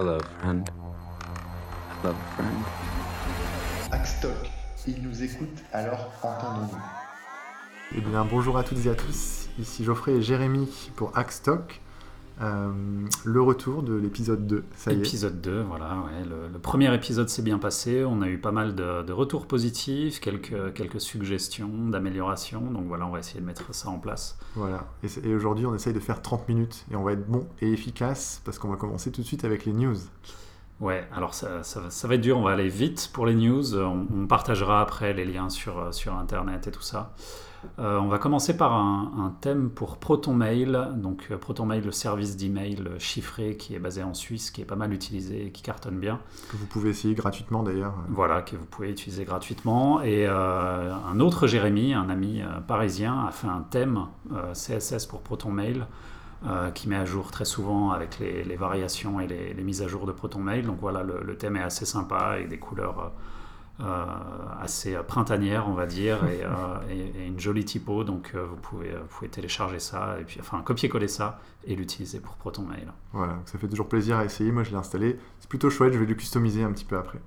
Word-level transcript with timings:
Hello, 0.00 0.18
friend. 0.38 0.66
Hello, 2.02 2.14
friend. 2.34 2.64
Axstock, 3.92 4.50
il 4.86 5.02
nous 5.02 5.22
écoute, 5.22 5.58
alors 5.74 6.10
entendons-nous. 6.22 6.82
Eh 7.94 8.00
bien, 8.00 8.24
bonjour 8.24 8.56
à 8.56 8.64
toutes 8.64 8.86
et 8.86 8.88
à 8.88 8.94
tous. 8.94 9.50
Ici 9.58 9.84
Geoffrey 9.84 10.12
et 10.12 10.22
Jérémy 10.22 10.90
pour 10.96 11.14
Hackstock. 11.18 11.82
Euh, 12.42 12.70
le 13.24 13.42
retour 13.42 13.82
de 13.82 13.94
l'épisode 13.94 14.46
2, 14.46 14.64
ça 14.74 14.92
y 14.92 14.94
est. 14.94 14.98
Épisode 14.98 15.40
2, 15.42 15.60
voilà. 15.62 15.96
ouais. 16.06 16.24
Le, 16.24 16.48
le 16.52 16.58
premier 16.58 16.94
épisode 16.94 17.28
s'est 17.28 17.42
bien 17.42 17.58
passé. 17.58 18.04
On 18.04 18.22
a 18.22 18.28
eu 18.28 18.38
pas 18.38 18.50
mal 18.52 18.74
de, 18.74 19.02
de 19.02 19.12
retours 19.12 19.46
positifs, 19.46 20.20
quelques, 20.20 20.72
quelques 20.74 21.00
suggestions 21.00 21.68
d'amélioration. 21.88 22.62
Donc 22.62 22.86
voilà, 22.86 23.06
on 23.06 23.10
va 23.10 23.18
essayer 23.18 23.40
de 23.40 23.46
mettre 23.46 23.74
ça 23.74 23.90
en 23.90 23.98
place. 23.98 24.38
Voilà. 24.54 24.86
Et, 25.24 25.34
aujourd'hui, 25.34 25.66
on 25.66 25.74
essaye 25.74 25.92
de 25.92 26.00
faire 26.00 26.22
30 26.22 26.48
minutes 26.48 26.86
et 26.90 26.96
on 26.96 27.02
va 27.02 27.12
être 27.12 27.26
bon 27.26 27.46
et 27.60 27.70
efficace 27.72 28.40
parce 28.44 28.58
qu'on 28.58 28.68
va 28.68 28.76
commencer 28.76 29.12
tout 29.12 29.20
de 29.20 29.26
suite 29.26 29.44
avec 29.44 29.66
les 29.66 29.72
news. 29.74 29.96
Ouais, 30.80 31.06
alors 31.14 31.34
ça, 31.34 31.62
ça, 31.62 31.80
va- 31.80 31.90
ça 31.90 32.08
va 32.08 32.14
être 32.14 32.22
dur. 32.22 32.38
On 32.38 32.42
va 32.42 32.52
aller 32.52 32.68
vite 32.70 33.10
pour 33.12 33.26
les 33.26 33.34
news. 33.34 33.76
On, 33.76 34.06
on 34.14 34.26
partagera 34.26 34.80
après 34.80 35.12
les 35.12 35.26
liens 35.26 35.50
sur, 35.50 35.92
sur 35.92 36.14
Internet 36.14 36.68
et 36.68 36.70
tout 36.70 36.80
ça. 36.80 37.12
Euh, 37.78 37.98
on 37.98 38.08
va 38.08 38.18
commencer 38.18 38.56
par 38.56 38.74
un, 38.74 39.12
un 39.18 39.34
thème 39.40 39.70
pour 39.70 39.98
ProtonMail. 39.98 40.78
Donc 40.96 41.28
euh, 41.30 41.36
ProtonMail, 41.36 41.82
le 41.82 41.92
service 41.92 42.36
d'email 42.36 42.82
chiffré 42.98 43.56
qui 43.56 43.74
est 43.74 43.78
basé 43.78 44.02
en 44.02 44.14
Suisse, 44.14 44.50
qui 44.50 44.60
est 44.62 44.64
pas 44.66 44.76
mal 44.76 44.92
utilisé 44.92 45.46
et 45.46 45.50
qui 45.50 45.62
cartonne 45.62 45.98
bien. 45.98 46.20
Que 46.50 46.56
vous 46.56 46.66
pouvez 46.66 46.90
essayer 46.90 47.14
gratuitement 47.14 47.62
d'ailleurs. 47.62 47.94
Voilà, 48.08 48.42
que 48.42 48.56
vous 48.56 48.66
pouvez 48.66 48.90
utiliser 48.90 49.24
gratuitement. 49.24 50.02
Et 50.02 50.26
euh, 50.26 50.92
un 50.94 51.20
autre 51.20 51.46
Jérémy, 51.46 51.94
un 51.94 52.08
ami 52.08 52.42
euh, 52.42 52.60
parisien, 52.60 53.26
a 53.26 53.30
fait 53.30 53.48
un 53.48 53.64
thème 53.70 54.06
euh, 54.32 54.52
CSS 54.54 55.06
pour 55.06 55.20
ProtonMail 55.20 55.84
euh, 56.46 56.70
qui 56.70 56.88
met 56.88 56.96
à 56.96 57.04
jour 57.04 57.30
très 57.30 57.44
souvent 57.44 57.90
avec 57.90 58.18
les, 58.18 58.44
les 58.44 58.56
variations 58.56 59.20
et 59.20 59.26
les, 59.26 59.52
les 59.52 59.62
mises 59.62 59.82
à 59.82 59.88
jour 59.88 60.06
de 60.06 60.12
ProtonMail. 60.12 60.62
Donc 60.62 60.78
voilà, 60.80 61.02
le, 61.02 61.20
le 61.22 61.36
thème 61.36 61.56
est 61.56 61.62
assez 61.62 61.84
sympa 61.84 62.16
avec 62.16 62.48
des 62.48 62.58
couleurs 62.58 62.98
euh, 62.98 63.08
euh, 63.08 63.10
assez 64.60 64.94
printanières, 65.06 65.68
on 65.68 65.72
va 65.72 65.86
dire, 65.86 66.24
et, 66.26 66.42
euh, 66.44 67.26
une 67.26 67.38
jolie 67.40 67.64
typo. 67.64 68.04
Donc 68.04 68.32
euh, 68.34 68.46
vous, 68.46 68.56
pouvez, 68.56 69.28
télécharger 69.28 69.78
ça, 69.78 70.16
et 70.20 70.24
puis 70.24 70.38
enfin 70.40 70.62
copier-coller 70.62 71.08
ça 71.08 71.40
et 71.66 71.74
l'utiliser 71.74 72.20
pour 72.20 72.34
ProtonMail. 72.36 72.86
Voilà, 73.12 73.38
ça 73.44 73.58
fait 73.58 73.68
toujours 73.68 73.88
plaisir 73.88 74.16
à 74.16 74.24
essayer. 74.24 74.52
Moi, 74.52 74.62
je 74.62 74.70
l'ai 74.70 74.76
installé. 74.76 75.18
C'est 75.40 75.48
plutôt 75.48 75.70
chouette, 75.70 75.92
je 75.92 75.98
vais 75.98 76.06
le 76.06 76.14
customiser 76.14 76.62
un 76.62 76.72
petit 76.72 76.84
peu 76.84 76.96
après. 76.96 77.20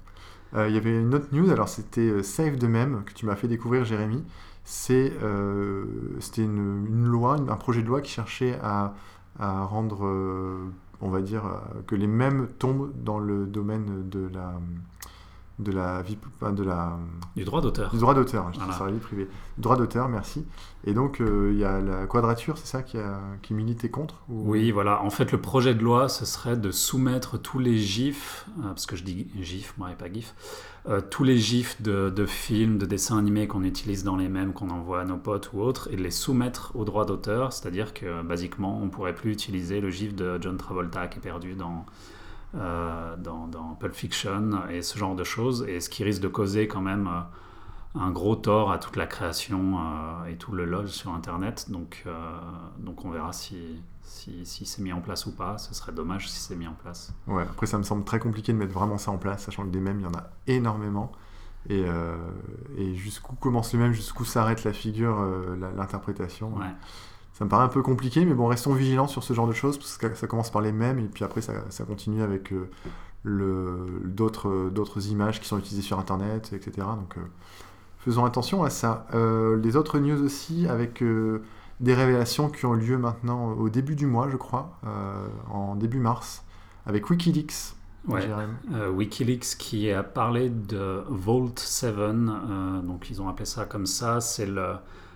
Euh, 0.55 0.69
Il 0.69 0.75
y 0.75 0.77
avait 0.77 0.99
une 0.99 1.13
autre 1.13 1.27
news, 1.31 1.49
alors 1.49 1.69
c'était 1.69 2.01
euh, 2.01 2.23
Save 2.23 2.57
de 2.57 2.67
même 2.67 3.03
que 3.05 3.13
tu 3.13 3.25
m'as 3.25 3.35
fait 3.35 3.47
découvrir, 3.47 3.85
Jérémy. 3.85 4.23
C'est, 4.65 5.13
euh, 5.21 5.85
C'était 6.19 6.43
une, 6.43 7.05
loi, 7.05 7.35
un 7.35 7.57
projet 7.57 7.81
de 7.81 7.87
loi 7.87 8.01
qui 8.01 8.11
cherchait 8.11 8.57
à, 8.63 8.93
à 9.39 9.63
rendre, 9.65 10.05
euh, 10.05 10.71
on 11.01 11.09
va 11.09 11.21
dire, 11.21 11.45
euh, 11.45 11.81
que 11.85 11.95
les 11.95 12.07
mêmes 12.07 12.47
tombent 12.59 12.91
dans 13.03 13.19
le 13.19 13.45
domaine 13.45 14.07
de 14.09 14.29
la, 14.33 14.53
de 15.59 15.71
la 15.71 16.01
vie, 16.01 16.17
de 16.41 16.63
la, 16.63 16.97
Du 17.35 17.43
droit 17.45 17.61
d'auteur. 17.61 17.91
du 17.91 17.99
droit 17.99 18.13
d'auteur. 18.15 18.47
hein, 18.47 18.51
Voilà. 18.55 18.73
ça, 18.73 18.85
la 18.85 18.91
vie 18.91 18.97
privée. 18.99 19.27
Droit 19.57 19.77
d'auteur, 19.77 20.09
merci. 20.09 20.45
Et 20.85 20.93
donc, 20.93 21.21
euh, 21.21 21.51
il 21.53 21.59
y 21.59 21.63
a 21.63 21.79
la 21.79 22.07
quadrature, 22.07 22.57
c'est 22.57 22.65
ça 22.65 22.81
qui, 22.81 22.97
a, 22.97 23.19
qui 23.43 23.53
militait 23.53 23.89
contre 23.89 24.23
ou- 24.29 24.49
Oui, 24.49 24.71
voilà. 24.71 25.01
En 25.03 25.11
fait, 25.11 25.31
le 25.31 25.39
projet 25.39 25.75
de 25.75 25.83
loi, 25.83 26.09
ce 26.09 26.25
serait 26.25 26.57
de 26.57 26.71
soumettre 26.71 27.37
tous 27.39 27.59
les 27.59 27.77
GIFs, 27.77 28.45
euh, 28.59 28.63
parce 28.69 28.87
que 28.87 28.95
je 28.95 29.03
dis 29.03 29.27
GIF, 29.39 29.75
moi, 29.77 29.91
et 29.91 29.95
pas 29.95 30.11
GIF, 30.11 30.33
euh, 30.89 30.99
tous 31.01 31.23
les 31.23 31.37
GIFs 31.37 31.81
de, 31.83 32.09
de 32.09 32.25
films, 32.25 32.77
de 32.79 32.85
dessins 32.87 33.17
animés 33.19 33.47
qu'on 33.47 33.63
utilise 33.63 34.03
dans 34.03 34.17
les 34.17 34.27
mêmes, 34.29 34.53
qu'on 34.53 34.71
envoie 34.71 35.01
à 35.01 35.05
nos 35.05 35.17
potes 35.17 35.51
ou 35.53 35.61
autres, 35.61 35.87
et 35.91 35.95
de 35.95 36.01
les 36.01 36.11
soumettre 36.11 36.71
au 36.75 36.83
droit 36.83 37.05
d'auteur. 37.05 37.53
C'est-à-dire 37.53 37.93
que, 37.93 38.23
basiquement, 38.23 38.81
on 38.81 38.89
pourrait 38.89 39.13
plus 39.15 39.31
utiliser 39.31 39.79
le 39.81 39.91
GIF 39.91 40.15
de 40.15 40.39
John 40.41 40.57
Travolta 40.57 41.07
qui 41.07 41.19
est 41.19 41.21
perdu 41.21 41.53
dans, 41.53 41.85
euh, 42.55 43.15
dans, 43.17 43.47
dans 43.47 43.75
Pulp 43.75 43.93
Fiction 43.93 44.67
et 44.69 44.81
ce 44.81 44.97
genre 44.97 45.15
de 45.15 45.23
choses, 45.23 45.65
et 45.67 45.79
ce 45.79 45.89
qui 45.89 46.03
risque 46.03 46.21
de 46.21 46.27
causer 46.27 46.67
quand 46.67 46.81
même 46.81 47.07
euh, 47.07 47.99
un 47.99 48.11
gros 48.11 48.35
tort 48.35 48.71
à 48.71 48.77
toute 48.77 48.95
la 48.95 49.05
création 49.05 49.77
euh, 49.77 50.25
et 50.25 50.35
tout 50.37 50.51
le 50.51 50.65
lol 50.65 50.87
sur 50.87 51.11
Internet. 51.13 51.69
Donc, 51.69 52.05
donc 52.79 53.05
on 53.05 53.11
verra 53.11 53.33
si, 53.33 53.81
si, 54.01 54.45
si 54.45 54.65
c'est 54.65 54.81
mis 54.81 54.93
en 54.93 55.01
place 55.01 55.25
ou 55.25 55.35
pas. 55.35 55.57
Ce 55.57 55.73
serait 55.73 55.91
dommage 55.91 56.29
si 56.29 56.39
c'est 56.39 56.55
mis 56.55 56.67
en 56.67 56.73
place. 56.73 57.13
Ouais, 57.27 57.43
après 57.43 57.65
ça 57.65 57.77
me 57.77 57.83
semble 57.83 58.03
très 58.03 58.19
compliqué 58.19 58.53
de 58.53 58.57
mettre 58.57 58.73
vraiment 58.73 58.97
ça 58.97 59.11
en 59.11 59.17
place, 59.17 59.43
sachant 59.43 59.63
que 59.63 59.69
des 59.69 59.79
mèmes, 59.79 59.99
il 59.99 60.03
y 60.03 60.07
en 60.07 60.13
a 60.13 60.29
énormément. 60.47 61.11
Et, 61.69 61.85
euh, 61.87 62.17
et 62.77 62.93
jusqu'où 62.95 63.35
commence 63.35 63.71
le 63.73 63.79
mème, 63.79 63.93
jusqu'où 63.93 64.25
s'arrête 64.25 64.65
la 64.65 64.73
figure, 64.73 65.17
euh, 65.21 65.55
l'interprétation. 65.77 66.53
Ouais. 66.55 66.65
Ça 67.33 67.45
me 67.45 67.49
paraît 67.49 67.63
un 67.65 67.69
peu 67.69 67.81
compliqué, 67.81 68.25
mais 68.25 68.33
bon, 68.35 68.45
restons 68.47 68.73
vigilants 68.73 69.07
sur 69.07 69.23
ce 69.23 69.33
genre 69.33 69.47
de 69.47 69.53
choses, 69.53 69.77
parce 69.77 69.97
que 69.97 70.13
ça 70.15 70.27
commence 70.27 70.51
par 70.51 70.61
les 70.61 70.71
mèmes, 70.71 70.99
et 70.99 71.03
puis 71.07 71.23
après 71.23 71.41
ça, 71.41 71.53
ça 71.69 71.83
continue 71.83 72.21
avec 72.21 72.53
euh, 72.53 72.69
le- 73.23 74.01
d'autres 74.05 74.69
d'autres 74.69 75.07
images 75.09 75.41
qui 75.41 75.47
sont 75.47 75.57
utilisées 75.57 75.81
sur 75.81 75.97
Internet, 75.99 76.51
etc. 76.53 76.87
Donc 76.95 77.17
euh, 77.17 77.21
faisons 77.99 78.25
attention 78.25 78.63
à 78.63 78.69
ça. 78.69 79.07
Euh, 79.15 79.57
les 79.57 79.75
autres 79.75 79.97
news 79.99 80.21
aussi, 80.21 80.67
avec 80.67 81.03
des 81.79 81.93
révélations 81.95 82.49
qui 82.49 82.65
ont 82.65 82.73
lieu 82.73 82.97
maintenant 82.97 83.51
au 83.53 83.67
début 83.69 83.95
du 83.95 84.05
mois, 84.05 84.29
je 84.29 84.37
crois, 84.37 84.77
en 85.49 85.75
début 85.75 85.99
mars, 85.99 86.43
avec 86.85 87.09
Wikileaks. 87.09 87.73
Ouais. 88.07 88.21
Euh, 88.73 88.89
Wikileaks 88.91 89.55
qui 89.57 89.89
a 89.89 90.03
parlé 90.03 90.49
de 90.49 91.03
Vault 91.09 91.53
7, 91.55 91.95
euh, 91.97 92.81
donc 92.81 93.09
ils 93.09 93.21
ont 93.21 93.29
appelé 93.29 93.45
ça 93.45 93.65
comme 93.65 93.85
ça, 93.85 94.19
c'est 94.21 94.45
le- 94.45 94.75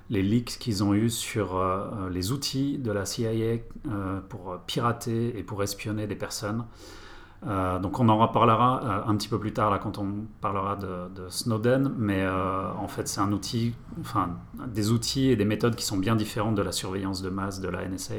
les 0.09 0.21
leaks 0.21 0.57
qu'ils 0.59 0.83
ont 0.83 0.93
eus 0.93 1.09
sur 1.09 1.57
euh, 1.57 1.87
euh, 2.05 2.09
les 2.09 2.31
outils 2.31 2.77
de 2.77 2.91
la 2.91 3.05
CIA 3.05 3.57
euh, 3.87 4.19
pour 4.29 4.57
pirater 4.65 5.37
et 5.37 5.43
pour 5.43 5.63
espionner 5.63 6.07
des 6.07 6.15
personnes. 6.15 6.65
Donc 7.45 7.99
on 7.99 8.09
en 8.09 8.17
reparlera 8.17 9.05
un 9.07 9.15
petit 9.15 9.27
peu 9.27 9.37
plus 9.37 9.53
tard 9.53 9.69
là 9.69 9.77
quand 9.77 9.99
on 9.99 10.25
parlera 10.41 10.75
de, 10.75 11.07
de 11.15 11.29
Snowden, 11.29 11.93
mais 11.95 12.27
en 12.27 12.87
fait 12.87 13.07
c'est 13.07 13.21
un 13.21 13.31
outil, 13.31 13.75
enfin 14.01 14.31
des 14.65 14.89
outils 14.89 15.29
et 15.29 15.35
des 15.35 15.45
méthodes 15.45 15.75
qui 15.75 15.85
sont 15.85 15.97
bien 15.97 16.15
différentes 16.15 16.55
de 16.55 16.63
la 16.63 16.71
surveillance 16.71 17.21
de 17.21 17.29
masse 17.29 17.61
de 17.61 17.69
la 17.69 17.87
NSA. 17.87 18.15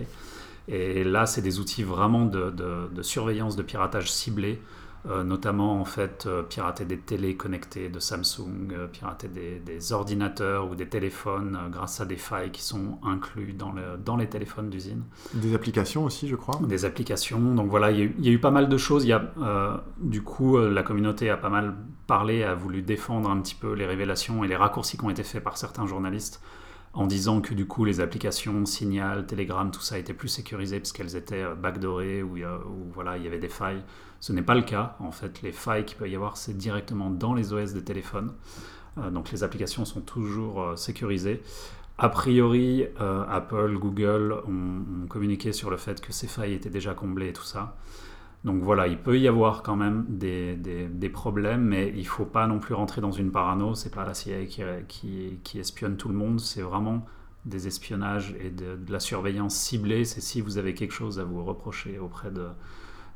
Et 0.68 1.02
là, 1.02 1.26
c'est 1.26 1.42
des 1.42 1.58
outils 1.58 1.82
vraiment 1.82 2.26
de 2.26 3.02
surveillance 3.02 3.56
de 3.56 3.62
piratage 3.64 4.12
ciblé, 4.12 4.62
euh, 5.06 5.22
notamment 5.22 5.80
en 5.80 5.84
fait 5.84 6.24
euh, 6.26 6.42
pirater 6.42 6.84
des 6.84 6.98
télés 6.98 7.36
connectées 7.36 7.88
de 7.88 7.98
Samsung, 8.00 8.72
euh, 8.72 8.86
pirater 8.88 9.28
des, 9.28 9.60
des 9.60 9.92
ordinateurs 9.92 10.68
ou 10.70 10.74
des 10.74 10.88
téléphones 10.88 11.56
grâce 11.70 12.00
à 12.00 12.04
des 12.04 12.16
failles 12.16 12.50
qui 12.50 12.62
sont 12.62 12.98
inclus 13.04 13.52
dans, 13.52 13.72
le- 13.72 13.96
dans 14.04 14.16
les 14.16 14.28
téléphones 14.28 14.70
d'usine 14.70 15.04
Des 15.34 15.54
applications 15.54 16.04
aussi, 16.04 16.26
je 16.28 16.36
crois. 16.36 16.58
des 16.66 16.84
applications. 16.84 17.40
Donc 17.54 17.70
voilà, 17.70 17.90
il 17.92 17.98
y, 17.98 18.02
a 18.02 18.04
eu, 18.04 18.14
il 18.18 18.24
y 18.26 18.28
a 18.28 18.32
eu 18.32 18.40
pas 18.40 18.50
mal 18.50 18.68
de 18.68 18.76
choses. 18.76 19.04
Il 19.04 19.08
y 19.08 19.12
a, 19.12 19.82
du 20.00 20.22
coup, 20.22 20.58
la 20.58 20.82
communauté 20.82 21.30
a 21.30 21.36
pas 21.36 21.48
mal 21.48 21.74
parlé, 22.06 22.42
a 22.42 22.54
voulu 22.54 22.82
défendre 22.82 23.30
un 23.30 23.40
petit 23.40 23.54
peu 23.54 23.72
les 23.74 23.86
révélations 23.86 24.42
et 24.44 24.48
les 24.48 24.56
raccourcis 24.56 24.96
qui 24.98 25.04
ont 25.04 25.10
été 25.10 25.22
faits 25.22 25.44
par 25.44 25.56
certains 25.58 25.86
journalistes 25.86 26.42
en 26.94 27.06
disant 27.06 27.40
que 27.42 27.52
du 27.54 27.66
coup 27.66 27.84
les 27.84 28.00
applications 28.00 28.64
Signal, 28.64 29.26
Telegram, 29.26 29.70
tout 29.70 29.82
ça 29.82 29.98
était 29.98 30.14
plus 30.14 30.28
sécurisé 30.28 30.80
parce 30.80 30.90
qu'elles 30.92 31.16
étaient 31.16 31.44
backdoorées 31.54 32.22
ou 32.22 32.38
voilà, 32.92 33.16
il 33.18 33.24
y 33.24 33.26
avait 33.26 33.38
des 33.38 33.50
failles. 33.50 33.82
Ce 34.20 34.32
n'est 34.32 34.42
pas 34.42 34.54
le 34.54 34.62
cas. 34.62 34.96
En 35.00 35.12
fait, 35.12 35.42
les 35.42 35.52
failles 35.52 35.84
qu'il 35.84 35.96
peut 35.96 36.08
y 36.08 36.16
avoir, 36.16 36.36
c'est 36.36 36.56
directement 36.56 37.10
dans 37.10 37.34
les 37.34 37.52
OS 37.52 37.72
des 37.72 37.84
téléphones. 37.84 38.32
Euh, 38.98 39.10
donc 39.10 39.30
les 39.30 39.44
applications 39.44 39.84
sont 39.84 40.00
toujours 40.00 40.62
euh, 40.62 40.76
sécurisées. 40.76 41.42
A 41.98 42.08
priori, 42.08 42.86
euh, 43.00 43.24
Apple, 43.28 43.76
Google 43.78 44.36
ont, 44.46 45.06
communiqué 45.08 45.52
sur 45.52 45.70
le 45.70 45.76
fait 45.76 46.00
que 46.00 46.12
ces 46.12 46.28
failles 46.28 46.54
étaient 46.54 46.70
déjà 46.70 46.94
comblées 46.94 47.28
et 47.28 47.32
tout 47.32 47.44
ça. 47.44 47.76
Donc 48.44 48.62
voilà, 48.62 48.86
il 48.86 48.98
peut 48.98 49.18
y 49.18 49.26
avoir 49.26 49.64
quand 49.64 49.74
même 49.74 50.04
des, 50.08 51.10
problèmes, 51.12 51.62
mais 51.62 51.92
il 51.96 52.06
faut 52.06 52.24
pas 52.24 52.46
non 52.46 52.60
plus 52.60 52.74
rentrer 52.74 53.00
dans 53.00 53.10
une 53.10 53.32
parano. 53.32 53.74
C'est 53.74 53.92
pas 53.92 54.04
la 54.04 54.14
CIA 54.14 54.46
qui, 54.86 55.40
espionne 55.56 55.96
tout 55.96 56.08
le 56.08 56.14
monde, 56.14 56.38
c'est 56.38 56.62
vraiment 56.62 57.04
des 57.46 57.66
espionnages 57.66 58.36
et 58.40 58.50
de 58.50 58.78
la 58.92 59.00
surveillance 59.00 59.56
ciblée. 59.56 60.04
C'est 60.04 60.20
si 60.20 60.40
vous 60.40 60.56
avez 60.56 60.74
quelque 60.74 60.94
chose 60.94 61.18
à 61.18 61.24
vous 61.24 61.44
reprocher 61.44 61.98
auprès 61.98 62.30
de, 62.30 62.46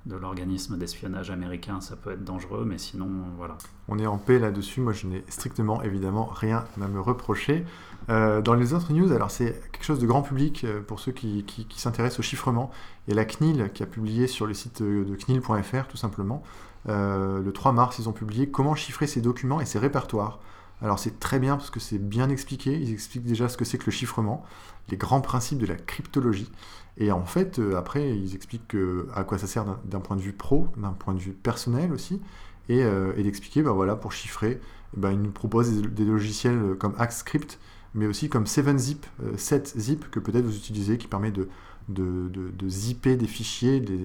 de 0.06 0.16
l'organisme 0.16 0.76
d'espionnage 0.76 1.30
américain, 1.30 1.80
ça 1.80 1.96
peut 1.96 2.12
être 2.12 2.24
dangereux, 2.24 2.64
mais 2.66 2.78
sinon, 2.78 3.08
voilà. 3.36 3.56
On 3.88 3.98
est 3.98 4.06
en 4.06 4.18
paix 4.18 4.38
là-dessus. 4.38 4.80
Moi, 4.80 4.92
je 4.92 5.06
n'ai 5.06 5.24
strictement, 5.28 5.82
évidemment, 5.82 6.24
rien 6.24 6.64
à 6.80 6.88
me 6.88 7.00
reprocher. 7.00 7.64
Euh, 8.10 8.40
dans 8.40 8.54
les 8.54 8.74
autres 8.74 8.92
news, 8.92 9.12
alors 9.12 9.30
c'est 9.30 9.60
quelque 9.70 9.84
chose 9.84 10.00
de 10.00 10.06
grand 10.06 10.22
public 10.22 10.64
euh, 10.64 10.80
pour 10.80 10.98
ceux 10.98 11.12
qui, 11.12 11.44
s'intéressent 11.76 12.20
au 12.20 12.22
chiffrement. 12.22 12.70
A 13.10 13.14
la 13.14 13.24
CNIL 13.24 13.70
qui 13.72 13.82
a 13.82 13.86
publié 13.86 14.26
sur 14.26 14.46
le 14.46 14.54
site 14.54 14.82
euh, 14.82 15.04
de 15.04 15.14
CNIL.fr, 15.14 15.86
tout 15.88 15.96
simplement. 15.96 16.42
Le 16.86 17.48
3 17.52 17.70
mars, 17.70 18.00
ils 18.00 18.08
ont 18.08 18.12
publié 18.12 18.50
comment 18.50 18.74
chiffrer 18.74 19.06
ces 19.06 19.20
documents 19.20 19.60
et 19.60 19.66
ces 19.66 19.78
répertoires. 19.78 20.40
Alors 20.82 20.98
c'est 20.98 21.20
très 21.20 21.38
bien 21.38 21.56
parce 21.56 21.70
que 21.70 21.80
c'est 21.80 21.98
bien 21.98 22.28
expliqué. 22.28 22.76
Ils 22.78 22.92
expliquent 22.92 23.24
déjà 23.24 23.48
ce 23.48 23.56
que 23.56 23.64
c'est 23.64 23.78
que 23.78 23.86
le 23.86 23.92
chiffrement, 23.92 24.44
les 24.88 24.96
grands 24.96 25.20
principes 25.20 25.58
de 25.58 25.66
la 25.66 25.76
cryptologie. 25.76 26.50
Et 26.98 27.10
en 27.12 27.24
fait, 27.24 27.58
euh, 27.58 27.76
après, 27.76 28.16
ils 28.16 28.34
expliquent 28.34 28.68
que- 28.68 29.08
à 29.14 29.24
quoi 29.24 29.38
ça 29.38 29.46
sert 29.46 29.64
d'un- 29.84 30.00
point 30.00 30.16
de 30.16 30.20
vue 30.20 30.32
pro, 30.32 30.66
d'un 30.76 30.92
point 30.92 31.14
de 31.14 31.20
vue 31.20 31.32
personnel 31.32 31.92
aussi 31.92 32.20
et, 32.68 32.82
euh, 32.84 33.12
d'expliquer, 33.14 33.62
bah 33.62 33.72
voilà, 33.72 33.96
pour 33.96 34.12
chiffrer, 34.12 34.60
eh 34.96 35.00
ben, 35.00 35.10
ils 35.12 35.20
nous 35.22 35.30
proposent 35.30 35.70
des, 35.82 36.04
logiciels 36.04 36.58
euh, 36.58 36.74
comme 36.74 36.94
AxeScript, 36.98 37.58
mais 37.94 38.06
aussi 38.06 38.28
comme 38.28 38.46
7zip, 38.46 39.06
euh, 39.22 39.36
7zip 39.36 40.10
que 40.10 40.20
peut-être 40.20 40.44
vous 40.44 40.56
utilisez, 40.56 40.98
qui 40.98 41.06
permet 41.08 41.30
de, 41.30 41.48
de, 41.88 42.28
de- 42.28 42.68
zipper 42.68 43.16
des 43.16 43.26
fichiers, 43.26 43.80
de 43.80 43.98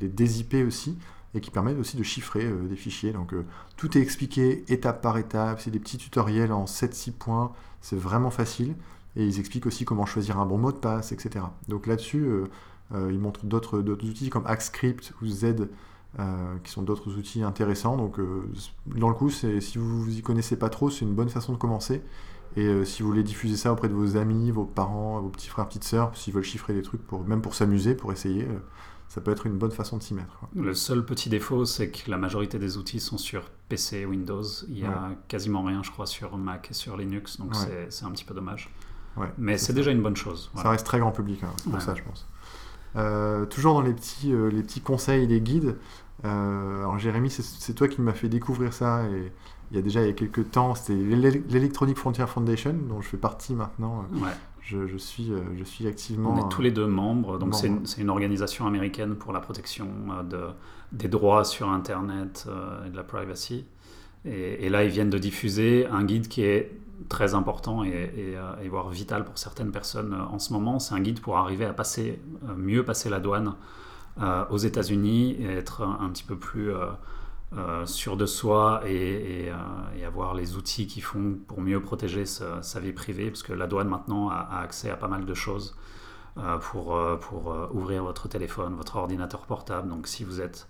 les 0.00 0.08
dézipper 0.08 0.64
aussi. 0.64 0.96
Et 1.34 1.40
qui 1.40 1.50
permet 1.50 1.74
aussi 1.74 1.96
de 1.96 2.02
chiffrer 2.02 2.44
euh, 2.44 2.68
des 2.68 2.76
fichiers. 2.76 3.12
Donc 3.12 3.32
euh, 3.32 3.44
tout 3.76 3.96
est 3.96 4.00
expliqué 4.00 4.64
étape 4.68 5.02
par 5.02 5.18
étape, 5.18 5.60
c'est 5.60 5.70
des 5.70 5.78
petits 5.78 5.98
tutoriels 5.98 6.52
en 6.52 6.64
7-6 6.64 7.12
points, 7.12 7.52
c'est 7.80 7.98
vraiment 7.98 8.30
facile. 8.30 8.74
Et 9.16 9.26
ils 9.26 9.38
expliquent 9.40 9.66
aussi 9.66 9.84
comment 9.84 10.06
choisir 10.06 10.38
un 10.38 10.46
bon 10.46 10.58
mot 10.58 10.72
de 10.72 10.76
passe, 10.76 11.12
etc. 11.12 11.44
Donc 11.66 11.86
là-dessus, 11.86 12.24
euh, 12.24 13.10
ils 13.10 13.18
montrent 13.18 13.46
d'autres 13.46 13.80
outils 13.80 14.30
comme 14.30 14.46
AxScript 14.46 15.12
ou 15.22 15.26
Z, 15.26 15.68
qui 16.64 16.70
sont 16.70 16.82
d'autres 16.82 17.16
outils 17.16 17.42
intéressants. 17.42 17.96
Donc 17.96 18.20
dans 18.86 19.08
le 19.08 19.14
coup, 19.14 19.30
si 19.30 19.76
vous 19.76 20.04
vous 20.04 20.18
y 20.18 20.22
connaissez 20.22 20.56
pas 20.56 20.68
trop, 20.68 20.88
c'est 20.88 21.04
une 21.04 21.14
bonne 21.14 21.28
façon 21.30 21.52
de 21.52 21.58
commencer. 21.58 22.02
Et 22.56 22.84
si 22.84 23.02
vous 23.02 23.08
voulez 23.08 23.22
diffuser 23.22 23.56
ça 23.56 23.72
auprès 23.72 23.88
de 23.88 23.94
vos 23.94 24.16
amis, 24.16 24.50
vos 24.50 24.64
parents, 24.64 25.20
vos 25.20 25.30
petits 25.30 25.48
frères, 25.48 25.66
petites 25.66 25.84
sœurs, 25.84 26.16
s'ils 26.16 26.32
veulent 26.32 26.44
chiffrer 26.44 26.74
des 26.74 26.82
trucs, 26.82 27.04
pour, 27.04 27.26
même 27.26 27.42
pour 27.42 27.54
s'amuser, 27.54 27.94
pour 27.94 28.12
essayer, 28.12 28.46
ça 29.08 29.22
peut 29.22 29.30
être 29.30 29.46
une 29.46 29.56
bonne 29.56 29.70
façon 29.70 29.96
de 29.96 30.02
s'y 30.02 30.14
mettre. 30.14 30.38
Le 30.54 30.74
seul 30.74 31.04
petit 31.04 31.30
défaut, 31.30 31.64
c'est 31.64 31.90
que 31.90 32.10
la 32.10 32.18
majorité 32.18 32.58
des 32.58 32.76
outils 32.76 33.00
sont 33.00 33.16
sur 33.16 33.50
PC 33.68 33.98
et 33.98 34.06
Windows. 34.06 34.44
Il 34.68 34.78
y 34.78 34.84
a 34.84 35.10
quasiment 35.28 35.62
rien, 35.62 35.82
je 35.82 35.90
crois, 35.90 36.06
sur 36.06 36.36
Mac 36.36 36.68
et 36.70 36.74
sur 36.74 36.96
Linux, 36.96 37.38
donc 37.38 37.54
c'est 37.88 38.04
un 38.04 38.10
petit 38.10 38.24
peu 38.24 38.34
dommage. 38.34 38.70
Mais 39.36 39.58
c'est 39.58 39.72
déjà 39.72 39.90
une 39.90 40.02
bonne 40.02 40.16
chose. 40.16 40.50
Ça 40.54 40.70
reste 40.70 40.86
très 40.86 41.00
grand 41.00 41.12
public, 41.12 41.42
hein, 41.42 41.52
c'est 41.56 41.70
pour 41.70 41.82
ça, 41.82 41.94
je 41.94 42.02
pense. 42.02 42.26
Euh, 42.96 43.44
toujours 43.44 43.74
dans 43.74 43.82
les 43.82 43.92
petits, 43.92 44.32
euh, 44.32 44.48
les 44.48 44.62
petits 44.62 44.80
conseils 44.80 45.24
et 45.24 45.26
les 45.26 45.40
guides. 45.40 45.76
Euh, 46.24 46.78
alors 46.78 46.98
Jérémy, 46.98 47.30
c'est 47.30 47.74
toi 47.74 47.86
qui 47.86 48.00
m'as 48.00 48.14
fait 48.14 48.30
découvrir 48.30 48.72
ça 48.72 49.04
et 49.04 49.30
il 49.70 49.76
y 49.76 49.78
a 49.78 49.82
déjà 49.82 50.00
il 50.00 50.06
y 50.06 50.10
a 50.10 50.14
quelques 50.14 50.50
temps, 50.50 50.74
c'était 50.74 50.94
l'Electronic 50.94 51.98
Frontier 51.98 52.26
Foundation 52.26 52.74
dont 52.88 53.02
je 53.02 53.08
fais 53.08 53.18
partie 53.18 53.54
maintenant. 53.54 54.06
Ouais 54.14 54.30
je, 54.68 54.96
suis, 54.98 55.32
euh, 55.32 55.40
je 55.56 55.64
suis 55.64 55.86
activement. 55.86 56.34
On 56.34 56.46
est 56.46 56.50
tous 56.50 56.62
les 56.62 56.70
deux 56.70 56.86
membres, 56.86 57.38
donc 57.38 57.54
c'est 57.54 58.00
une, 58.00 58.10
organisation 58.10 58.66
américaine 58.66 59.14
pour 59.14 59.32
la 59.32 59.40
protection 59.40 59.88
euh, 60.10 60.22
de, 60.22 60.40
des 60.92 61.08
droits 61.08 61.44
sur 61.44 61.70
Internet 61.70 62.46
euh, 62.48 62.86
et 62.86 62.90
de 62.90 62.96
la 62.96 63.04
privacy. 63.04 63.64
Et, 64.24 64.68
là, 64.68 64.84
ils 64.84 64.90
viennent 64.90 65.10
de 65.10 65.16
diffuser 65.18 65.86
un 65.86 66.04
guide 66.04 66.28
qui 66.28 66.42
est 66.42 66.76
très 67.08 67.34
important 67.34 67.84
et, 67.84 68.10
et, 68.62 68.68
voire 68.68 68.90
vital 68.90 69.24
pour 69.24 69.38
certaines 69.38 69.70
personnes 69.70 70.12
en 70.12 70.38
ce 70.38 70.52
moment. 70.52 70.80
C'est 70.80 70.94
un 70.94 71.00
guide 71.00 71.20
pour 71.20 71.38
arriver 71.38 71.64
à 71.64 71.72
passer, 71.72 72.20
mieux 72.56 72.84
passer 72.84 73.08
la 73.08 73.20
douane 73.20 73.54
aux 74.50 74.58
États-Unis 74.58 75.36
et 75.38 75.46
être 75.46 75.82
un, 75.82 76.10
petit 76.10 76.24
peu 76.24 76.36
plus 76.36 76.72
euh, 76.72 76.86
sûr 77.86 78.16
de 78.16 78.26
soi 78.26 78.82
et, 78.86 79.50
euh, 79.50 79.54
et, 79.98 80.04
avoir 80.04 80.34
les 80.34 80.56
outils 80.56 80.86
qui 80.86 81.00
font 81.00 81.38
pour 81.46 81.60
mieux 81.60 81.80
protéger 81.80 82.26
sa, 82.26 82.80
vie 82.80 82.92
privée, 82.92 83.30
parce 83.30 83.42
que 83.42 83.52
la 83.52 83.66
douane 83.66 83.88
maintenant 83.88 84.28
a, 84.28 84.60
accès 84.62 84.90
à 84.90 84.96
pas 84.96 85.08
mal 85.08 85.24
de 85.24 85.34
choses 85.34 85.76
euh, 86.36 86.58
pour, 86.58 87.00
pour 87.20 87.54
ouvrir 87.72 88.04
votre 88.04 88.28
téléphone, 88.28 88.74
votre 88.74 88.96
ordinateur 88.96 89.46
portable. 89.46 89.88
Donc 89.88 90.06
si 90.06 90.24
vous 90.24 90.40
êtes 90.40 90.68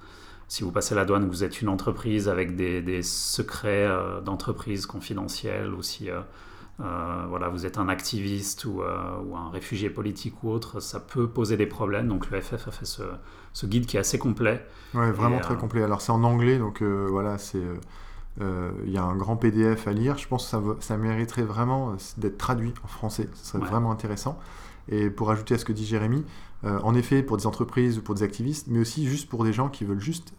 si 0.50 0.62
vous 0.62 0.72
passez 0.72 0.94
la 0.94 1.04
douane, 1.04 1.28
vous 1.28 1.44
êtes 1.44 1.60
une 1.60 1.68
entreprise 1.68 2.26
avec 2.26 2.56
des, 2.56 2.80
des 2.80 3.02
secrets 3.02 3.86
d'entreprise 4.24 4.86
confidentiels, 4.86 5.74
ou 5.74 5.82
si 5.82 6.08
voilà, 6.78 7.48
vous 7.50 7.66
êtes 7.66 7.76
un 7.76 7.90
activiste 7.90 8.64
ou, 8.64 8.82
un 8.82 9.50
réfugié 9.50 9.90
politique 9.90 10.42
ou 10.42 10.50
autre, 10.50 10.80
ça 10.80 11.00
peut 11.00 11.28
poser 11.28 11.58
des 11.58 11.66
problèmes. 11.66 12.08
Donc 12.08 12.30
le 12.30 12.40
FF 12.40 12.68
a 12.68 12.70
fait 12.70 12.86
ce, 12.86 13.02
ce 13.58 13.66
guide 13.66 13.86
qui 13.86 13.96
est 13.96 14.00
assez 14.00 14.18
complet. 14.18 14.64
Ouais, 14.94 15.10
vraiment 15.10 15.40
très 15.40 15.54
euh, 15.54 15.56
complet. 15.56 15.82
Alors 15.82 16.00
c'est 16.00 16.12
en 16.12 16.22
anglais, 16.22 16.58
donc 16.58 16.80
euh, 16.80 17.08
voilà, 17.10 17.38
c'est 17.38 17.60
euh, 18.40 18.70
il 18.86 18.92
y 18.92 18.98
a 18.98 19.02
un 19.02 19.16
grand 19.16 19.36
PDF 19.36 19.88
à 19.88 19.92
lire. 19.92 20.16
Je 20.16 20.28
pense 20.28 20.44
que 20.44 20.50
ça, 20.50 20.62
ça 20.78 20.96
mériterait 20.96 21.42
vraiment 21.42 21.96
d'être 22.18 22.38
traduit 22.38 22.72
en 22.84 22.86
français. 22.86 23.28
Ce 23.34 23.50
serait 23.50 23.66
vraiment 23.66 23.90
intéressant. 23.90 24.38
Et 24.88 25.10
pour 25.10 25.32
ajouter 25.32 25.56
à 25.56 25.58
ce 25.58 25.64
que 25.64 25.72
dit 25.72 25.84
Jérémy, 25.84 26.24
en 26.62 26.94
effet, 26.94 27.22
pour 27.22 27.36
des 27.36 27.46
entreprises 27.46 27.98
ou 27.98 28.02
pour 28.02 28.14
des 28.14 28.22
activistes, 28.22 28.68
mais 28.68 28.78
aussi 28.78 29.06
juste 29.06 29.28
pour 29.28 29.44
des 29.44 29.52
gens 29.52 29.68
qui 29.68 29.84
veulent 29.84 30.00
juste 30.00 30.32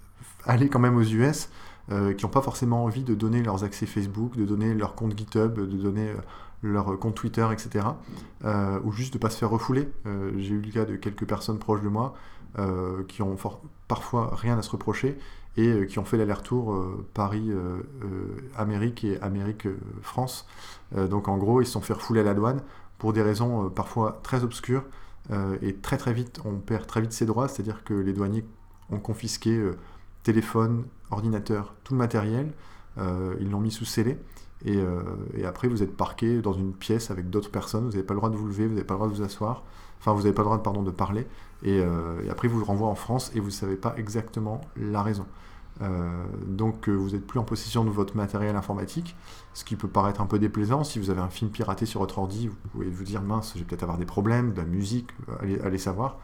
aller 0.45 0.69
quand 0.69 0.79
même 0.79 0.95
aux 0.95 1.03
US, 1.03 1.49
qui 1.89 2.25
n'ont 2.25 2.31
pas 2.31 2.41
forcément 2.41 2.83
envie 2.83 3.03
de 3.03 3.13
donner 3.13 3.43
leurs 3.43 3.63
accès 3.63 3.85
Facebook, 3.85 4.37
de 4.37 4.45
donner 4.45 4.73
leur 4.73 4.95
compte 4.95 5.15
GitHub, 5.15 5.53
de 5.53 5.77
donner 5.77 6.11
leur 6.63 6.97
compte 6.97 7.15
Twitter, 7.15 7.47
etc. 7.51 7.85
ou 8.83 8.91
juste 8.91 9.13
de 9.13 9.17
ne 9.17 9.21
pas 9.21 9.29
se 9.29 9.37
faire 9.37 9.51
refouler. 9.51 9.87
J'ai 10.37 10.55
eu 10.55 10.61
le 10.61 10.71
cas 10.71 10.85
de 10.85 10.95
quelques 10.95 11.27
personnes 11.27 11.59
proches 11.59 11.81
de 11.81 11.89
moi 11.89 12.15
qui 13.07 13.21
ont 13.21 13.37
parfois 13.87 14.35
rien 14.35 14.57
à 14.57 14.61
se 14.61 14.69
reprocher 14.71 15.17
et 15.57 15.67
euh, 15.67 15.85
qui 15.85 15.99
ont 15.99 16.05
fait 16.05 16.17
l'aller-retour 16.17 16.73
euh, 16.73 17.05
Paris-Amérique 17.13 19.03
et 19.03 19.19
Amérique-France. 19.21 20.47
donc 20.95 21.27
en 21.27 21.37
gros, 21.37 21.61
ils 21.61 21.65
se 21.65 21.73
sont 21.73 21.81
fait 21.81 21.93
refouler 21.93 22.21
à 22.21 22.23
la 22.23 22.33
douane 22.33 22.61
pour 22.97 23.13
des 23.13 23.21
raisons 23.21 23.69
parfois 23.69 24.19
très 24.23 24.43
obscures 24.43 24.83
et 25.61 25.75
très 25.75 25.97
très 25.97 26.11
vite, 26.11 26.41
on 26.43 26.55
perd 26.55 26.87
très 26.87 27.01
vite 27.01 27.13
ses 27.13 27.27
droits, 27.27 27.47
c'est-à-dire 27.47 27.83
que 27.83 27.93
les 27.93 28.13
douaniers 28.13 28.43
ont 28.89 28.97
confisqué 28.97 29.63
téléphone, 30.23 30.85
ordinateur, 31.11 31.75
tout 31.83 31.93
le 31.93 31.99
matériel, 31.99 32.51
ils 32.97 33.49
l'ont 33.49 33.59
mis 33.59 33.71
sous 33.71 33.85
scellé. 33.85 34.17
Et, 34.65 34.79
et, 35.35 35.45
après, 35.45 35.69
vous 35.69 35.83
êtes 35.83 35.95
parqué 35.95 36.41
dans 36.41 36.51
une 36.53 36.73
pièce 36.73 37.11
avec 37.11 37.29
d'autres 37.29 37.51
personnes, 37.51 37.85
vous 37.85 37.91
n'avez 37.91 38.03
pas 38.03 38.15
le 38.15 38.19
droit 38.19 38.29
de 38.29 38.35
vous 38.35 38.47
lever, 38.47 38.65
vous 38.65 38.73
n'avez 38.73 38.85
pas 38.85 38.95
le 38.95 38.99
droit 38.99 39.07
de 39.07 39.13
vous 39.13 39.23
asseoir, 39.23 39.63
enfin, 39.99 40.13
vous 40.13 40.23
n'avez 40.23 40.33
pas 40.33 40.41
le 40.41 40.47
droit 40.47 40.61
pardon, 40.63 40.83
de 40.83 40.91
parler. 40.91 41.27
Euh, 41.65 42.23
et, 42.23 42.29
après, 42.29 42.47
vous 42.47 42.59
le 42.59 42.65
renvoie 42.65 42.87
en 42.87 42.95
France 42.95 43.31
et 43.35 43.39
vous 43.39 43.47
ne 43.47 43.51
savez 43.51 43.75
pas 43.75 43.93
exactement 43.97 44.61
la 44.77 45.03
raison. 45.03 45.25
Euh, 45.81 46.25
donc, 46.45 46.89
euh, 46.89 46.93
vous 46.93 47.11
n'êtes 47.11 47.25
plus 47.25 47.39
en 47.39 47.43
possession 47.43 47.85
de 47.85 47.89
votre 47.89 48.17
matériel 48.17 48.55
informatique, 48.55 49.15
ce 49.53 49.63
qui 49.63 49.75
peut 49.75 49.87
paraître 49.87 50.21
un 50.21 50.25
peu 50.25 50.39
déplaisant. 50.39 50.83
Si 50.83 50.99
vous 50.99 51.09
avez 51.09 51.21
un 51.21 51.29
film 51.29 51.51
piraté 51.51 51.85
sur 51.85 52.01
votre 52.01 52.19
ordi, 52.19 52.47
vous 52.47 52.55
pouvez 52.71 52.89
vous 52.89 53.03
dire 53.03 53.21
mince, 53.21 53.53
je 53.55 53.59
vais 53.59 53.65
peut-être 53.65 53.83
avoir 53.83 53.97
des 53.97 54.05
problèmes, 54.05 54.53
de 54.53 54.57
la 54.57 54.65
musique, 54.65 55.09
allez, 55.41 55.59
allez 55.61 55.77
savoir. 55.77 56.17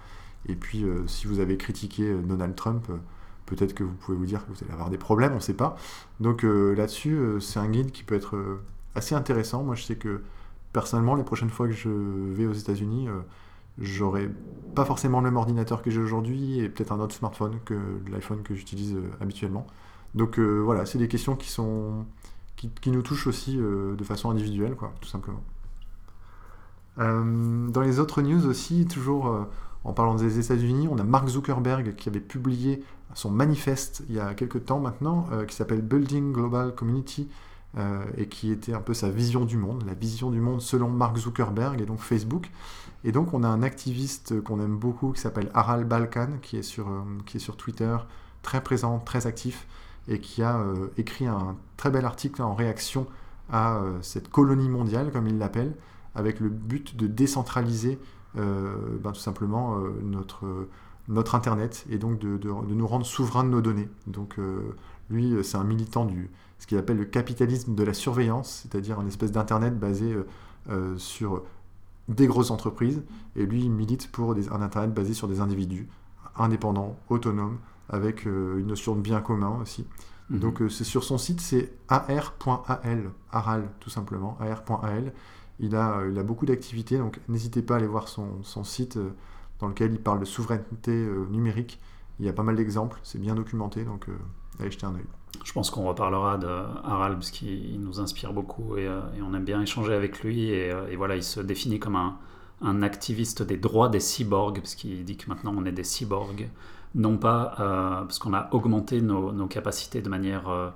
Et 0.47 0.55
puis, 0.55 0.85
si 1.07 1.25
vous 1.25 1.39
avez 1.39 1.57
critiqué 1.57 2.13
Donald 2.13 2.55
Trump, 2.55 2.87
peut-être 3.47 3.73
que 3.73 3.83
vous 3.83 3.93
pouvez 3.93 4.15
vous 4.15 4.27
dire 4.27 4.45
que 4.45 4.51
vous 4.51 4.63
allez 4.63 4.73
avoir 4.73 4.91
des 4.91 4.97
problèmes, 4.97 5.31
on 5.31 5.37
ne 5.37 5.39
sait 5.39 5.55
pas. 5.55 5.75
Donc 6.19 6.43
là-dessus, 6.43 7.17
c'est 7.39 7.57
un 7.57 7.67
guide 7.67 7.91
qui 7.91 8.03
peut 8.03 8.13
être 8.13 8.59
assez 8.93 9.15
intéressant. 9.15 9.63
Moi, 9.63 9.73
je 9.73 9.81
sais 9.81 9.95
que 9.95 10.21
personnellement, 10.71 11.15
les 11.15 11.23
prochaines 11.23 11.49
fois 11.49 11.65
que 11.65 11.73
je 11.73 11.89
vais 11.89 12.45
aux 12.45 12.53
États-Unis, 12.53 13.07
j'aurais 13.77 14.29
pas 14.75 14.85
forcément 14.85 15.19
le 15.19 15.25
même 15.25 15.37
ordinateur 15.37 15.81
que 15.81 15.89
j'ai 15.89 15.99
aujourd'hui 15.99 16.59
et 16.59 16.69
peut-être 16.69 16.91
un 16.91 16.99
autre 16.99 17.15
smartphone 17.15 17.59
que 17.65 17.75
l'iPhone 18.09 18.43
que 18.43 18.53
j'utilise 18.53 18.95
euh, 18.95 19.09
habituellement. 19.21 19.65
Donc 20.13 20.39
euh, 20.39 20.59
voilà, 20.59 20.85
c'est 20.85 20.97
des 20.97 21.07
questions 21.07 21.35
qui 21.35 21.49
sont 21.49 22.05
qui, 22.55 22.89
nous 22.89 23.01
touchent 23.01 23.27
aussi 23.27 23.57
euh, 23.59 23.95
de 23.95 24.03
façon 24.03 24.29
individuelle, 24.31 24.75
quoi, 24.75 24.93
tout 25.01 25.09
simplement. 25.09 25.43
dans 26.97 27.81
les 27.81 27.99
autres 27.99 28.21
news 28.21 28.45
aussi, 28.47 28.87
toujours 28.87 29.45
en 29.83 29.93
parlant 29.93 30.15
des 30.15 30.39
États-Unis, 30.39 30.87
on 30.89 30.97
a 30.97 31.03
Mark 31.03 31.27
Zuckerberg 31.27 31.95
qui 31.95 32.09
avait 32.09 32.21
publié 32.21 32.83
son 33.13 33.29
manifeste 33.29 34.03
il 34.09 34.15
y 34.15 34.19
a 34.19 34.33
quelques 34.33 34.65
temps 34.65 34.79
maintenant, 34.79 35.27
qui 35.47 35.55
s'appelle 35.55 35.81
Building 35.81 36.31
Global 36.31 36.73
Community, 36.73 37.27
et 38.17 38.27
qui 38.27 38.51
était 38.51 38.73
un 38.73 38.79
peu 38.79 38.93
sa 38.93 39.09
vision 39.09 39.43
du 39.43 39.57
monde, 39.57 39.83
la 39.85 39.93
vision 39.93 40.31
du 40.31 40.39
monde 40.39 40.61
selon 40.61 40.89
Mark 40.89 41.17
Zuckerberg 41.17 41.81
et 41.81 41.85
donc 41.85 41.99
Facebook. 41.99 42.49
Et 43.05 43.11
donc 43.11 43.35
on 43.35 43.43
a 43.43 43.47
un 43.47 43.61
activiste 43.61 44.41
qu'on 44.41 44.59
aime 44.59 44.77
beaucoup 44.77 45.11
qui 45.11 45.21
s'appelle 45.21 45.51
Aral 45.53 45.85
Balkan, 45.85 46.39
qui 46.41 46.57
est, 46.57 46.63
sur, 46.63 46.89
euh, 46.89 47.03
qui 47.27 47.37
est 47.37 47.39
sur 47.39 47.55
Twitter, 47.55 47.95
très 48.41 48.61
présent, 48.61 48.97
très 48.97 49.27
actif, 49.27 49.67
et 50.07 50.19
qui 50.19 50.41
a 50.41 50.57
euh, 50.57 50.87
écrit 50.97 51.27
un 51.27 51.55
très 51.77 51.91
bel 51.91 52.03
article 52.03 52.41
en 52.41 52.55
réaction 52.55 53.05
à 53.51 53.77
euh, 53.77 53.99
cette 54.01 54.29
colonie 54.29 54.69
mondiale, 54.69 55.11
comme 55.11 55.27
il 55.27 55.37
l'appelle, 55.37 55.75
avec 56.15 56.39
le 56.39 56.49
but 56.49 56.97
de 56.97 57.07
décentraliser 57.07 57.99
ben, 58.35 59.13
tout 59.13 59.21
simplement 59.21 59.77
notre, 60.03 60.67
notre 61.07 61.35
Internet 61.35 61.85
et 61.89 61.97
donc 61.97 62.19
de, 62.19 62.37
de, 62.37 62.49
nous 62.49 62.87
rendre 62.87 63.05
souverains 63.05 63.45
de 63.45 63.49
nos 63.49 63.61
données. 63.61 63.87
Donc 64.07 64.37
lui, 65.09 65.33
c'est 65.43 65.55
un 65.55 65.63
militant 65.63 66.03
du 66.03 66.29
ce 66.59 66.67
qu'il 66.67 66.77
appelle 66.77 66.97
le 66.97 67.05
capitalisme 67.05 67.75
de 67.75 67.83
la 67.83 67.93
surveillance, 67.93 68.61
c'est-à-dire 68.63 68.99
un 68.99 69.07
espèce 69.07 69.31
d'Internet 69.31 69.77
basé 69.77 70.15
sur 70.97 71.43
des 72.07 72.27
grosses 72.27 72.51
entreprises, 72.51 73.03
et 73.35 73.45
lui, 73.45 73.63
il 73.63 73.71
milite 73.71 74.11
pour 74.11 74.31
un 74.31 74.61
Internet 74.61 74.93
basé 74.93 75.13
sur 75.13 75.27
des 75.27 75.41
individus, 75.41 75.87
indépendants, 76.37 76.97
autonomes, 77.09 77.57
avec 77.89 78.25
euh, 78.25 78.57
une 78.59 78.67
notion 78.67 78.95
de 78.95 79.01
bien 79.01 79.21
commun 79.21 79.59
aussi. 79.61 79.85
Mhm. 80.29 80.39
Donc 80.39 80.61
euh, 80.61 80.69
c'est 80.69 80.83
sur 80.83 81.03
son 81.03 81.17
site, 81.17 81.41
c'est 81.41 81.71
ar.al, 81.87 83.11
aral 83.31 83.69
tout 83.79 83.89
simplement, 83.89 84.37
ar.al. 84.39 85.13
Il 85.59 85.75
a, 85.75 85.99
euh, 85.99 86.09
il 86.11 86.19
a 86.19 86.23
beaucoup 86.23 86.45
d'activités, 86.45 86.97
donc 86.97 87.19
n'hésitez 87.27 87.61
pas 87.61 87.75
à 87.75 87.77
aller 87.77 87.87
voir 87.87 88.07
son, 88.07 88.43
son 88.43 88.63
site 88.63 88.99
dans 89.59 89.67
lequel 89.67 89.93
il 89.93 89.99
parle 89.99 90.19
de 90.19 90.25
souveraineté 90.25 91.07
numérique. 91.29 91.79
Il 92.19 92.25
y 92.25 92.29
a 92.29 92.33
pas 92.33 92.43
mal 92.43 92.55
d'exemples, 92.55 92.99
c'est 93.03 93.19
bien 93.19 93.35
documenté, 93.35 93.83
donc 93.83 94.07
allez 94.59 94.71
jeter 94.71 94.85
un 94.85 94.95
œil. 94.95 95.05
Je 95.43 95.53
pense 95.53 95.69
qu'on 95.69 95.85
reparlera 95.85 96.37
de 96.37 96.47
Harald 96.47 97.15
parce 97.15 97.31
qu'il 97.31 97.79
nous 97.79 97.99
inspire 97.99 98.33
beaucoup 98.33 98.77
et, 98.77 98.87
euh, 98.87 99.01
on 99.21 99.33
aime 99.33 99.43
bien 99.43 99.61
échanger 99.61 99.93
avec 99.93 100.23
lui. 100.23 100.51
Euh, 100.51 100.87
et, 100.89 100.95
voilà, 100.95 101.15
il 101.15 101.23
se 101.23 101.39
définit 101.39 101.79
comme 101.79 101.95
un, 101.95 102.17
activiste 102.81 103.43
des 103.43 103.57
droits 103.57 103.89
des 103.89 103.99
cyborgs 103.99 104.59
parce 104.59 104.75
qu'il 104.75 105.03
dit 105.03 105.17
que 105.17 105.29
maintenant 105.29 105.53
on 105.55 105.65
est 105.65 105.71
des 105.71 105.83
cyborgs, 105.83 106.49
non 106.95 107.17
pas 107.17 107.55
euh, 107.59 108.01
parce 108.01 108.17
qu'on 108.17 108.33
a 108.33 108.47
augmenté 108.53 109.01
nos, 109.01 109.31
nos, 109.31 109.47
capacités 109.47 110.01
de 110.01 110.09
manière 110.09 110.73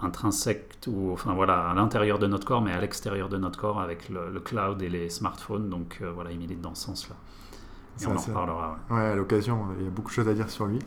intrinsèque 0.00 0.78
ou 0.86 1.12
enfin 1.12 1.34
voilà 1.34 1.68
à 1.70 1.74
l'intérieur 1.74 2.18
de 2.18 2.26
notre 2.26 2.46
corps, 2.46 2.62
mais 2.62 2.72
à 2.72 2.80
l'extérieur 2.80 3.28
de 3.28 3.36
notre 3.36 3.58
corps 3.58 3.80
avec 3.80 4.08
le, 4.08 4.40
cloud 4.40 4.80
et 4.82 4.88
les 4.88 5.10
smartphones. 5.10 5.68
Donc 5.68 6.02
voilà, 6.14 6.32
il 6.32 6.38
milite 6.38 6.60
dans 6.60 6.74
ce 6.74 6.84
sens-là. 6.86 7.16
Et 8.02 8.06
on 8.06 8.10
en 8.12 8.14
reparlera. 8.20 8.78
Ouais. 8.90 9.00
à 9.00 9.14
l'occasion, 9.14 9.58
il 9.78 9.84
y 9.84 9.88
a 9.88 9.90
beaucoup 9.90 10.08
de 10.10 10.14
choses 10.14 10.28
à 10.28 10.34
dire 10.34 10.50
sur 10.50 10.66
lui. 10.66 10.78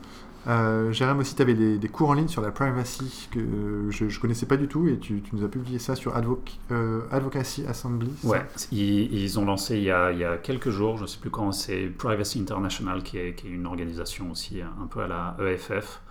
Euh, 0.48 0.92
Jérém 0.94 1.20
aussi, 1.20 1.36
tu 1.36 1.42
avais 1.42 1.54
des, 1.54 1.78
des 1.78 1.88
cours 1.89 2.10
en 2.10 2.13
ligne 2.13 2.30
sur 2.30 2.42
la 2.42 2.51
privacy 2.51 3.28
que 3.30 3.88
je 3.89 4.06
ne 4.06 4.20
connaissais 4.20 4.46
pas 4.46 4.56
du 4.56 4.68
tout 4.70 4.88
et 4.88 4.98
tu, 4.98 5.22
tu 5.22 5.36
nous 5.36 5.44
as 5.44 5.50
publié 5.50 5.80
ça 5.80 5.96
sur 5.96 6.16
Advoc- 6.16 6.58
euh, 6.72 7.01
Advocacy 7.12 7.66
Assembly. 7.68 8.10
Ouais, 8.24 8.46
ils, 8.72 9.13
ils 9.13 9.38
ont 9.38 9.44
lancé 9.46 9.75
il 9.78 9.84
y, 9.84 9.92
a, 9.92 10.12
il 10.13 10.18
y 10.20 10.24
a 10.24 10.38
quelques 10.38 10.70
jours, 10.70 10.96
je 10.98 11.01
ne 11.04 11.08
sais 11.08 11.20
plus 11.20 11.30
quand, 11.30 11.51
c'est 11.51 11.88
Privacy 11.88 12.39
International, 12.39 13.04
qui 13.04 13.18
est, 13.18 13.34
qui 13.36 13.48
est 13.48 13.51
une 13.51 13.66
organisation 13.66 14.32
aussi 14.32 14.62
un 14.62 14.88
peu 14.88 15.01
à 15.01 15.08
la 15.08 15.36
EFF. 15.42 16.01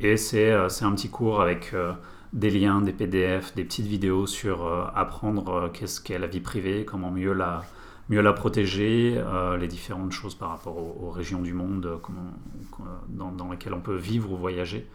Et 0.00 0.16
c'est 0.16 0.52
euh, 0.52 0.68
c'est 0.68 0.84
un 0.84 0.92
petit 0.92 1.10
cours 1.10 1.40
avec 1.42 1.72
euh, 1.74 1.92
des 2.32 2.50
liens, 2.50 2.80
des 2.82 2.92
PDF, 2.92 3.52
des 3.56 3.64
petites 3.64 3.86
vidéos 3.86 4.26
sur 4.26 4.64
euh, 4.64 4.84
apprendre 4.94 5.48
euh, 5.52 5.68
qu'est-ce 5.68 6.00
qu'est 6.00 6.18
la 6.20 6.28
vie 6.28 6.40
privée, 6.40 6.84
comment 6.84 7.10
mieux 7.10 7.32
la, 7.32 7.62
mieux 8.12 8.20
la 8.20 8.34
protéger, 8.34 9.14
euh, 9.16 9.56
les 9.56 9.68
différentes 9.68 10.12
choses 10.12 10.34
par 10.34 10.50
rapport 10.50 10.76
aux, 10.76 11.06
aux 11.06 11.10
régions 11.10 11.40
du 11.40 11.54
monde 11.54 11.86
euh, 11.86 11.96
comment, 12.00 12.20
euh, 12.80 12.82
dans, 13.08 13.32
dans 13.32 13.50
lesquelles 13.50 13.74
on 13.74 13.80
peut 13.80 13.96
vivre 13.96 14.30
ou 14.32 14.36
voyager. 14.36 14.86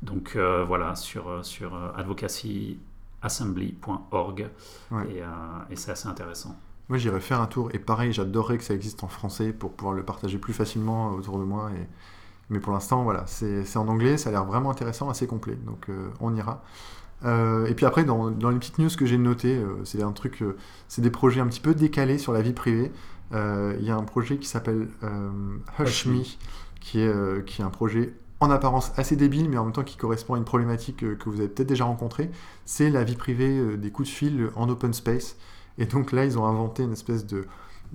Donc 0.00 0.32
euh, 0.34 0.64
voilà, 0.64 0.96
sur, 0.96 1.44
sur 1.44 1.76
advocacyassembly.org. 1.96 4.48
Ouais. 4.90 5.14
Et, 5.14 5.22
euh, 5.22 5.26
et 5.70 5.76
c'est 5.76 5.92
assez 5.92 6.08
intéressant. 6.08 6.56
Moi, 6.88 6.98
j'irais 6.98 7.20
faire 7.20 7.40
un 7.40 7.46
tour. 7.46 7.70
Et 7.72 7.78
pareil, 7.78 8.12
j'adorerais 8.12 8.58
que 8.58 8.64
ça 8.64 8.74
existe 8.74 9.04
en 9.04 9.08
français 9.08 9.52
pour 9.52 9.72
pouvoir 9.72 9.94
le 9.94 10.02
partager 10.02 10.38
plus 10.38 10.54
facilement 10.54 11.10
autour 11.10 11.38
de 11.38 11.44
moi. 11.44 11.70
Et... 11.72 11.86
Mais 12.50 12.58
pour 12.58 12.72
l'instant, 12.72 13.04
voilà, 13.04 13.24
c'est 13.26 13.64
c'est 13.64 13.78
en 13.78 13.86
anglais. 13.88 14.16
Ça 14.16 14.30
a 14.30 14.32
l'air 14.32 14.44
vraiment 14.44 14.70
intéressant, 14.70 15.08
assez 15.08 15.26
complet. 15.26 15.54
Donc, 15.54 15.88
euh, 15.88 16.10
on 16.20 16.34
ira. 16.34 16.62
Euh, 17.24 17.66
et 17.66 17.74
puis 17.74 17.86
après, 17.86 18.04
dans, 18.04 18.30
dans 18.30 18.50
les 18.50 18.58
petites 18.58 18.78
news 18.78 18.90
que 18.96 19.06
j'ai 19.06 19.18
notées, 19.18 19.56
euh, 19.56 19.84
c'est 19.84 20.02
un 20.02 20.12
truc, 20.12 20.42
euh, 20.42 20.56
c'est 20.88 21.02
des 21.02 21.10
projets 21.10 21.40
un 21.40 21.46
petit 21.46 21.60
peu 21.60 21.74
décalés 21.74 22.18
sur 22.18 22.32
la 22.32 22.42
vie 22.42 22.52
privée. 22.52 22.92
Il 23.34 23.82
y 23.82 23.90
a 23.90 23.96
un 23.96 24.04
projet 24.04 24.36
qui 24.36 24.46
s'appelle 24.46 24.88
Hush 25.78 26.04
Hush 26.04 26.06
Me. 26.06 26.22
Qui 26.80 27.00
est, 27.00 27.46
qui 27.46 27.62
est 27.62 27.64
un 27.64 27.70
projet 27.70 28.12
en 28.40 28.50
apparence 28.50 28.92
assez 28.96 29.16
débile, 29.16 29.48
mais 29.48 29.56
en 29.56 29.64
même 29.64 29.72
temps 29.72 29.84
qui 29.84 29.96
correspond 29.96 30.34
à 30.34 30.36
une 30.36 30.44
problématique 30.44 30.98
que 30.98 31.30
vous 31.30 31.38
avez 31.38 31.48
peut-être 31.48 31.68
déjà 31.68 31.84
rencontrée. 31.84 32.30
C'est 32.66 32.90
la 32.90 33.04
vie 33.04 33.14
privée 33.14 33.78
des 33.78 33.90
coups 33.90 34.08
de 34.10 34.14
fil 34.14 34.50
en 34.54 34.68
open 34.68 34.92
space. 34.92 35.36
Et 35.78 35.86
donc 35.86 36.12
là, 36.12 36.26
ils 36.26 36.38
ont 36.38 36.44
inventé 36.44 36.82
une 36.82 36.92
espèce 36.92 37.24
de, 37.24 37.46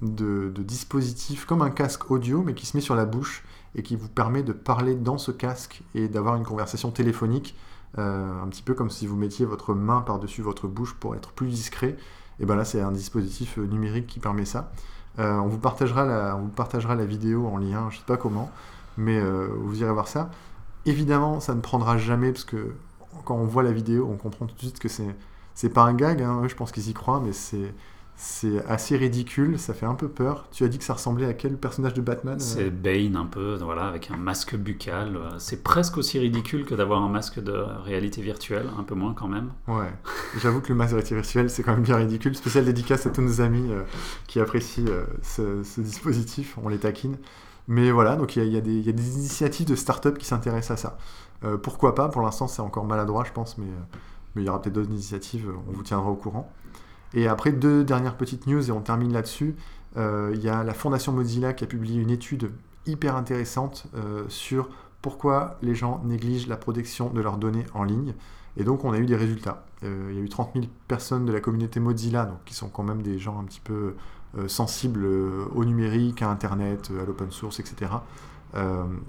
de, 0.01 0.51
de 0.55 0.63
dispositif 0.63 1.45
comme 1.45 1.61
un 1.61 1.69
casque 1.69 2.09
audio, 2.09 2.41
mais 2.41 2.53
qui 2.53 2.65
se 2.65 2.75
met 2.75 2.81
sur 2.81 2.95
la 2.95 3.05
bouche 3.05 3.43
et 3.75 3.83
qui 3.83 3.95
vous 3.95 4.09
permet 4.09 4.41
de 4.41 4.53
parler 4.53 4.95
dans 4.95 5.17
ce 5.17 5.31
casque 5.31 5.83
et 5.93 6.07
d'avoir 6.07 6.35
une 6.35 6.43
conversation 6.43 6.91
téléphonique, 6.91 7.55
euh, 7.97 8.43
un 8.43 8.47
petit 8.47 8.61
peu 8.61 8.73
comme 8.73 8.89
si 8.89 9.07
vous 9.07 9.15
mettiez 9.15 9.45
votre 9.45 9.73
main 9.73 10.01
par-dessus 10.01 10.41
votre 10.41 10.67
bouche 10.67 10.93
pour 10.93 11.15
être 11.15 11.31
plus 11.31 11.47
discret. 11.47 11.97
Et 12.39 12.45
ben 12.45 12.55
là, 12.55 12.65
c'est 12.65 12.81
un 12.81 12.91
dispositif 12.91 13.57
euh, 13.57 13.65
numérique 13.65 14.07
qui 14.07 14.19
permet 14.19 14.45
ça. 14.45 14.71
Euh, 15.19 15.37
on, 15.37 15.47
vous 15.47 15.57
partagera 15.57 16.05
la, 16.05 17.05
vidéo 17.05 17.47
en 17.47 17.57
lien, 17.57 17.89
je 17.89 17.97
sais 17.97 18.03
pas 18.05 18.17
comment, 18.17 18.51
mais 18.97 19.19
vous 19.19 19.81
irez 19.81 19.91
voir 19.91 20.07
ça. 20.07 20.29
Évidemment, 20.85 21.39
ça 21.39 21.55
ne 21.55 21.61
prendra 21.61 21.97
jamais 21.97 22.31
parce 22.31 22.43
que 22.43 22.75
quand 23.25 23.35
on 23.35 23.45
voit 23.45 23.63
la 23.63 23.71
vidéo, 23.71 24.07
on 24.11 24.15
comprend 24.15 24.45
tout 24.45 24.53
de 24.53 24.59
suite 24.59 24.77
que 24.79 24.87
c'est 24.89 25.15
c'est 25.55 25.69
pas 25.69 25.81
un 25.81 25.95
gag. 25.95 26.21
hein, 26.21 26.43
je 26.47 26.53
pense 26.53 26.71
qu'ils 26.71 26.87
y 26.89 26.93
croient, 26.93 27.19
mais 27.19 27.33
c'est 27.33 27.73
c'est 28.19 28.65
assez 28.65 28.97
ridicule. 28.97 29.59
Ça 29.59 29.73
fait 29.75 29.85
un 29.85 29.93
peu 29.93 30.07
peur. 30.09 30.47
Tu 30.51 30.63
as 30.63 30.67
dit 30.67 30.79
que 30.79 30.83
ça 30.83 30.93
ressemblait 30.93 31.27
à 31.27 31.33
quel 31.33 31.55
personnage 31.55 31.93
de 31.93 32.01
Batman 32.01 32.35
euh 32.35 32.39
C'est 32.43 32.69
Bane 32.71 33.15
un 33.15 33.25
peu, 33.27 33.55
voilà, 33.61 33.83
avec 33.85 34.09
un 34.09 34.17
masque 34.17 34.55
buccal. 34.55 35.15
Euh, 35.15 35.29
C'est 35.37 35.63
presque 35.63 35.97
aussi 35.97 36.17
ridicule 36.17 36.65
que 36.65 36.73
d'avoir 36.75 37.03
un 37.03 37.09
masque 37.09 37.39
de 37.39 37.51
réalité 37.85 38.21
virtuelle, 38.23 38.65
un 38.77 38.83
peu 38.83 38.95
moins 38.95 39.13
quand 39.13 39.27
même. 39.27 39.51
Ouais. 39.67 39.91
J'avoue 40.41 40.61
que 40.61 40.69
le 40.69 40.75
masque 40.75 40.89
de 40.91 40.95
réalité 40.95 41.15
virtuelle, 41.15 41.49
c'est 41.49 41.61
quand 41.63 41.73
même 41.73 41.83
bien 41.83 41.95
ridicule. 41.97 42.35
Spécial 42.35 42.65
dédicace 42.65 43.05
à 43.05 43.11
tous 43.11 43.21
nos 43.21 43.39
amis 43.39 43.69
euh, 43.71 43.83
qui 44.27 44.39
apprécient 44.39 44.85
euh, 44.87 45.05
ce, 45.21 45.61
ce 45.63 45.79
dispositif. 45.81 46.57
On 46.63 46.69
les 46.69 46.79
taquine. 46.79 47.17
Mais 47.67 47.91
voilà, 47.91 48.15
donc 48.15 48.35
il 48.35 48.43
y, 48.43 48.55
a- 48.55 48.59
y 48.59 48.61
des- 48.61 48.71
il 48.79 48.85
y 48.85 48.89
a 48.89 48.93
des 48.93 49.13
initiatives 49.15 49.67
de 49.67 49.75
start-up 49.75 50.17
qui 50.17 50.25
s'intéressent 50.25 50.71
à 50.79 50.81
ça. 50.81 50.97
Euh, 51.43 51.57
pourquoi 51.57 51.93
pas 51.93 52.09
Pour 52.09 52.21
l'instant, 52.23 52.47
c'est 52.47 52.61
encore 52.63 52.85
maladroit, 52.85 53.23
je 53.25 53.31
pense, 53.31 53.57
mais, 53.59 53.67
mais 54.35 54.41
il 54.41 54.45
y 54.45 54.49
aura 54.49 54.59
peut-être 54.61 54.73
d'autres 54.75 54.89
initiatives. 54.89 55.51
On 55.67 55.71
vous 55.73 55.83
tiendra 55.83 56.09
au 56.09 56.15
courant. 56.15 56.51
Et 57.13 57.27
après, 57.27 57.51
deux 57.51 57.83
dernières 57.83 58.17
petites 58.17 58.47
news 58.47 58.67
et 58.67 58.71
on 58.71 58.81
termine 58.81 59.13
là-dessus. 59.13 59.55
Euh, 59.97 60.31
Il 60.33 60.41
y 60.41 60.49
a 60.49 60.63
la 60.63 60.73
Fondation 60.73 61.11
Mozilla 61.11 61.53
qui 61.53 61.63
a 61.63 61.67
publié 61.67 62.01
une 62.01 62.09
étude 62.09 62.51
hyper 62.85 63.15
intéressante 63.15 63.87
euh, 63.95 64.25
sur 64.27 64.69
pourquoi 65.01 65.57
les 65.61 65.75
gens 65.75 66.01
négligent 66.03 66.47
la 66.47 66.57
protection 66.57 67.09
de 67.09 67.21
leurs 67.21 67.37
données 67.37 67.65
en 67.73 67.83
ligne. 67.83 68.13
Et 68.57 68.63
donc, 68.63 68.83
on 68.85 68.91
a 68.91 68.97
eu 68.97 69.05
des 69.05 69.15
résultats. 69.15 69.65
Euh, 69.83 70.07
il 70.11 70.17
y 70.17 70.19
a 70.19 70.23
eu 70.23 70.29
30 70.29 70.51
000 70.53 70.65
personnes 70.87 71.25
de 71.25 71.31
la 71.31 71.39
communauté 71.39 71.79
Mozilla, 71.79 72.25
donc, 72.25 72.43
qui 72.45 72.55
sont 72.55 72.69
quand 72.69 72.83
même 72.83 73.01
des 73.01 73.19
gens 73.19 73.39
un 73.39 73.43
petit 73.43 73.61
peu 73.61 73.95
sensibles 74.47 75.05
au 75.55 75.65
numérique, 75.65 76.21
à 76.21 76.29
Internet, 76.29 76.91
à 77.01 77.05
l'open 77.05 77.31
source, 77.31 77.59
etc. 77.59 77.91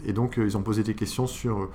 Et 0.04 0.12
donc, 0.14 0.38
ils 0.38 0.56
ont 0.56 0.62
posé 0.62 0.82
des 0.82 0.94
questions 0.94 1.26
sur 1.26 1.68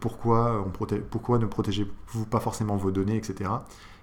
pourquoi, 0.00 0.62
on 0.66 0.70
pourquoi 1.08 1.38
ne 1.38 1.46
protégez-vous 1.46 2.26
pas 2.26 2.40
forcément 2.40 2.76
vos 2.76 2.90
données, 2.90 3.16
etc. 3.16 3.50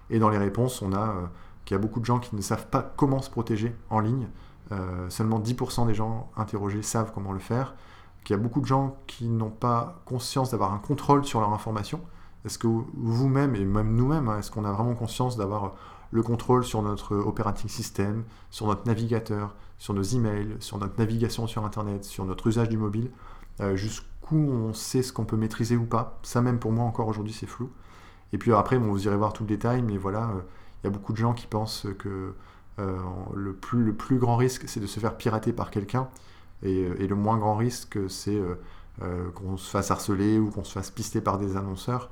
Et 0.10 0.20
dans 0.20 0.30
les 0.30 0.38
réponses, 0.38 0.82
on 0.82 0.94
a 0.94 1.10
euh, 1.10 1.26
qu'il 1.66 1.76
y 1.76 1.80
a 1.80 1.82
beaucoup 1.82 2.00
de 2.00 2.06
gens 2.06 2.20
qui 2.20 2.36
ne 2.36 2.42
savent 2.42 2.68
pas 2.68 2.94
comment 2.96 3.22
se 3.22 3.30
protéger 3.30 3.76
en 3.90 4.00
ligne. 4.00 4.28
Euh, 4.72 5.10
seulement 5.10 5.40
10% 5.40 5.88
des 5.88 5.94
gens 5.94 6.30
interrogés 6.36 6.82
savent 6.82 7.12
comment 7.14 7.32
le 7.32 7.40
faire. 7.40 7.76
Qu'il 8.24 8.36
y 8.36 8.40
a 8.40 8.42
beaucoup 8.42 8.62
de 8.62 8.66
gens 8.66 8.98
qui 9.08 9.28
n'ont 9.28 9.50
pas 9.50 10.02
conscience 10.06 10.52
d'avoir 10.52 10.74
un 10.74 10.78
contrôle 10.78 11.26
sur 11.26 11.40
leur 11.40 11.52
information. 11.54 12.02
Est-ce 12.46 12.58
que 12.58 12.68
vous-même, 12.68 13.56
et 13.56 13.64
même 13.64 13.96
nous-mêmes, 13.96 14.30
hein, 14.30 14.40
est-ce 14.40 14.52
qu'on 14.52 14.66
a 14.66 14.72
vraiment 14.72 14.96
conscience 14.96 15.38
d'avoir 15.38 15.74
le 16.12 16.22
contrôle 16.22 16.64
sur 16.64 16.82
notre 16.82 17.16
operating 17.16 17.70
system, 17.70 18.24
sur 18.50 18.68
notre 18.68 18.86
navigateur, 18.86 19.56
sur 19.78 19.94
nos 19.94 20.04
emails, 20.04 20.56
sur 20.60 20.78
notre 20.78 20.98
navigation 21.00 21.48
sur 21.48 21.66
Internet, 21.66 22.04
sur 22.04 22.26
notre 22.26 22.48
usage 22.48 22.70
du 22.70 22.78
mobile? 22.78 23.12
Euh, 23.62 23.76
Jusqu'où 23.76 24.38
on 24.38 24.74
sait 24.74 25.04
ce 25.04 25.14
qu'on 25.14 25.26
peut 25.26 25.38
maîtriser 25.38 25.76
ou 25.78 25.86
pas? 25.86 26.20
Ça 26.24 26.42
même 26.42 26.60
pour 26.60 26.72
moi 26.72 26.86
encore 26.86 27.08
aujourd'hui 27.08 27.34
c'est 27.34 27.46
flou. 27.46 27.70
Et 28.34 28.38
puis 28.38 28.54
après, 28.54 28.80
bon, 28.80 28.88
vous 28.92 29.06
irez 29.08 29.18
voir 29.18 29.34
tout 29.34 29.44
le 29.44 29.50
détail, 29.50 29.82
mais 29.84 29.98
voilà, 29.98 30.30
euh, 30.32 30.42
il 30.84 30.88
y 30.88 30.90
a 30.90 30.92
beaucoup 30.92 31.13
de 31.13 31.18
gens 31.18 31.34
qui 31.34 31.48
pensent 31.48 31.88
que 32.00 32.34
euh, 32.80 32.98
le, 33.36 33.54
plus, 33.54 33.84
le 33.86 33.94
plus 33.94 34.18
grand 34.20 34.36
risque, 34.38 34.63
c'est 34.68 34.80
de 34.82 34.88
se 34.88 35.00
faire 35.00 35.16
pirater 35.18 35.54
par 35.54 35.72
quelqu'un, 35.72 36.10
et, 36.63 36.82
et 36.82 37.08
le 37.08 37.16
moins 37.16 37.38
grand 37.38 37.56
risque, 37.56 38.00
c'est 38.10 38.36
euh, 38.36 38.56
euh, 39.04 39.30
qu'on 39.32 39.58
se 39.58 39.70
fasse 39.70 39.92
harceler 39.92 40.40
ou 40.40 40.50
qu'on 40.52 40.63
se 40.63 40.74
fasse 40.74 40.92
pister 40.92 41.22
par 41.22 41.38
des 41.38 41.58
annonceurs. 41.58 42.10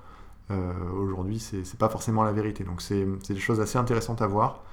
Euh, 0.51 0.74
Aujourd'hui, 0.94 1.40
c'est 1.40 1.78
pas 1.78 1.90
forcément 1.90 2.24
la 2.24 2.32
vérité. 2.34 2.63
Donc, 2.63 2.82
c'est 2.82 3.06
des 3.30 3.40
choses 3.40 3.60
assez 3.62 3.78
intéressantes 3.78 4.22
à 4.22 4.28
voir. 4.28 4.63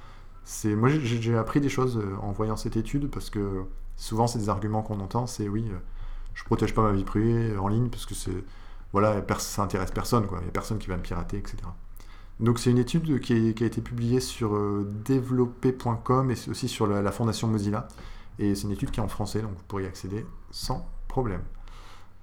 Moi, 0.65 0.89
j'ai- 0.89 1.37
appris 1.37 1.61
des 1.61 1.69
choses 1.69 1.97
euh, 1.97 2.15
en 2.21 2.31
voyant 2.31 2.55
cette 2.57 2.75
étude 2.77 3.09
parce 3.11 3.29
que 3.29 3.63
souvent, 3.95 4.27
c'est 4.27 4.39
des 4.39 4.49
arguments 4.49 4.81
qu'on 4.81 4.99
entend. 4.99 5.27
C'est 5.27 5.47
oui, 5.47 5.65
euh, 5.71 5.77
je 6.33 6.43
protège 6.43 6.73
pas 6.73 6.81
ma 6.81 6.91
vie 6.93 7.03
privée 7.03 7.57
en 7.57 7.67
ligne 7.67 7.89
parce 7.89 8.05
que 8.05 8.15
c'est 8.15 8.43
voilà, 8.91 9.21
ça 9.37 9.63
intéresse 9.63 9.91
personne, 9.91 10.27
quoi. 10.27 10.39
Il 10.41 10.45
y 10.45 10.49
a 10.49 10.51
personne 10.51 10.79
qui 10.79 10.87
va 10.87 10.97
me 10.97 11.01
pirater, 11.01 11.37
etc. 11.37 11.57
Donc 12.39 12.57
c'est 12.59 12.71
une 12.71 12.77
étude 12.77 13.19
qui, 13.19 13.33
a 13.33 13.65
été 13.65 13.81
publiée 13.81 14.21
sur 14.21 14.55
euh, 14.55 14.89
développé.com 15.05 16.31
et 16.31 16.49
aussi 16.49 16.67
sur 16.67 16.87
la, 16.87 17.11
fondation 17.11 17.47
Mozilla. 17.47 17.87
Et 18.39 18.55
c'est 18.55 18.63
une 18.63 18.71
étude 18.71 18.91
qui 18.91 18.99
est 18.99 19.03
en 19.03 19.09
français, 19.09 19.41
donc 19.41 19.51
vous 19.51 19.63
pourriez 19.67 19.85
y 19.85 19.89
accéder 19.89 20.25
sans 20.51 20.89
problème. 21.07 21.41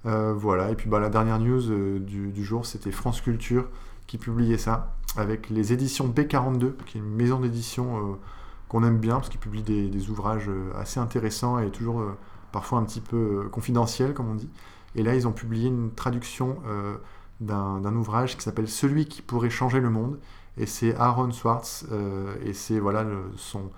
Euh, 0.06 0.32
voilà, 0.32 0.70
et 0.70 0.76
puis 0.76 0.88
bah, 0.88 1.00
la 1.00 1.10
dernière 1.10 1.38
news 1.38 1.70
euh, 1.70 1.98
du, 1.98 2.44
jour, 2.44 2.64
c'était 2.64 2.92
France 2.92 3.20
Culture 3.20 3.68
qui 4.06 4.18
publiait 4.18 4.58
ça, 4.58 4.94
avec 5.16 5.50
les 5.50 5.72
éditions 5.72 6.08
B42, 6.08 6.74
qui 6.86 6.98
est 6.98 7.00
une 7.00 7.14
maison 7.14 7.40
d'édition 7.40 7.96
euh, 7.96 8.14
qu'on 8.68 8.84
aime 8.84 8.98
bien, 8.98 9.16
parce 9.16 9.28
qu'ils 9.28 9.40
publient 9.40 9.62
des, 9.62 10.10
ouvrages 10.10 10.48
assez 10.76 11.00
intéressants 11.00 11.58
et 11.58 11.70
toujours 11.70 12.02
parfois 12.52 12.78
un 12.78 12.84
petit 12.84 13.00
peu 13.00 13.48
confidentiels, 13.50 14.14
comme 14.14 14.30
on 14.30 14.34
dit. 14.34 14.48
Et 14.96 15.02
là, 15.02 15.14
ils 15.14 15.28
ont 15.28 15.32
publié 15.32 15.68
une 15.68 15.92
traduction 15.92 16.56
euh, 16.66 16.96
d'un 17.40 17.94
ouvrage 17.94 18.36
qui 18.36 18.42
s'appelle 18.42 18.66
Celui 18.66 19.06
qui 19.06 19.22
pourrait 19.22 19.50
changer 19.50 19.78
le 19.78 19.90
monde. 19.90 20.18
Et 20.56 20.64
c'est 20.64 20.96
Aaron 20.96 21.30
Swartz, 21.32 21.84
euh, 21.92 22.34
et 22.42 22.54
c'est 22.54 22.80
voilà 22.80 23.04
son, 23.36 23.70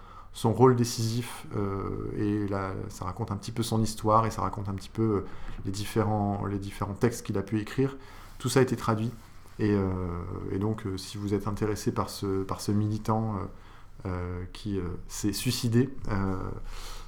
rôle 0.52 0.76
décisif. 0.76 1.44
euh, 1.56 2.12
et 2.16 2.46
là, 2.48 2.72
ça 2.88 3.04
raconte 3.04 3.32
un 3.32 3.36
petit 3.36 3.50
peu 3.50 3.64
son 3.64 3.82
histoire, 3.82 4.26
et 4.26 4.30
ça 4.30 4.42
raconte 4.42 4.68
un 4.68 4.74
petit 4.74 4.88
peu 4.88 5.24
les 5.66 5.72
différents, 5.72 6.46
les 6.46 6.60
différents 6.60 6.94
textes 6.94 7.26
qu'il 7.26 7.36
a 7.36 7.42
pu 7.42 7.58
écrire. 7.58 7.96
Tout 8.38 8.48
ça 8.48 8.60
a 8.60 8.62
été 8.62 8.76
traduit. 8.76 9.10
Et, 9.58 9.76
donc, 10.60 10.84
si 10.96 11.18
vous 11.18 11.34
êtes 11.34 11.48
intéressé 11.48 11.90
par 11.90 12.10
ce, 12.10 12.44
par 12.44 12.60
ce 12.60 12.70
militant 12.70 13.34
qui 14.52 14.78
s'est 15.08 15.32
suicidé, 15.32 15.90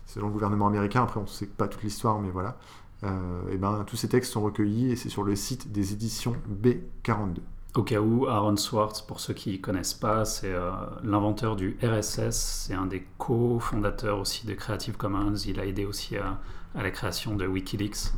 selon 0.07 0.27
le 0.27 0.33
gouvernement 0.33 0.67
américain, 0.67 1.05
après 1.05 1.21
on 1.21 1.25
ne 1.25 1.29
sait 1.29 1.47
pas 1.47 1.69
toute 1.69 1.85
l'histoire, 1.85 2.19
mais 2.19 2.31
voilà, 2.31 2.59
et 3.03 3.57
ben, 3.57 3.85
tous 3.87 3.97
ces 3.97 4.09
textes 4.09 4.33
sont 4.33 4.43
recueillis 4.43 4.93
et 4.93 4.97
c'est 4.97 5.09
sur 5.09 5.23
le 5.23 5.35
site 5.35 5.73
des 5.73 5.93
éditions 5.93 6.37
B42. 6.63 7.41
Au 7.77 7.85
cas 7.85 8.01
où, 8.01 8.27
Aaron 8.27 8.57
Swartz, 8.57 9.01
pour 9.01 9.21
ceux 9.21 9.33
qui 9.33 9.53
ne 9.53 9.57
connaissent 9.59 9.95
pas, 9.95 10.25
c'est 10.25 10.53
euh, 10.53 10.73
l'inventeur 11.05 11.55
du 11.55 11.79
RSS, 11.81 12.67
c'est 12.67 12.75
un 12.75 12.87
des 12.87 13.07
co-fondateurs 13.17 14.19
aussi 14.19 14.45
de 14.45 14.55
Creative 14.55 14.97
Commons, 14.97 15.37
il 15.37 15.61
a 15.61 15.67
aidé 15.67 15.85
aussi 15.85 16.17
à, 16.17 16.41
la 16.75 16.91
création 16.91 17.37
de 17.37 17.47
Wikileaks. 17.47 18.13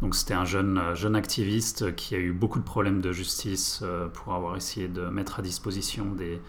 Donc 0.00 0.14
c'était 0.14 0.32
un 0.32 0.46
jeune, 0.46 0.78
euh, 0.78 0.94
jeune 0.94 1.16
activiste 1.16 1.94
qui 1.96 2.14
a 2.14 2.18
eu 2.18 2.32
beaucoup 2.32 2.58
de 2.58 2.64
problèmes 2.64 3.02
de 3.02 3.12
justice 3.12 3.80
euh, 3.82 4.08
pour 4.08 4.32
avoir 4.32 4.56
essayé 4.56 4.88
de 4.88 5.02
mettre 5.02 5.38
à 5.38 5.42
disposition 5.42 6.06
des, 6.06 6.40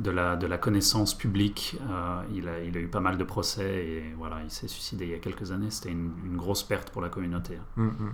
de, 0.00 0.10
la, 0.10 0.36
de 0.36 0.46
la 0.46 0.58
connaissance 0.58 1.14
publique. 1.14 1.78
Euh, 1.88 2.22
il, 2.34 2.48
a, 2.48 2.60
il 2.60 2.76
a 2.76 2.80
eu 2.80 2.88
pas 2.88 3.00
mal 3.00 3.18
de 3.18 3.24
procès 3.24 3.86
et 3.86 4.14
voilà, 4.18 4.42
il 4.42 4.50
s'est 4.50 4.68
suicidé 4.68 5.04
il 5.04 5.10
y 5.10 5.14
a 5.14 5.18
quelques 5.18 5.52
années. 5.52 5.70
C'était 5.70 5.90
une, 5.90 6.10
grosse 6.36 6.62
perte 6.62 6.90
pour 6.90 7.02
la 7.02 7.08
communauté. 7.08 7.58
Mm, 7.76 7.84
mm. 7.84 8.12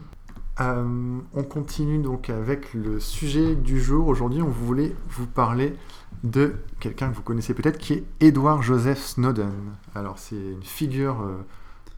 Euh, 0.59 1.19
on 1.35 1.45
continue 1.45 1.99
donc 1.99 2.31
avec 2.31 2.75
le 2.75 2.99
sujet 2.99 3.55
du 3.55 3.81
jour. 3.81 4.09
Aujourd'hui, 4.09 4.43
on 4.43 4.49
voulait 4.49 4.97
vous 5.09 5.27
parler 5.27 5.77
de 6.25 6.55
quelqu'un 6.81 7.11
que 7.11 7.15
vous 7.15 7.23
connaissez 7.23 7.55
peut-être, 7.55 7.79
qui 7.79 7.93
est 7.93 8.05
Edward 8.21 8.63
Joseph 8.63 8.99
Snowden. 8.99 9.53
Alors, 9.95 10.19
c'est 10.19 10.37
une 10.37 10.63
figure 10.63 11.21
euh, 11.21 11.37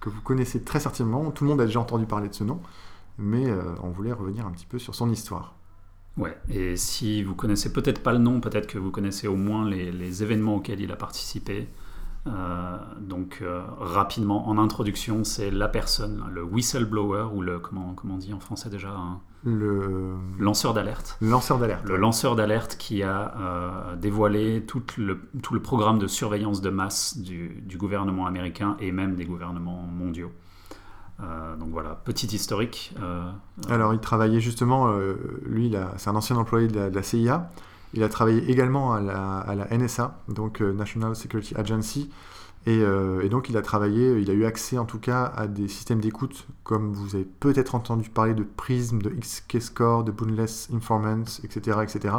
que 0.00 0.10
vous 0.10 0.20
connaissez 0.20 0.62
très 0.62 0.80
certainement. 0.80 1.30
Tout 1.30 1.44
le 1.44 1.50
monde 1.50 1.60
a 1.60 1.66
déjà 1.66 1.80
entendu 1.80 2.04
parler 2.04 2.28
de 2.28 2.34
ce 2.34 2.44
nom, 2.44 2.60
mais 3.16 3.46
on 3.82 3.90
voulait 3.90 4.12
revenir 4.12 4.46
un 4.46 4.50
petit 4.50 4.66
peu 4.66 4.78
sur 4.78 4.94
son 4.94 5.10
histoire. 5.10 5.57
Ouais, 6.18 6.36
et 6.50 6.76
si 6.76 7.22
vous 7.22 7.34
connaissez 7.34 7.72
peut-être 7.72 8.02
pas 8.02 8.12
le 8.12 8.18
nom, 8.18 8.40
peut-être 8.40 8.66
que 8.66 8.78
vous 8.78 8.90
connaissez 8.90 9.28
au 9.28 9.36
moins 9.36 9.68
les, 9.68 9.92
les 9.92 10.22
événements 10.22 10.56
auxquels 10.56 10.80
il 10.80 10.90
a 10.92 10.96
participé. 10.96 11.68
Euh, 12.26 12.76
donc 13.00 13.38
euh, 13.40 13.62
rapidement 13.78 14.48
en 14.48 14.58
introduction, 14.58 15.24
c'est 15.24 15.50
la 15.50 15.68
personne, 15.68 16.24
le 16.30 16.42
whistleblower 16.42 17.28
ou 17.32 17.40
le 17.40 17.58
comment 17.58 17.94
comment 17.94 18.14
on 18.14 18.18
dit 18.18 18.34
en 18.34 18.40
français 18.40 18.68
déjà 18.68 18.90
Le 19.44 20.14
lanceur 20.38 20.74
d'alerte. 20.74 21.16
lanceur 21.22 21.58
d'alerte. 21.58 21.84
Le 21.86 21.96
lanceur 21.96 22.34
d'alerte 22.36 22.76
qui 22.76 23.02
a 23.02 23.34
euh, 23.38 23.96
dévoilé 23.96 24.64
tout 24.66 24.82
le, 24.98 25.20
tout 25.42 25.54
le 25.54 25.62
programme 25.62 25.98
de 25.98 26.06
surveillance 26.08 26.60
de 26.60 26.70
masse 26.70 27.16
du, 27.16 27.62
du 27.62 27.78
gouvernement 27.78 28.26
américain 28.26 28.76
et 28.80 28.92
même 28.92 29.14
des 29.14 29.24
gouvernements 29.24 29.82
mondiaux. 29.82 30.32
Euh, 31.20 31.56
donc 31.56 31.70
voilà, 31.70 32.00
petit 32.04 32.26
historique. 32.26 32.94
euh, 33.02 33.30
Alors, 33.68 33.92
il 33.94 34.00
travaillait 34.00 34.40
justement, 34.40 34.88
euh, 34.88 35.14
lui, 35.44 35.74
c'est 35.96 36.10
un 36.10 36.16
ancien 36.16 36.36
employé 36.36 36.68
de 36.68 36.78
la, 36.80 37.02
CIA. 37.02 37.50
Il 37.94 38.02
a 38.02 38.08
travaillé 38.08 38.50
également 38.50 38.92
à 38.92 39.00
la, 39.00 39.66
NSA, 39.76 40.18
donc 40.28 40.60
euh, 40.60 40.72
National 40.72 41.16
Security 41.16 41.54
Agency. 41.56 42.10
Et, 42.66 42.80
euh, 42.82 43.26
donc, 43.28 43.48
il 43.48 43.56
a 43.56 43.62
travaillé, 43.62 44.18
il 44.20 44.30
a 44.30 44.34
eu 44.34 44.44
accès 44.44 44.78
en 44.78 44.84
tout 44.84 44.98
cas 44.98 45.24
à 45.36 45.46
des 45.46 45.68
systèmes 45.68 46.00
d'écoute, 46.00 46.46
comme 46.64 46.92
vous 46.92 47.14
avez 47.14 47.24
peut-être 47.24 47.74
entendu 47.74 48.10
parler 48.10 48.34
de 48.34 48.42
Prism, 48.42 49.00
de 49.00 49.10
XKeyscore, 49.10 50.04
de 50.04 50.12
Boundless 50.12 50.68
Informants, 50.74 51.40
etc. 51.44 51.78
etc. 51.82 52.14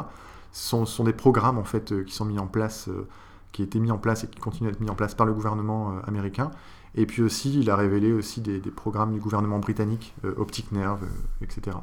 Ce 0.51 0.69
sont, 0.69 0.85
sont 0.85 1.03
des 1.03 1.13
programmes 1.13 1.57
en 1.57 1.63
fait 1.63 1.91
euh, 1.91 2.03
qui 2.03 2.13
sont 2.13 2.25
mis 2.25 2.39
en 2.39 2.47
place, 2.47 2.87
euh, 2.87 3.07
qui 3.51 3.61
étaient 3.61 3.79
mis 3.79 3.91
en 3.91 3.97
place 3.97 4.23
et 4.23 4.27
qui 4.27 4.39
continuent 4.39 4.69
à 4.69 4.71
être 4.71 4.79
mis 4.79 4.89
en 4.89 4.95
place 4.95 5.13
par 5.13 5.25
le 5.25 5.33
gouvernement 5.33 5.91
euh, 5.91 5.99
américain. 6.07 6.51
Et 6.95 7.05
puis 7.05 7.21
aussi, 7.21 7.59
il 7.59 7.69
a 7.69 7.75
révélé 7.75 8.11
aussi 8.11 8.41
des, 8.41 8.59
programmes 8.59 9.13
du 9.13 9.19
gouvernement 9.19 9.59
britannique, 9.59 10.13
euh, 10.25 10.33
Optic 10.37 10.71
Nerve, 10.71 11.03
euh, 11.03 11.43
etc. 11.43 11.77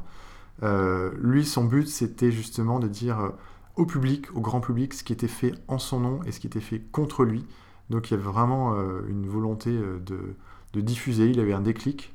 Euh, 0.63 1.13
lui, 1.21 1.45
son 1.45 1.65
but, 1.65 1.87
c'était 1.87 2.33
justement 2.33 2.79
de 2.79 2.89
dire 2.89 3.21
euh, 3.21 3.29
au 3.77 3.87
public, 3.87 4.35
au 4.35 4.41
grand 4.41 4.61
public, 4.61 4.95
ce 4.95 5.05
qui 5.05 5.13
était 5.13 5.29
fait 5.29 5.53
en 5.69 5.79
son 5.79 6.01
nom 6.01 6.21
et 6.25 6.33
ce 6.33 6.41
qui 6.41 6.47
était 6.47 6.61
fait 6.61 6.81
contre 6.81 7.25
lui. 7.25 7.45
Donc 7.91 8.11
il 8.11 8.13
y 8.13 8.15
avait 8.15 8.25
vraiment 8.25 8.75
une 9.09 9.29
volonté 9.29 9.71
de, 9.71 10.81
diffuser. 10.81 11.29
Il 11.29 11.39
avait 11.39 11.53
un 11.53 11.61
déclic. 11.61 12.13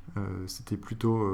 C'était 0.48 0.76
plutôt, 0.76 1.26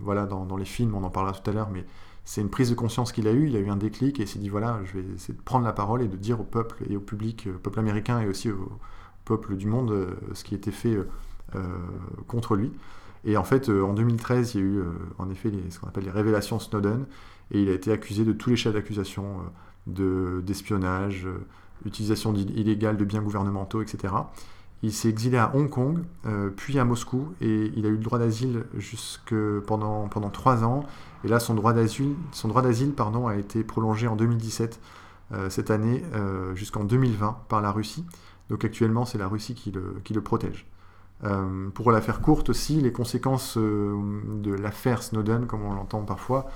voilà, 0.00 0.24
dans, 0.24 0.56
les 0.56 0.64
films, 0.64 0.94
on 0.94 1.04
en 1.04 1.10
parlera 1.10 1.34
tout 1.34 1.50
à 1.50 1.52
l'heure, 1.52 1.68
mais 1.70 1.84
c'est 2.24 2.40
une 2.40 2.48
prise 2.48 2.70
de 2.70 2.74
conscience 2.74 3.12
qu'il 3.12 3.28
a 3.28 3.32
eue. 3.32 3.48
Il 3.48 3.56
a 3.56 3.58
eu 3.58 3.68
un 3.68 3.76
déclic 3.76 4.18
et 4.18 4.22
il 4.22 4.28
s'est 4.28 4.38
dit 4.38 4.48
voilà, 4.48 4.80
je 4.84 4.98
vais 4.98 5.14
essayer 5.14 5.34
de 5.34 5.42
prendre 5.42 5.66
la 5.66 5.74
parole 5.74 6.00
et 6.00 6.08
de 6.08 6.16
dire 6.16 6.40
au 6.40 6.44
peuple 6.44 6.84
et 6.88 6.96
au 6.96 7.00
public, 7.00 7.48
au 7.54 7.58
peuple 7.58 7.80
américain 7.80 8.18
et 8.20 8.26
aussi 8.26 8.50
au 8.50 8.78
peuple 9.26 9.56
du 9.56 9.66
monde, 9.66 9.90
euh, 9.90 10.06
ce 10.32 10.42
qui 10.44 10.54
était 10.54 10.70
fait 10.70 10.94
euh, 10.94 11.04
euh, 11.54 11.60
contre 12.26 12.56
lui. 12.56 12.72
Et 13.24 13.36
en 13.36 13.44
fait, 13.44 13.68
en 13.68 13.92
2013, 13.92 14.54
il 14.54 14.60
y 14.60 14.62
a 14.62 14.66
eu 14.66 14.82
en 15.18 15.28
effet 15.30 15.50
ce 15.70 15.80
qu'on 15.80 15.88
appelle 15.88 16.04
les 16.04 16.12
révélations 16.12 16.60
Snowden, 16.60 17.06
et 17.50 17.60
il 17.60 17.68
a 17.68 17.72
été 17.72 17.90
accusé 17.90 18.24
de 18.24 18.32
tous 18.32 18.50
les 18.50 18.56
chefs 18.56 18.72
d'accusation 18.72 19.38
de- 19.88 20.40
d'espionnage, 20.46 21.26
utilisation 21.84 22.32
illégale 22.34 22.96
de 22.96 23.04
biens 23.04 23.22
gouvernementaux, 23.22 23.82
etc. 23.82 24.14
Il 24.84 24.92
s'est 24.92 25.08
exilé 25.08 25.38
à 25.38 25.50
Hong 25.56 25.68
Kong, 25.68 26.04
puis 26.54 26.78
à 26.78 26.84
Moscou, 26.84 27.32
et 27.40 27.72
il 27.74 27.84
a 27.84 27.88
eu 27.88 27.96
le 27.96 28.04
droit 28.04 28.20
d'asile 28.20 28.62
jusque 28.76 29.34
pendant, 29.66 30.06
pendant 30.06 30.30
trois 30.30 30.62
ans. 30.62 30.84
Et 31.24 31.28
là, 31.28 31.40
son 31.40 31.54
droit 31.54 31.72
d'asile, 31.72 32.14
a 33.26 33.36
été 33.36 33.64
prolongé 33.64 34.06
en 34.06 34.14
2017, 34.14 34.78
euh, 35.32 35.50
cette 35.50 35.72
année, 35.72 36.04
jusqu'en 36.54 36.84
2020 36.84 37.38
par 37.48 37.60
la 37.60 37.72
Russie. 37.72 38.04
Donc 38.50 38.64
actuellement, 38.64 39.04
c'est 39.04 39.18
la 39.18 39.28
Russie 39.28 39.54
qui 39.54 39.72
le, 39.72 40.20
protège. 40.20 40.66
Euh, 41.24 41.70
pour 41.70 41.90
la 41.92 42.00
faire 42.00 42.20
courte 42.20 42.50
aussi, 42.50 42.80
les 42.80 42.92
conséquences 42.92 43.56
euh, 43.56 43.96
de 44.34 44.52
l'affaire 44.52 45.02
Snowden, 45.02 45.46
comme 45.46 45.64
on 45.64 45.74
l'entend 45.74 46.02
parfois, 46.02 46.46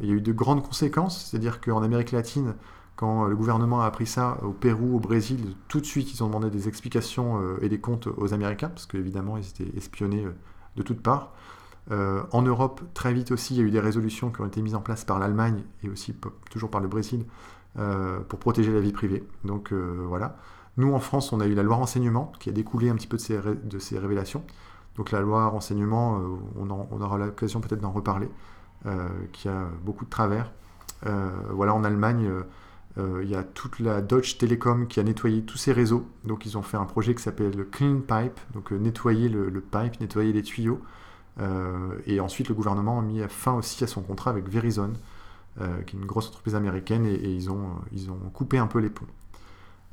il 0.00 0.08
y 0.08 0.12
a 0.12 0.14
eu 0.14 0.20
de 0.20 0.32
grandes 0.32 0.62
conséquences, 0.62 1.26
c'est-à-dire 1.26 1.60
qu'en 1.60 1.82
Amérique 1.82 2.12
latine, 2.12 2.54
quand 2.96 3.26
le 3.26 3.36
gouvernement 3.36 3.80
a 3.80 3.86
appris 3.86 4.06
ça 4.06 4.38
au 4.42 4.50
Pérou, 4.50 4.96
au 4.96 5.00
Brésil, 5.00 5.54
tout 5.68 5.80
de 5.80 5.86
suite 5.86 6.12
ils 6.12 6.22
ont 6.24 6.26
demandé 6.26 6.50
des 6.50 6.66
explications 6.66 7.40
euh, 7.40 7.58
et 7.62 7.68
des 7.68 7.78
comptes 7.78 8.08
aux 8.08 8.34
Américains, 8.34 8.68
parce 8.68 8.86
qu'évidemment 8.86 9.36
ils 9.36 9.48
étaient 9.48 9.76
espionnés 9.76 10.26
de 10.76 10.82
toutes 10.82 11.02
parts. 11.02 11.32
En 11.90 12.42
Europe, 12.42 12.82
très 12.92 13.14
vite 13.14 13.32
aussi, 13.32 13.54
il 13.54 13.60
y 13.60 13.60
a 13.62 13.64
eu 13.64 13.70
des 13.70 13.80
résolutions 13.80 14.30
qui 14.30 14.42
ont 14.42 14.46
été 14.46 14.60
mises 14.60 14.74
en 14.74 14.82
place 14.82 15.06
par 15.06 15.18
l'Allemagne 15.18 15.62
et 15.82 15.88
aussi 15.88 16.14
toujours 16.50 16.70
par 16.70 16.82
le 16.82 16.88
Brésil 16.88 17.24
pour 17.74 18.38
protéger 18.38 18.70
la 18.74 18.80
vie 18.80 18.92
privée. 18.92 19.24
Donc 19.42 19.72
voilà. 19.72 20.36
Nous, 20.78 20.94
en 20.94 21.00
France, 21.00 21.32
on 21.32 21.40
a 21.40 21.46
eu 21.46 21.54
la 21.54 21.64
loi 21.64 21.74
renseignement 21.74 22.30
qui 22.38 22.50
a 22.50 22.52
découlé 22.52 22.88
un 22.88 22.94
petit 22.94 23.08
peu 23.08 23.16
de 23.16 23.78
ces, 23.80 23.98
révélations. 23.98 24.44
Donc 24.96 25.10
la 25.10 25.20
loi 25.20 25.48
renseignement, 25.48 26.20
euh, 26.20 26.22
on, 26.56 26.70
aura 27.00 27.18
l'occasion 27.18 27.60
peut-être 27.60 27.80
d'en 27.80 27.90
reparler, 27.90 28.28
euh, 28.86 29.08
qui 29.32 29.48
a 29.48 29.66
beaucoup 29.84 30.04
de 30.04 30.10
travers. 30.10 30.52
Euh, 31.06 31.30
voilà, 31.50 31.74
en 31.74 31.82
Allemagne, 31.82 32.30
il 32.96 33.28
y 33.28 33.36
a 33.36 33.44
toute 33.44 33.78
la 33.78 34.00
Deutsche 34.00 34.38
Telekom 34.38 34.88
qui 34.88 34.98
a 34.98 35.04
nettoyé 35.04 35.42
tous 35.42 35.56
ces 35.56 35.72
réseaux. 35.72 36.08
Donc 36.24 36.46
ils 36.46 36.58
ont 36.58 36.62
fait 36.62 36.76
un 36.76 36.84
projet 36.84 37.14
qui 37.14 37.22
s'appelle 37.22 37.56
le 37.56 37.64
Clean 37.64 38.00
Pipe, 38.00 38.40
donc 38.54 38.72
nettoyer 38.72 39.28
le, 39.28 39.60
pipe, 39.60 40.00
nettoyer 40.00 40.32
les 40.32 40.42
tuyaux. 40.42 40.80
Et 42.06 42.18
ensuite, 42.18 42.48
le 42.48 42.54
gouvernement 42.54 42.98
a 42.98 43.02
mis 43.02 43.20
fin 43.28 43.54
aussi 43.54 43.84
à 43.84 43.86
son 43.86 44.02
contrat 44.02 44.30
avec 44.30 44.48
Verizon, 44.48 44.92
qui 45.86 45.96
est 45.96 45.98
une 46.00 46.06
grosse 46.06 46.28
entreprise 46.28 46.56
américaine, 46.56 47.06
et, 47.06 47.14
et 47.14 47.34
ils, 47.34 47.50
ont, 47.50 47.70
ils 47.92 48.10
ont 48.10 48.18
coupé 48.32 48.58
un 48.58 48.66
peu 48.66 48.80
les 48.80 48.90
ponts. 48.90 49.06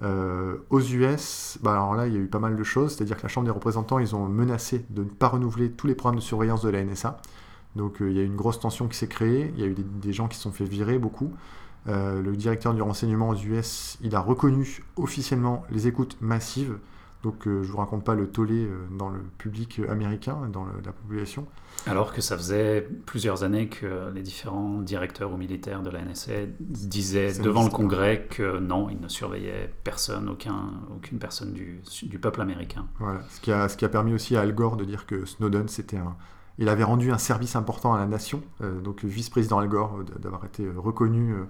Euh, 0.03 0.57
aux 0.69 0.81
US, 0.81 1.57
bah 1.61 1.71
alors 1.71 1.95
là, 1.95 2.07
il 2.07 2.13
y 2.13 2.17
a 2.17 2.19
eu 2.19 2.27
pas 2.27 2.39
mal 2.39 2.57
de 2.57 2.63
choses, 2.63 2.95
c'est-à-dire 2.95 3.17
que 3.17 3.23
la 3.23 3.29
Chambre 3.29 3.45
des 3.45 3.51
représentants, 3.51 3.99
ils 3.99 4.15
ont 4.15 4.25
menacé 4.25 4.85
de 4.89 5.03
ne 5.03 5.09
pas 5.09 5.29
renouveler 5.29 5.71
tous 5.71 5.87
les 5.87 5.95
programmes 5.95 6.19
de 6.19 6.23
surveillance 6.23 6.61
de 6.61 6.69
la 6.69 6.83
NSA. 6.83 7.21
Donc 7.75 8.01
euh, 8.01 8.09
il 8.09 8.17
y 8.17 8.19
a 8.19 8.23
eu 8.23 8.25
une 8.25 8.35
grosse 8.35 8.59
tension 8.59 8.87
qui 8.87 8.97
s'est 8.97 9.07
créée, 9.07 9.53
il 9.55 9.61
y 9.61 9.63
a 9.63 9.67
eu 9.67 9.75
des, 9.75 10.13
gens 10.13 10.27
qui 10.27 10.37
se 10.37 10.43
sont 10.43 10.51
fait 10.51 10.65
virer, 10.65 10.97
beaucoup. 10.97 11.31
Euh, 11.87 12.21
le 12.21 12.35
directeur 12.35 12.73
du 12.73 12.81
renseignement 12.81 13.29
aux 13.29 13.35
US, 13.35 13.97
il 14.01 14.15
a 14.15 14.19
reconnu 14.19 14.83
officiellement 14.95 15.63
les 15.69 15.87
écoutes 15.87 16.17
massives. 16.19 16.77
Donc 17.25 17.47
euh, 17.47 17.63
je 17.63 17.71
vous 17.71 17.77
raconte 17.79 18.03
pas 18.05 18.13
le 18.15 18.27
tollé 18.29 18.65
euh, 18.65 18.85
dans 18.97 19.09
le 19.09 19.19
public 19.39 19.81
américain, 19.89 20.37
dans 20.53 20.63
le- 20.63 20.71
la 20.85 20.91
population. 20.93 21.45
Alors 21.87 22.13
que 22.13 22.21
ça 22.21 22.37
faisait 22.37 22.87
plusieurs 23.05 23.43
années 23.43 23.67
que 23.67 24.11
les 24.13 24.21
différents 24.21 24.79
directeurs 24.79 25.33
ou 25.33 25.37
militaires 25.37 25.81
de 25.81 25.89
la 25.89 26.01
NSA 26.03 26.45
disaient 26.59 27.33
devant 27.39 27.63
le. 27.65 27.69
Congrès 27.71 28.27
que 28.29 28.59
non, 28.59 28.89
ils 28.89 28.99
ne 29.01 29.07
surveillaient 29.07 29.73
personne, 29.83 30.29
aucun, 30.29 30.71
aucune 30.95 31.17
personne 31.19 31.51
du, 31.51 31.81
du 32.03 32.19
peuple 32.19 32.41
américain. 32.41 32.85
Voilà. 32.99 33.21
Ce, 33.29 33.41
qui 33.41 33.51
a, 33.51 33.67
ce 33.69 33.75
qui 33.75 33.85
a 33.85 33.89
permis 33.89 34.13
aussi 34.13 34.37
à 34.37 34.41
Al 34.41 34.53
Gore 34.53 34.77
de 34.77 34.85
dire 34.85 35.05
que 35.07 35.25
Snowden, 35.25 35.67
c'était 35.67 35.97
un. 35.97 36.15
Il 36.57 36.69
avait 36.69 36.85
rendu 36.85 37.11
un 37.11 37.17
service 37.17 37.55
important 37.57 37.93
à 37.95 37.97
la 37.99 38.05
nation. 38.05 38.41
Euh, 38.61 38.79
donc, 38.79 39.03
vice-président 39.03 39.59
Al 39.59 39.67
Gore, 39.67 39.97
euh, 39.99 40.19
d'avoir 40.19 40.45
été 40.45 40.69
reconnu, 40.69 41.33
euh, 41.33 41.43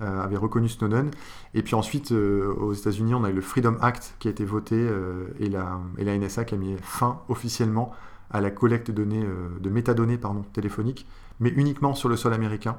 avait 0.00 0.36
reconnu 0.36 0.68
Snowden. 0.68 1.10
Et 1.54 1.62
puis 1.62 1.74
ensuite, 1.74 2.12
euh, 2.12 2.52
aux 2.54 2.72
États-Unis, 2.72 3.14
on 3.14 3.24
a 3.24 3.30
eu 3.30 3.34
le 3.34 3.40
Freedom 3.40 3.76
Act 3.80 4.16
qui 4.18 4.28
a 4.28 4.30
été 4.30 4.44
voté 4.44 4.76
euh, 4.76 5.28
et, 5.38 5.48
la, 5.48 5.78
NSA 5.98 6.44
qui 6.44 6.54
a 6.54 6.58
mis 6.58 6.76
fin 6.82 7.20
officiellement 7.28 7.92
à 8.30 8.40
la 8.40 8.50
collecte 8.50 8.88
de 8.88 8.92
données, 8.92 9.24
euh, 9.24 9.48
de 9.60 9.70
métadonnées 9.70 10.18
pardon, 10.18 10.42
téléphoniques, 10.52 11.06
mais 11.40 11.50
uniquement 11.50 11.94
sur 11.94 12.08
le 12.08 12.16
sol 12.16 12.32
américain. 12.32 12.78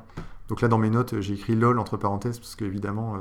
Donc 0.49 0.61
là, 0.61 0.67
dans 0.67 0.77
mes 0.77 0.89
notes, 0.89 1.19
j'ai 1.19 1.33
écrit 1.33 1.55
LOL 1.55 1.79
entre 1.79 1.97
parenthèses, 1.97 2.39
parce 2.39 2.55
qu'évidemment, 2.55 3.15
euh, 3.15 3.19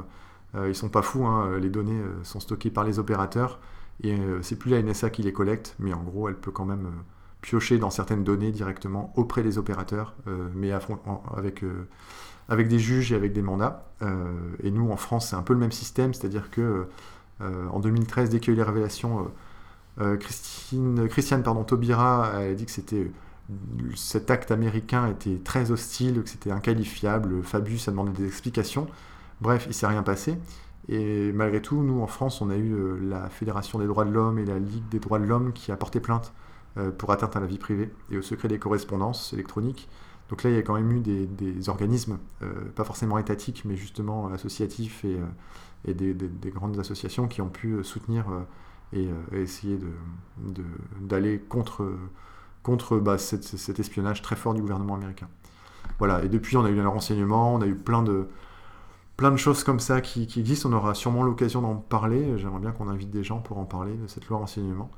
euh, 0.57 0.69
ils 0.69 0.75
sont 0.75 0.89
pas 0.89 1.03
fous, 1.03 1.27
hein, 1.27 1.59
les 1.59 1.71
données 1.71 2.01
euh, 2.01 2.25
sont 2.25 2.41
stockées 2.41 2.71
par 2.71 2.85
les 2.85 2.99
opérateurs. 2.99 3.61
Et 4.03 4.19
euh, 4.19 4.43
c'est 4.43 4.57
plus 4.57 4.71
la 4.71 4.83
NSA 4.83 5.11
qui 5.11 5.23
les 5.23 5.33
collecte, 5.33 5.75
mais 5.79 5.93
en 5.93 6.03
gros, 6.03 6.29
elle 6.29 6.37
peut 6.37 6.51
quand 6.51 6.65
même 6.65 6.87
euh, 6.87 7.03
piocher 7.43 7.79
dans 7.79 7.91
certaines 7.91 8.25
données 8.25 8.51
directement 8.51 9.13
auprès 9.17 9.43
des 9.43 9.59
opérateurs, 9.59 10.15
euh, 10.27 10.49
mais 10.55 10.73
avec, 10.73 11.63
euh, 11.63 11.87
avec 12.51 12.67
des 12.67 12.81
juges 12.81 13.13
et 13.13 13.15
avec 13.15 13.33
des 13.33 13.43
mandats. 13.43 13.87
Euh, 14.03 14.33
et 14.63 14.71
nous, 14.71 14.91
en 14.91 14.97
France, 14.97 15.29
c'est 15.31 15.37
un 15.37 15.43
peu 15.43 15.55
le 15.55 15.61
même 15.61 15.73
système, 15.73 16.13
c'est-à-dire 16.13 16.51
que 16.51 16.87
euh, 17.41 17.69
en 17.69 17.79
2013, 17.79 18.29
dès 18.29 18.41
qu'il 18.41 18.49
y 18.49 18.51
a 18.51 18.55
eu 18.55 18.57
les 18.57 18.65
révélations, 18.65 19.31
euh, 20.01 20.17
Christiane 20.17 21.43
pardon, 21.43 21.63
Taubira 21.63 22.27
a 22.35 22.53
dit 22.53 22.67
que 22.67 22.73
c'était 22.73 23.11
cet 23.97 24.31
acte 24.31 24.51
américain 24.51 25.09
était 25.09 25.39
très 25.43 25.71
hostile, 25.71 26.23
que 26.23 26.29
c'était 26.29 26.51
inqualifiable. 26.51 27.43
Fabius 27.43 27.89
a 27.89 27.93
demandé 27.93 28.13
des 28.13 28.27
explications. 28.27 28.87
Bref, 29.41 29.67
il 29.69 29.75
s'est 29.75 29.87
rien 29.87 30.03
passé. 30.03 30.37
Et 30.89 31.33
malgré 31.33 31.61
tout, 31.63 31.83
nous 31.83 32.01
en 32.01 32.07
France, 32.07 32.41
on 32.41 32.51
a 32.51 32.57
eu 32.57 32.75
la 33.01 33.29
Fédération 33.29 33.79
des 33.79 33.87
droits 33.87 34.05
de 34.05 34.11
l'homme 34.11 34.39
et 34.39 34.45
la 34.45 34.59
Ligue 34.59 34.89
des 34.91 34.99
droits 34.99 35.19
de 35.19 35.25
l'homme 35.25 35.53
qui 35.53 35.73
a 35.73 35.77
porté 35.77 35.99
plainte 35.99 36.33
pour 36.99 37.11
atteinte 37.11 37.35
à 37.35 37.41
la 37.41 37.47
vie 37.47 37.59
privée 37.59 37.93
et 38.11 38.19
au 38.19 38.23
secret 38.23 38.47
des 38.47 38.61
correspondances 38.61 39.33
électroniques. 39.33 39.89
Donc 40.31 40.45
là, 40.45 40.51
il 40.51 40.57
y 40.57 40.59
a 40.59 40.63
quand 40.63 40.75
même 40.75 40.93
eu 40.93 41.01
des, 41.01 41.69
organismes, 41.69 42.19
euh, 42.43 42.71
pas 42.77 42.85
forcément 42.85 43.19
étatiques, 43.19 43.65
mais 43.67 43.77
justement 43.77 44.29
associatifs 44.29 45.05
et, 45.05 45.19
euh, 45.19 45.95
des, 45.95 46.15
des- 46.15 46.29
des 46.29 46.51
grandes 46.51 46.79
associations 46.79 47.29
qui 47.29 47.43
ont 47.43 47.49
pu 47.51 47.73
euh, 47.75 47.83
soutenir 47.83 48.27
euh, 48.31 48.41
et, 48.93 49.09
euh, 49.09 49.43
essayer 49.43 49.79
d'aller 51.01 51.39
contre, 51.39 51.93
contre 52.63 52.99
bah, 52.99 53.19
cet 53.19 53.81
espionnage 53.81 54.23
très 54.23 54.37
fort 54.37 54.55
du 54.55 54.61
gouvernement 54.61 54.95
américain. 54.97 55.29
voilà. 55.99 56.25
Et 56.25 56.29
depuis, 56.29 56.57
on 56.57 56.65
a 56.65 56.71
eu 56.71 56.75
le 56.77 56.89
renseignement, 56.89 57.55
on 57.55 57.63
a 57.63 57.67
eu 57.67 57.75
plein 57.77 58.03
de, 58.03 58.29
plein 59.17 59.31
de 59.33 59.37
choses 59.39 59.65
comme 59.65 59.81
ça 59.81 60.01
qui 60.01 60.29
existent. 60.41 60.71
On 60.71 60.75
aura 60.75 60.95
sûrement 60.95 61.23
l'occasion 61.25 61.63
d'en 61.63 61.77
parler. 61.77 62.39
J'aimerais 62.39 62.61
bien 62.61 62.73
qu'on 62.73 62.89
invite 62.89 63.11
des 63.11 63.25
gens 63.25 63.41
pour 63.41 63.59
en 63.59 63.65
parler 63.67 63.95
de 63.97 64.07
cette 64.07 64.27
loi 64.29 64.39
renseignement. 64.39 64.91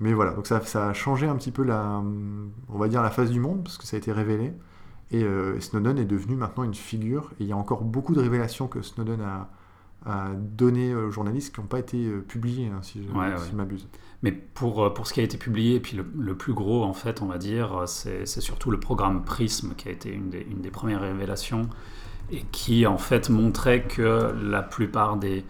Mais 0.00 0.12
voilà, 0.12 0.32
donc 0.32 0.46
ça, 0.46 0.60
ça 0.62 0.88
a 0.88 0.92
changé 0.92 1.26
un 1.26 1.36
petit 1.36 1.50
peu 1.52 1.62
la, 1.64 2.02
on 2.68 2.78
va 2.78 2.88
dire 2.88 3.02
la 3.02 3.10
face 3.10 3.30
du 3.30 3.40
monde 3.40 3.64
parce 3.64 3.78
que 3.78 3.86
ça 3.86 3.96
a 3.96 3.98
été 3.98 4.12
révélé. 4.12 4.52
Et 5.10 5.22
euh, 5.24 5.58
Snowden 5.60 5.98
est 5.98 6.04
devenu 6.04 6.36
maintenant 6.36 6.64
une 6.64 6.74
figure. 6.74 7.30
Et 7.40 7.44
il 7.44 7.46
y 7.48 7.52
a 7.52 7.56
encore 7.56 7.82
beaucoup 7.84 8.14
de 8.14 8.20
révélations 8.20 8.68
que 8.68 8.82
Snowden 8.82 9.20
a, 9.22 9.48
a 10.04 10.30
données 10.34 10.94
aux 10.94 11.10
journalistes 11.10 11.54
qui 11.54 11.60
n'ont 11.60 11.66
pas 11.66 11.78
été 11.78 12.06
euh, 12.06 12.20
publiées, 12.26 12.68
hein, 12.68 12.80
si 12.82 13.02
je 13.04 13.08
Ouais, 13.12 13.34
si 13.36 13.42
ouais. 13.44 13.48
je 13.50 13.56
m'abuse. 13.56 13.88
Mais 14.22 14.32
pour, 14.32 14.84
euh, 14.84 14.90
pour 14.92 15.06
ce 15.06 15.14
qui 15.14 15.20
a 15.20 15.22
été 15.22 15.38
publié, 15.38 15.76
et 15.76 15.80
puis 15.80 15.96
le, 15.96 16.04
le 16.18 16.36
plus 16.36 16.52
gros, 16.54 16.82
en 16.84 16.92
fait, 16.92 17.22
on 17.22 17.26
va 17.26 17.38
dire, 17.38 17.84
c'est 17.86 18.26
c'est 18.26 18.40
surtout 18.40 18.70
le 18.70 18.80
programme 18.80 19.24
PRISM 19.24 19.74
qui 19.76 19.88
a 19.88 19.92
été 19.92 20.12
une 20.12 20.30
des, 20.30 20.46
une 20.50 20.60
des 20.60 20.70
premières 20.70 21.00
révélations 21.00 21.68
et 22.30 22.42
qui, 22.52 22.86
en 22.86 22.98
fait, 22.98 23.30
montrait 23.30 23.84
que 23.84 24.32
la 24.42 24.62
plupart 24.62 25.16
des, 25.16 25.44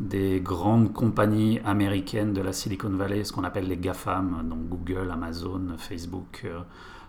des 0.00 0.40
grandes 0.40 0.92
compagnies 0.92 1.60
américaines 1.64 2.32
de 2.32 2.40
la 2.40 2.52
Silicon 2.52 2.88
Valley, 2.88 3.22
ce 3.22 3.32
qu'on 3.32 3.44
appelle 3.44 3.68
les 3.68 3.76
GAFAM, 3.76 4.48
donc 4.48 4.66
Google, 4.68 5.10
Amazon, 5.12 5.60
Facebook, 5.76 6.42
euh, 6.46 6.60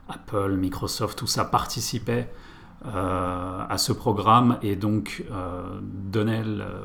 Apple, 0.10 0.58
Microsoft, 0.58 1.18
tout 1.18 1.28
ça 1.28 1.46
participait 1.46 2.30
euh, 2.86 3.66
à 3.70 3.78
ce 3.78 3.94
programme 3.94 4.58
et 4.62 4.76
donc 4.76 5.24
euh, 5.32 5.80
donnait 5.82 6.44
euh, 6.46 6.84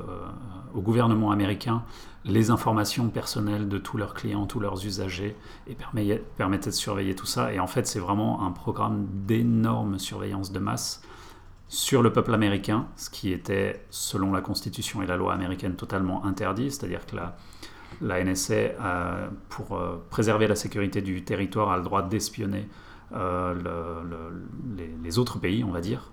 au 0.74 0.80
gouvernement 0.80 1.32
américain 1.32 1.82
les 2.24 2.50
informations 2.50 3.08
personnelles 3.08 3.68
de 3.68 3.78
tous 3.78 3.96
leurs 3.96 4.14
clients, 4.14 4.46
tous 4.46 4.60
leurs 4.60 4.84
usagers, 4.84 5.36
et 5.68 5.74
permet- 5.74 6.22
permettait 6.36 6.70
de 6.70 6.74
surveiller 6.74 7.14
tout 7.14 7.26
ça. 7.26 7.52
Et 7.52 7.60
en 7.60 7.66
fait, 7.66 7.86
c'est 7.86 8.00
vraiment 8.00 8.44
un 8.44 8.50
programme 8.50 9.06
d'énorme 9.26 9.98
surveillance 9.98 10.52
de 10.52 10.58
masse 10.58 11.02
sur 11.68 12.02
le 12.02 12.12
peuple 12.12 12.32
américain, 12.34 12.86
ce 12.96 13.10
qui 13.10 13.32
était, 13.32 13.84
selon 13.90 14.32
la 14.32 14.40
Constitution 14.40 15.02
et 15.02 15.06
la 15.06 15.16
loi 15.16 15.32
américaine, 15.34 15.74
totalement 15.74 16.24
interdit. 16.24 16.70
C'est-à-dire 16.70 17.04
que 17.06 17.16
la, 17.16 18.24
NSA, 18.24 18.54
euh, 18.54 19.28
pour 19.48 19.76
euh, 19.76 19.96
préserver 20.10 20.46
la 20.46 20.54
sécurité 20.56 21.02
du 21.02 21.24
territoire, 21.24 21.70
a 21.70 21.76
le 21.76 21.82
droit 21.82 22.02
d'espionner 22.02 22.68
euh, 23.12 23.54
le- 23.54 24.08
le- 24.08 24.76
les, 24.76 24.90
les 25.02 25.18
autres 25.18 25.38
pays, 25.38 25.64
on 25.64 25.70
va 25.70 25.80
dire, 25.80 26.10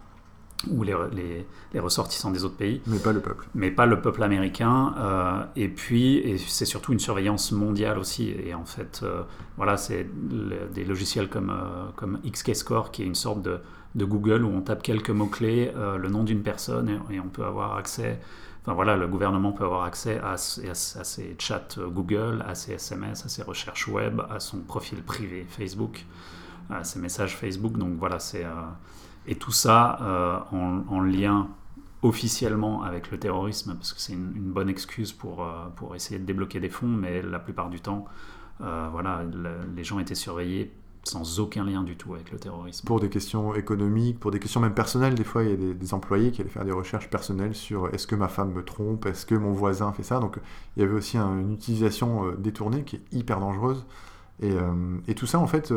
ou 0.69 0.83
les, 0.83 0.95
les- 1.13 1.45
les 1.73 1.79
ressortissants 1.79 2.31
des 2.31 2.45
autres 2.45 2.55
pays 2.57 2.81
Mais 2.87 2.99
pas 2.99 3.11
le 3.11 3.19
peuple. 3.19 3.45
mais 3.55 3.71
pas 3.71 3.85
le 3.85 3.99
peuple 4.01 4.23
américain. 4.23 4.93
euh, 4.97 5.43
et 5.55 5.67
puis, 5.67 6.17
et 6.17 6.37
c'est 6.37 6.65
surtout 6.65 6.93
une 6.93 6.99
surveillance 6.99 7.51
mondiale 7.51 7.97
aussi. 7.97 8.29
Et 8.45 8.53
en 8.53 8.65
fait, 8.65 9.01
euh, 9.03 9.23
voilà, 9.57 9.77
c'est 9.77 10.07
le- 10.31 10.67
des 10.73 10.85
logiciels 10.85 11.29
comme, 11.29 11.49
euh, 11.49 11.85
comme 11.95 12.19
XKScore, 12.25 12.91
qui 12.91 13.03
est 13.03 13.05
une 13.05 13.15
sorte 13.15 13.41
de, 13.41 13.59
de 13.95 14.05
Google 14.05 14.43
où 14.43 14.49
on 14.49 14.61
tape 14.61 14.83
quelques 14.83 15.09
mots-clés, 15.09 15.71
euh, 15.75 15.97
le 15.97 16.09
nom 16.09 16.23
d'une 16.23 16.41
personne, 16.43 16.89
et, 17.09 17.15
et 17.15 17.19
on 17.19 17.27
peut 17.29 17.45
avoir 17.45 17.75
accès. 17.77 18.19
Enfin 18.61 18.73
voilà, 18.73 18.95
le 18.95 19.07
gouvernement 19.07 19.51
peut 19.51 19.65
avoir 19.65 19.83
accès 19.83 20.19
à, 20.19 20.31
à- 20.31 20.33
à 20.71 20.73
ses 21.03 21.35
chats 21.39 21.67
Google, 21.77 22.43
à 22.47 22.55
ses 22.55 22.73
SMS, 22.73 23.25
à 23.25 23.29
ses 23.29 23.43
recherches 23.43 23.87
web, 23.89 24.21
à 24.29 24.39
son 24.39 24.59
profil 24.59 25.01
privé 25.03 25.45
Facebook, 25.49 26.05
à 26.69 26.83
ses 26.85 26.99
messages 26.99 27.35
Facebook. 27.35 27.77
Donc 27.77 27.97
voilà, 27.99 28.19
c'est. 28.19 28.45
Et 29.27 29.35
tout 29.35 29.51
ça 29.51 29.99
euh, 30.01 30.39
en, 30.51 30.83
en 30.87 31.01
lien 31.01 31.47
officiellement 32.01 32.83
avec 32.83 33.11
le 33.11 33.17
terrorisme, 33.17 33.75
parce 33.75 33.93
que 33.93 34.01
c'est 34.01 34.13
une, 34.13 34.33
bonne 34.33 34.69
excuse 34.69 35.13
pour, 35.13 35.41
euh, 35.41 35.67
pour 35.75 35.95
essayer 35.95 36.19
de 36.19 36.25
débloquer 36.25 36.59
des 36.59 36.69
fonds, 36.69 36.87
mais 36.87 37.21
la 37.21 37.39
plupart 37.39 37.69
du 37.69 37.79
temps, 37.79 38.05
euh, 38.61 38.89
voilà, 38.91 39.23
le- 39.23 39.73
les 39.75 39.83
gens 39.83 39.99
étaient 39.99 40.15
surveillés 40.15 40.73
sans 41.05 41.39
aucun 41.39 41.65
lien 41.65 41.83
du 41.83 41.97
tout 41.97 42.13
avec 42.13 42.31
le 42.31 42.39
terrorisme. 42.39 42.85
Pour 42.85 42.99
des 42.99 43.09
questions 43.09 43.55
économiques, 43.55 44.19
pour 44.19 44.31
des 44.31 44.39
questions 44.39 44.59
même 44.61 44.73
personnelles, 44.73 45.15
des 45.15 45.23
fois 45.25 45.43
il 45.43 45.49
y 45.49 45.53
a 45.53 45.73
des, 45.73 45.93
employés 45.93 46.31
qui 46.31 46.41
allaient 46.41 46.49
faire 46.49 46.63
des 46.65 46.71
recherches 46.71 47.09
personnelles 47.09 47.55
sur 47.55 47.93
est-ce 47.93 48.07
que 48.07 48.15
ma 48.15 48.29
femme 48.29 48.51
me 48.53 48.63
trompe, 48.63 49.05
est-ce 49.05 49.25
que 49.25 49.35
mon 49.35 49.51
voisin 49.51 49.91
fait 49.93 50.03
ça? 50.03 50.19
Donc 50.19 50.39
il 50.75 50.81
y 50.81 50.85
avait 50.85 50.95
aussi 50.95 51.17
un- 51.17 51.39
une 51.39 51.53
utilisation 51.53 52.31
détournée 52.37 52.83
qui 52.83 52.97
est 52.97 53.03
hyper 53.11 53.39
dangereuse. 53.39 53.85
Et, 54.41 55.15
tout 55.15 55.25
ça, 55.25 55.39
en 55.39 55.47
fait, 55.47 55.73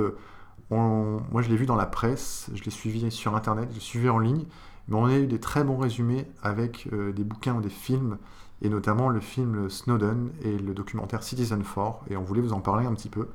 on- 0.70 1.20
moi 1.33 1.42
je 1.42 1.48
l'ai 1.48 1.57
vu 1.57 1.66
dans 1.66 1.76
la 1.76 1.87
presse, 1.87 2.50
je 2.55 2.62
l'ai 2.64 2.70
suivi 2.70 3.11
sur 3.11 3.37
internet, 3.37 3.68
je 3.70 3.74
l'ai 3.76 3.81
suivi 3.81 4.09
en 4.09 4.18
ligne, 4.18 4.44
mais 4.88 4.96
on 4.96 5.05
a 5.07 5.14
eu 5.16 5.26
des 5.26 5.40
très 5.40 5.64
bons 5.64 5.76
résumés 5.79 6.26
avec 6.42 6.88
euh, 6.92 7.12
des 7.12 7.24
bouquins 7.24 7.55
ou 7.55 7.61
des 7.61 7.68
films, 7.70 8.18
et 8.62 8.68
notamment 8.68 9.09
le 9.11 9.20
film 9.20 9.68
Snowden 9.68 10.31
et 10.42 10.57
le 10.57 10.72
documentaire 10.74 11.22
Citizen 11.22 11.62
4, 11.62 12.00
et 12.11 12.16
on 12.16 12.22
voulait 12.22 12.40
vous 12.40 12.52
en 12.52 12.61
parler 12.61 12.87
un 12.87 12.94
petit 12.94 13.09
peu. 13.11 13.29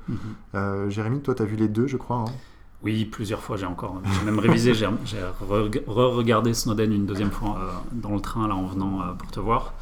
Euh, 0.54 0.90
Jérémy, 0.90 1.20
toi 1.20 1.34
tu 1.34 1.42
as 1.42 1.46
vu 1.46 1.56
les 1.56 1.68
deux, 1.68 1.86
je 1.86 1.96
crois. 1.96 2.16
hein? 2.18 2.24
Oui, 2.84 3.04
plusieurs 3.04 3.40
fois, 3.40 3.56
j'ai 3.56 3.66
encore, 3.66 4.00
j'ai 4.12 4.24
même 4.24 4.40
révisé, 4.40 4.74
j'ai 4.74 4.88
j'ai 5.04 5.18
re- 5.48 5.84
re-regardé 5.86 6.52
Snowden 6.52 6.92
une 6.92 7.06
deuxième 7.06 7.30
fois 7.30 7.56
euh, 7.60 7.70
dans 7.92 8.12
le 8.14 8.20
train 8.20 8.48
là 8.48 8.56
en 8.56 8.66
venant 8.66 9.00
euh, 9.02 9.12
pour 9.12 9.30
te 9.30 9.38
voir. 9.38 9.74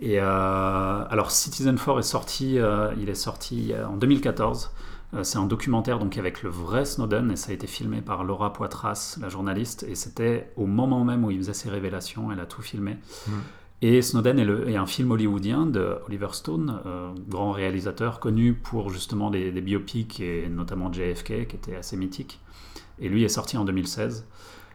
Et 0.00 0.20
euh, 0.20 1.04
alors 1.10 1.32
Citizen 1.32 1.76
4 1.76 1.98
est 1.98 2.02
sorti, 2.02 2.60
euh, 2.60 2.92
il 3.00 3.08
est 3.08 3.16
sorti 3.16 3.72
euh, 3.72 3.88
en 3.88 3.96
2014. 3.96 4.70
Euh, 5.14 5.24
c'est 5.24 5.38
un 5.38 5.46
documentaire 5.46 5.98
donc 5.98 6.18
avec 6.18 6.42
le 6.42 6.50
vrai 6.50 6.84
Snowden 6.84 7.30
et 7.30 7.36
ça 7.36 7.50
a 7.50 7.54
été 7.54 7.66
filmé 7.66 8.02
par 8.02 8.24
Laura 8.24 8.52
Poitras, 8.52 9.18
la 9.20 9.28
journaliste, 9.28 9.84
et 9.88 9.94
c'était 9.94 10.52
au 10.56 10.66
moment 10.66 11.04
même 11.04 11.24
où 11.24 11.30
il 11.30 11.38
faisait 11.38 11.54
ses 11.54 11.70
révélations, 11.70 12.30
elle 12.30 12.40
a 12.40 12.46
tout 12.46 12.60
filmé. 12.62 12.98
Mhm. 13.26 13.34
Et 13.80 14.02
Snowden 14.02 14.38
est, 14.40 14.44
le- 14.44 14.68
est 14.68 14.76
un 14.76 14.86
film 14.86 15.12
hollywoodien 15.12 15.64
de 15.64 15.98
Oliver 16.06 16.28
Stone, 16.32 16.80
euh, 16.84 17.12
grand 17.28 17.52
réalisateur 17.52 18.18
connu 18.20 18.52
pour 18.54 18.90
justement 18.90 19.30
des, 19.30 19.52
des 19.52 19.60
biopics 19.60 20.18
et 20.20 20.48
notamment 20.48 20.92
JFK 20.92 21.46
qui 21.46 21.56
était 21.56 21.76
assez 21.76 21.96
mythique. 21.96 22.40
Et 22.98 23.08
lui 23.08 23.22
est 23.22 23.28
sorti 23.28 23.56
en 23.56 23.64
2016. 23.64 24.26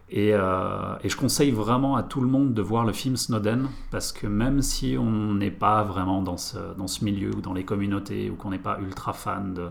Et, 0.10 0.32
euh, 0.34 0.96
et 1.04 1.10
je 1.10 1.18
conseille 1.18 1.52
vraiment 1.52 1.96
à 1.98 2.04
tout 2.04 2.22
le 2.22 2.28
monde 2.28 2.54
de 2.54 2.62
voir 2.62 2.86
le 2.86 2.94
film 2.94 3.18
Snowden 3.18 3.68
parce 3.92 4.12
que 4.14 4.26
même 4.28 4.62
si 4.62 4.96
on 4.98 5.34
n'est 5.34 5.52
pas 5.52 5.84
vraiment 5.84 6.22
dans 6.22 6.38
ce, 6.38 6.58
dans 6.78 6.88
ce 6.88 7.04
milieu 7.04 7.32
ou 7.36 7.42
dans 7.42 7.54
les 7.54 7.66
communautés 7.66 8.30
ou 8.30 8.36
qu'on 8.36 8.52
n'est 8.52 8.58
pas 8.60 8.80
ultra 8.80 9.12
fan 9.12 9.54
de, 9.54 9.68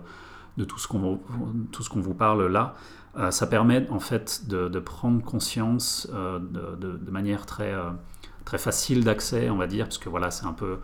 de 0.56 0.64
tout 0.64 0.78
ce 0.78 0.88
qu'on 0.88 0.98
vous- 0.98 2.02
vous 2.02 2.14
parle 2.14 2.46
là, 2.46 2.74
euh, 3.18 3.30
ça 3.30 3.46
permet 3.46 3.86
en 3.90 4.00
fait 4.00 4.48
de, 4.48 4.78
prendre 4.78 5.22
conscience 5.22 6.08
euh, 6.14 6.38
de, 6.38 7.10
manière 7.10 7.44
très, 7.44 7.72
euh, 7.72 7.90
très 8.44 8.58
facile 8.58 9.04
d'accès, 9.04 9.50
on 9.50 9.56
va 9.56 9.66
dire, 9.66 9.84
parce 9.86 9.98
que 9.98 10.08
voilà, 10.08 10.30
c'est 10.30 10.46
un 10.46 10.54
peu 10.54 10.78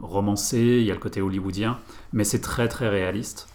romancé, 0.00 0.58
il 0.58 0.84
y 0.84 0.90
a 0.92 0.94
le 0.94 1.00
côté 1.00 1.20
hollywoodien, 1.20 1.78
mais 2.12 2.22
c'est 2.22 2.40
très 2.40 2.68
très 2.68 2.88
réaliste. 2.88 3.48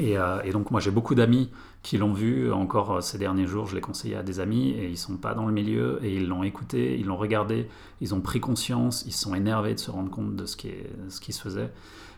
Et, 0.00 0.16
donc 0.52 0.72
moi 0.72 0.80
j'ai 0.80 0.90
beaucoup 0.90 1.14
d'amis 1.14 1.50
qui 1.82 1.98
l'ont 1.98 2.14
vu 2.14 2.50
encore 2.52 3.00
ces 3.00 3.16
derniers 3.16 3.46
jours, 3.46 3.66
je 3.66 3.76
l'ai 3.76 3.80
conseillé 3.80 4.16
à 4.16 4.24
des 4.24 4.40
amis 4.40 4.70
et 4.70 4.88
ils 4.88 4.96
sont 4.96 5.16
pas 5.18 5.34
dans 5.34 5.46
le 5.46 5.52
milieu 5.52 6.00
et 6.02 6.16
ils 6.16 6.26
l'ont 6.26 6.42
écouté, 6.42 6.98
ils 6.98 7.06
l'ont 7.06 7.16
regardé, 7.16 7.68
ils 8.00 8.12
ont 8.12 8.20
pris 8.20 8.40
conscience, 8.40 9.04
ils 9.06 9.12
sont 9.12 9.36
énervés 9.36 9.74
de 9.74 9.78
se 9.78 9.90
rendre 9.92 10.10
compte 10.10 10.34
de 10.34 10.46
ce 10.46 10.56
qui, 10.56 10.70
ce 11.08 11.20
qui 11.20 11.32
se 11.32 11.42
faisait. 11.42 11.70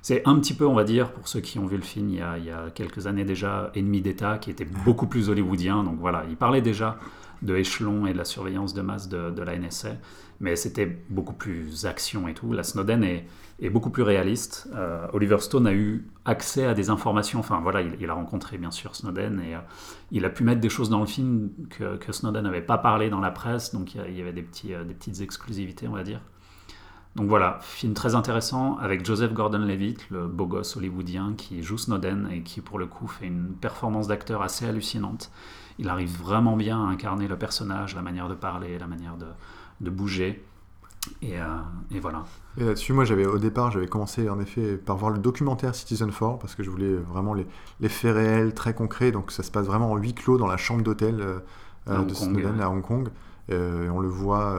C'est 0.04 0.20
un 0.26 0.38
petit 0.38 0.52
peu, 0.52 0.66
on 0.66 0.74
va 0.74 0.84
dire, 0.84 1.12
pour 1.12 1.28
ceux 1.28 1.40
qui 1.40 1.58
ont 1.58 1.64
vu 1.64 1.78
le 1.78 1.82
film 1.82 2.10
il 2.10 2.16
y 2.16 2.20
a, 2.20 2.36
il 2.36 2.44
y 2.44 2.50
a 2.50 2.68
quelques 2.74 3.06
années 3.06 3.24
déjà, 3.24 3.70
Ennemi 3.74 4.02
d'État, 4.02 4.36
qui 4.36 4.50
était 4.50 4.66
beaucoup 4.66 5.06
plus 5.06 5.30
hollywoodien. 5.30 5.82
Donc 5.82 5.96
voilà, 5.98 6.26
il 6.28 6.36
parlait 6.36 6.60
déjà 6.60 6.98
de 7.40 7.56
échelon 7.56 8.04
et 8.04 8.12
de 8.12 8.18
la 8.18 8.26
surveillance 8.26 8.74
de 8.74 8.82
masse 8.82 9.08
de, 9.08 9.30
de 9.30 9.42
la 9.42 9.58
NSA, 9.58 9.92
mais 10.40 10.56
c'était 10.56 10.84
beaucoup 10.84 11.32
plus 11.32 11.86
action 11.86 12.28
et 12.28 12.34
tout. 12.34 12.52
La 12.52 12.64
Snowden 12.64 13.02
est, 13.02 13.26
est 13.62 13.70
beaucoup 13.70 13.88
plus 13.88 14.02
réaliste. 14.02 14.68
Euh, 14.74 15.06
Oliver 15.14 15.38
Stone 15.38 15.66
a 15.66 15.72
eu 15.72 16.06
accès 16.26 16.66
à 16.66 16.74
des 16.74 16.90
informations, 16.90 17.38
enfin 17.38 17.60
voilà, 17.62 17.80
il, 17.80 17.96
il 17.98 18.10
a 18.10 18.14
rencontré 18.14 18.58
bien 18.58 18.70
sûr 18.70 18.94
Snowden 18.94 19.40
et 19.40 19.54
euh, 19.54 19.60
il 20.10 20.26
a 20.26 20.28
pu 20.28 20.44
mettre 20.44 20.60
des 20.60 20.68
choses 20.68 20.90
dans 20.90 21.00
le 21.00 21.06
film 21.06 21.48
que, 21.70 21.96
que 21.96 22.12
Snowden 22.12 22.44
n'avait 22.44 22.60
pas 22.60 22.76
parlé 22.76 23.08
dans 23.08 23.20
la 23.20 23.30
presse, 23.30 23.72
donc 23.72 23.94
il 23.94 24.14
y, 24.14 24.20
avait 24.20 24.34
des, 24.34 24.42
petits, 24.42 24.74
euh, 24.74 24.84
des 24.84 24.92
petites 24.92 25.22
exclusivités, 25.22 25.88
on 25.88 25.92
va 25.92 26.02
dire. 26.02 26.20
Donc 27.16 27.28
voilà, 27.28 27.58
film 27.62 27.94
très 27.94 28.16
intéressant 28.16 28.76
avec 28.78 29.04
Joseph 29.04 29.32
Gordon-Levitt, 29.32 30.10
le 30.10 30.26
beau 30.26 30.46
gosse 30.46 30.76
hollywoodien 30.76 31.34
qui 31.36 31.62
joue 31.62 31.78
Snowden 31.78 32.28
et 32.32 32.42
qui 32.42 32.60
pour 32.60 32.78
le 32.78 32.86
coup 32.86 33.06
fait 33.06 33.26
une 33.26 33.54
performance 33.54 34.08
d'acteur 34.08 34.42
assez 34.42 34.66
hallucinante. 34.66 35.30
Il 35.78 35.88
arrive 35.88 36.16
vraiment 36.18 36.56
bien 36.56 36.84
à 36.84 36.88
incarner 36.88 37.28
le 37.28 37.36
personnage, 37.36 37.94
la 37.94 38.02
manière 38.02 38.28
de 38.28 38.34
parler, 38.34 38.78
la 38.78 38.88
manière 38.88 39.16
de, 39.16 39.26
de 39.80 39.90
bouger. 39.90 40.44
Et, 41.22 41.38
euh, 41.38 41.44
et 41.90 42.00
voilà. 42.00 42.24
Et 42.56 42.64
là-dessus, 42.64 42.92
moi, 42.92 43.04
j'avais 43.04 43.26
au 43.26 43.38
départ, 43.38 43.70
j'avais 43.70 43.86
commencé 43.86 44.28
en 44.28 44.40
effet 44.40 44.76
par 44.76 44.96
voir 44.96 45.10
le 45.10 45.18
documentaire 45.18 45.74
Citizen 45.74 46.10
4 46.10 46.38
parce 46.38 46.54
que 46.54 46.62
je 46.62 46.70
voulais 46.70 46.94
vraiment 46.94 47.34
les, 47.34 47.46
les 47.80 47.88
faits 47.88 48.14
réels, 48.14 48.54
très 48.54 48.74
concrets. 48.74 49.12
Donc 49.12 49.30
ça 49.30 49.42
se 49.42 49.50
passe 49.50 49.66
vraiment 49.66 49.92
en 49.92 49.96
huis 49.96 50.14
clos 50.14 50.38
dans 50.38 50.46
la 50.46 50.56
chambre 50.56 50.82
d'hôtel 50.82 51.20
euh, 51.20 51.38
euh, 51.88 52.02
de 52.02 52.14
Snowden 52.14 52.56
ouais. 52.56 52.62
à 52.62 52.70
Hong 52.70 52.82
Kong. 52.82 53.08
Euh, 53.50 53.86
et 53.86 53.90
on 53.90 54.00
le 54.00 54.08
voit, 54.08 54.58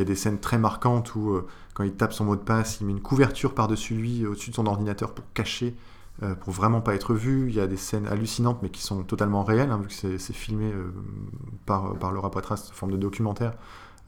y 0.00 0.02
a 0.02 0.06
des 0.06 0.16
scènes 0.16 0.38
très 0.38 0.58
marquantes 0.58 1.14
où 1.14 1.30
euh, 1.30 1.46
quand 1.74 1.84
il 1.84 1.92
tape 1.92 2.12
son 2.12 2.24
mot 2.24 2.36
de 2.36 2.40
passe, 2.40 2.80
il 2.80 2.86
met 2.86 2.92
une 2.92 3.00
couverture 3.00 3.54
par-dessus 3.54 3.94
lui, 3.94 4.26
au-dessus 4.26 4.50
de 4.50 4.56
son 4.56 4.66
ordinateur 4.66 5.12
pour 5.12 5.24
cacher, 5.34 5.74
euh, 6.22 6.34
pour 6.34 6.52
vraiment 6.52 6.80
pas 6.80 6.94
être 6.94 7.14
vu. 7.14 7.48
Il 7.48 7.54
y 7.54 7.60
a 7.60 7.66
des 7.66 7.76
scènes 7.76 8.06
hallucinantes 8.06 8.60
mais 8.62 8.70
qui 8.70 8.82
sont 8.82 9.02
totalement 9.02 9.44
réelles, 9.44 9.70
hein, 9.70 9.78
vu 9.78 9.88
que 9.88 10.18
c'est 10.18 10.32
filmé 10.32 10.72
euh, 10.72 10.92
par, 11.66 11.94
par 11.94 12.12
Laura 12.12 12.30
Poitras 12.30 12.56
sous 12.56 12.74
forme 12.74 12.92
de 12.92 12.96
documentaire, 12.96 13.54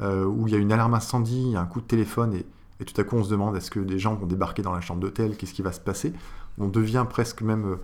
euh, 0.01 0.25
où 0.25 0.49
il 0.49 0.53
y 0.53 0.57
a 0.57 0.61
une 0.61 0.73
alarme 0.73 0.95
incendie, 0.95 1.43
il 1.43 1.51
y 1.53 1.57
a 1.57 1.61
un 1.61 1.67
coup 1.67 1.81
de 1.81 1.87
téléphone 1.87 2.35
et 2.35 2.45
tout 2.85 3.01
à 3.01 3.05
coup, 3.05 3.17
on 3.17 3.25
se 3.25 3.31
demande 3.31 3.57
est-ce 3.57 3.71
que 3.71 3.81
des 3.81 3.99
gens 3.99 4.15
vont 4.15 4.27
débarquer 4.27 4.63
dans 4.63 4.73
la 4.73 4.81
chambre 4.81 5.01
d'hôtel? 5.01 5.37
Qu'est-ce 5.37 5.55
qui 5.55 5.63
va 5.63 5.73
se 5.73 5.81
passer? 5.81 6.13
On 6.59 6.69
devient 6.69 7.07
presque 7.09 7.43
même 7.43 7.65
euh, 7.65 7.77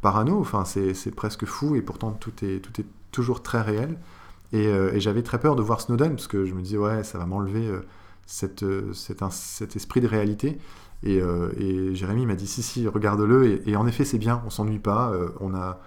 parano. 0.00 0.40
Enfin, 0.40 0.64
c'est 0.64 1.14
presque 1.14 1.44
fou 1.44 1.76
et 1.76 1.82
pourtant 1.82 2.12
tout 2.12 2.32
est 2.42 2.62
toujours 3.12 3.42
très 3.42 3.60
réel. 3.60 3.96
Et, 4.52 4.66
euh, 4.66 4.92
et 4.92 5.00
j'avais 5.00 5.22
très 5.22 5.38
peur 5.38 5.56
de 5.56 5.62
voir 5.62 5.80
Snowden, 5.80 6.10
parce 6.10 6.26
que 6.26 6.44
je 6.44 6.54
me 6.54 6.62
disais, 6.62 6.76
ouais, 6.76 7.04
ça 7.04 7.18
va 7.18 7.26
m'enlever 7.26 7.66
euh, 7.66 7.80
cette, 8.26 8.62
euh, 8.62 8.92
cet, 8.92 9.76
esprit 9.76 10.00
de 10.00 10.08
réalité. 10.08 10.58
Et, 11.02 11.16
et 11.56 11.94
Jérémy 11.94 12.26
m'a 12.26 12.34
dit, 12.34 12.46
si, 12.46 12.62
si, 12.62 12.86
regarde-le. 12.86 13.66
Et, 13.66 13.74
en 13.74 13.86
effet, 13.86 14.04
c'est 14.04 14.18
bien, 14.18 14.42
on 14.46 14.50
s'ennuie 14.50 14.78
pas. 14.78 15.14
on, 15.40 15.54
a, 15.54 15.80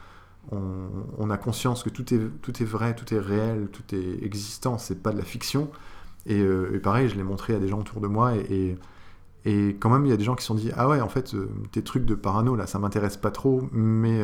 on, 0.51 1.29
a 1.29 1.37
conscience 1.37 1.83
que 1.83 1.89
tout 1.89 2.11
est, 2.15 2.19
tout 2.41 2.63
est 2.63 2.65
vrai, 2.65 2.95
tout 2.95 3.13
est 3.13 3.19
réel, 3.19 3.67
tout 3.71 3.83
est 3.93 4.23
existant, 4.25 4.79
c'est 4.79 5.03
pas 5.03 5.11
de 5.11 5.17
la 5.19 5.23
fiction. 5.23 5.69
Et, 6.25 6.43
pareil, 6.81 7.09
je 7.09 7.15
l'ai 7.15 7.21
montré 7.23 7.53
à 7.53 7.59
des 7.59 7.67
gens 7.67 7.79
autour 7.81 8.01
de 8.01 8.07
moi. 8.07 8.33
Et, 8.35 8.75
et, 9.45 9.75
quand 9.79 9.91
même, 9.91 10.03
il 10.07 10.09
y 10.09 10.13
a 10.13 10.17
des 10.17 10.23
gens 10.23 10.33
qui 10.33 10.41
se 10.41 10.47
sont 10.47 10.55
dit, 10.55 10.71
ah 10.75 10.89
ouais, 10.89 10.99
en 10.99 11.09
fait, 11.09 11.35
tes 11.71 11.83
trucs 11.83 12.05
de 12.05 12.15
parano, 12.15 12.55
là, 12.55 12.65
ça 12.65 12.79
m'intéresse 12.79 13.17
pas 13.17 13.31
trop, 13.31 13.69
mais... 13.71 14.23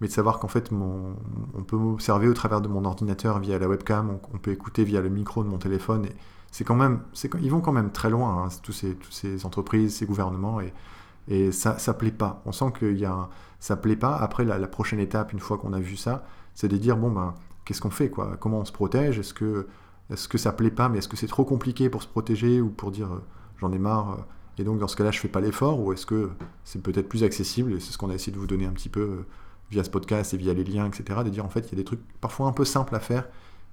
mais 0.00 0.08
de 0.08 0.12
savoir 0.12 0.38
qu'en 0.38 0.48
fait, 0.48 0.70
on 0.72 1.62
peut 1.64 1.76
m'observer 1.76 2.28
au 2.28 2.34
travers 2.34 2.60
de 2.60 2.68
mon 2.68 2.84
ordinateur 2.84 3.38
via 3.40 3.58
la 3.58 3.68
webcam, 3.68 4.18
on, 4.32 4.38
peut 4.38 4.52
écouter 4.52 4.84
via 4.84 5.00
le 5.00 5.08
micro 5.08 5.42
de 5.42 5.48
mon 5.48 5.58
téléphone. 5.58 6.06
C'est 6.50 6.64
quand 6.64 6.76
même, 6.76 7.00
ils 7.40 7.50
vont 7.50 7.60
quand 7.60 7.72
même 7.72 7.90
très 7.90 8.10
loin, 8.10 8.44
hein, 8.44 8.48
tous 8.62 8.72
ces, 8.72 8.94
toutes 8.94 9.12
ces 9.12 9.44
entreprises, 9.44 9.96
ces 9.96 10.06
gouvernements, 10.06 10.60
et, 10.60 11.52
ça, 11.52 11.78
ça 11.78 11.92
plaît 11.92 12.10
pas. 12.10 12.42
On 12.46 12.52
sent 12.52 12.72
qu'il 12.78 12.98
y 12.98 13.04
a, 13.04 13.12
un- 13.12 13.28
ça 13.60 13.76
plaît 13.76 13.96
pas. 13.96 14.16
Après, 14.16 14.44
la, 14.44 14.58
prochaine 14.66 14.98
étape, 14.98 15.32
une 15.32 15.40
fois 15.40 15.58
qu'on 15.58 15.74
a 15.74 15.80
vu 15.80 15.96
ça, 15.96 16.24
c'est 16.54 16.68
de 16.68 16.76
dire 16.78 16.96
bon 16.96 17.10
ben, 17.10 17.34
qu'est-ce 17.64 17.82
qu'on 17.82 17.90
fait, 17.90 18.08
quoi? 18.08 18.36
Comment 18.40 18.60
on 18.60 18.64
se 18.64 18.72
protège? 18.72 19.18
Est-ce 19.18 19.34
que, 19.34 19.66
est-ce 20.10 20.26
que 20.28 20.38
ça 20.38 20.52
plaît 20.52 20.70
pas, 20.70 20.88
mais 20.88 20.98
est-ce 20.98 21.08
que 21.08 21.16
c'est 21.16 21.26
trop 21.26 21.44
compliqué 21.44 21.90
pour 21.90 22.02
se 22.02 22.08
protéger 22.08 22.62
ou 22.62 22.70
pour 22.70 22.90
dire 22.90 23.12
euh, 23.12 23.22
j'en 23.58 23.72
ai 23.72 23.78
marre 23.78 24.12
euh, 24.12 24.22
et 24.58 24.64
donc 24.64 24.78
dans 24.78 24.88
ce 24.88 24.96
cas-là, 24.96 25.10
je 25.10 25.20
fais 25.20 25.28
pas 25.28 25.40
l'effort, 25.40 25.80
ou 25.80 25.92
est-ce 25.92 26.06
que 26.06 26.30
c'est 26.64 26.82
peut-être 26.82 27.08
plus 27.08 27.24
accessible, 27.24 27.72
et 27.72 27.80
c'est 27.80 27.92
ce 27.92 27.98
qu'on 27.98 28.10
a 28.10 28.14
essayé 28.14 28.32
de 28.32 28.38
vous 28.38 28.46
donner 28.46 28.66
un 28.66 28.72
petit 28.72 28.88
peu 28.88 29.00
euh, 29.00 29.26
via 29.70 29.84
ce 29.84 29.90
podcast 29.90 30.34
et 30.34 30.36
via 30.36 30.54
les 30.54 30.64
liens, 30.64 30.86
etc., 30.86 31.20
de 31.24 31.30
dire 31.30 31.44
en 31.44 31.48
fait 31.48 31.60
il 31.68 31.72
y 31.72 31.74
a 31.74 31.76
des 31.76 31.84
trucs 31.84 32.00
parfois 32.20 32.46
un 32.46 32.52
peu 32.52 32.64
simples 32.64 32.94
à 32.94 33.00
faire 33.00 33.28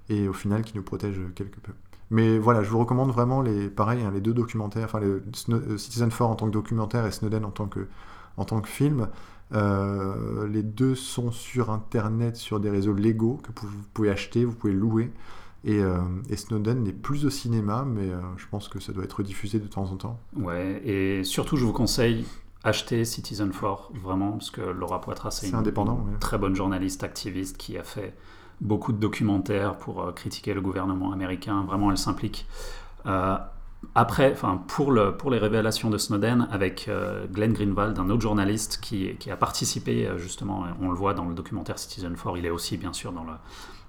et 0.08 0.28
au 0.28 0.32
final 0.32 0.62
qui 0.62 0.76
nous 0.76 0.82
protègent 0.82 1.32
quelque 1.34 1.60
peu. 1.60 1.72
Mais 2.10 2.38
voilà, 2.38 2.62
je 2.62 2.70
vous 2.70 2.78
recommande 2.78 3.10
vraiment 3.10 3.42
les, 3.42 3.68
pareil, 3.68 4.02
hein, 4.02 4.12
les 4.14 4.20
deux 4.20 4.34
documentaires, 4.34 4.84
enfin 4.84 5.00
euh, 5.02 5.76
Citizen 5.76 6.08
4 6.08 6.22
en 6.22 6.36
tant 6.36 6.46
que 6.46 6.52
documentaire 6.52 7.04
et 7.04 7.10
Snowden 7.10 7.44
en 7.44 7.50
tant 7.50 7.66
que, 7.66 7.88
en 8.36 8.44
tant 8.44 8.60
que 8.60 8.68
film. 8.68 9.08
Euh, 9.52 10.46
les 10.48 10.62
deux 10.62 10.94
sont 10.94 11.30
sur 11.30 11.70
Internet, 11.70 12.36
sur 12.36 12.60
des 12.60 12.70
réseaux 12.70 12.94
légaux 12.94 13.40
que 13.42 13.66
vous 13.66 13.82
pouvez 13.92 14.10
acheter, 14.10 14.44
vous 14.44 14.54
pouvez 14.54 14.72
louer. 14.72 15.10
Et, 15.64 15.80
euh, 15.80 15.98
Snowden 16.34 16.84
n'est 16.84 16.92
plus 16.92 17.24
au 17.26 17.30
cinéma, 17.30 17.84
mais 17.84 18.10
je 18.36 18.46
pense 18.48 18.68
que 18.68 18.78
ça 18.78 18.92
doit 18.92 19.02
être 19.02 19.24
diffusé 19.24 19.58
de 19.58 19.66
temps 19.66 19.90
en 19.90 19.96
temps. 19.96 20.20
Ouais, 20.36 20.80
et 20.84 21.24
surtout, 21.24 21.56
je 21.56 21.64
vous 21.64 21.72
conseille 21.72 22.24
acheter 22.66 23.04
Citizen 23.04 23.52
4, 23.52 23.92
vraiment, 24.02 24.32
parce 24.32 24.50
que 24.50 24.60
Laura 24.60 25.00
Poitras, 25.00 25.30
c'est 25.30 25.48
une, 25.48 25.54
indépendant, 25.54 26.04
une 26.06 26.14
ouais. 26.14 26.18
très 26.18 26.36
bonne 26.36 26.56
journaliste 26.56 27.04
activiste 27.04 27.56
qui 27.56 27.78
a 27.78 27.84
fait 27.84 28.14
beaucoup 28.60 28.92
de 28.92 28.98
documentaires 28.98 29.76
pour 29.76 30.02
euh, 30.02 30.12
critiquer 30.12 30.52
le 30.52 30.60
gouvernement 30.60 31.12
américain. 31.12 31.62
Vraiment, 31.66 31.90
elle 31.92 31.98
s'implique. 31.98 32.46
Euh, 33.06 33.36
après, 33.94 34.32
enfin, 34.32 34.62
pour, 34.66 34.90
le, 34.90 35.16
pour 35.16 35.30
les 35.30 35.38
révélations 35.38 35.90
de 35.90 35.98
Snowden, 35.98 36.48
avec 36.50 36.88
euh, 36.88 37.26
Glenn 37.30 37.52
Greenwald, 37.52 37.98
un 37.98 38.10
autre 38.10 38.22
journaliste 38.22 38.80
qui, 38.82 39.14
qui 39.16 39.30
a 39.30 39.36
participé, 39.36 40.10
justement, 40.16 40.64
on 40.80 40.88
le 40.88 40.96
voit 40.96 41.14
dans 41.14 41.26
le 41.26 41.34
documentaire 41.34 41.78
Citizen 41.78 42.16
4, 42.16 42.38
il 42.38 42.46
est 42.46 42.50
aussi, 42.50 42.76
bien 42.78 42.92
sûr, 42.92 43.12
dans 43.12 43.22
le, 43.22 43.32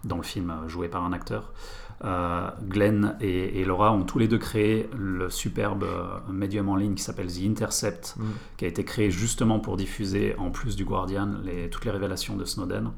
dans 0.03 0.17
le 0.17 0.23
film 0.23 0.53
joué 0.67 0.88
par 0.88 1.03
un 1.03 1.13
acteur. 1.13 1.51
Euh, 2.03 2.49
Glenn 2.69 3.15
et, 3.21 3.60
et 3.60 3.65
Laura 3.65 3.91
ont 3.91 4.03
tous 4.03 4.19
les 4.19 4.27
deux 4.27 4.38
créé 4.38 4.88
le 4.95 5.31
superbe 5.31 5.83
euh, 5.83 6.19
médium 6.31 6.69
en 6.69 6.75
ligne 6.75 6.93
qui 6.93 7.01
s'appelle 7.01 7.27
The 7.27 7.41
Intercept, 7.43 8.15
Mm. 8.17 8.23
qui 8.57 8.65
a 8.65 8.67
été 8.67 8.83
créé 8.83 9.10
justement 9.10 9.60
pour 9.60 9.77
diffuser, 9.77 10.36
en 10.38 10.51
plus 10.51 10.75
du 10.75 10.86
Guardian, 10.86 11.29
les, 11.43 11.69
toutes 11.69 11.86
les 11.86 11.91
révélations 11.91 12.36
de 12.36 12.45
Snowden. 12.45 12.91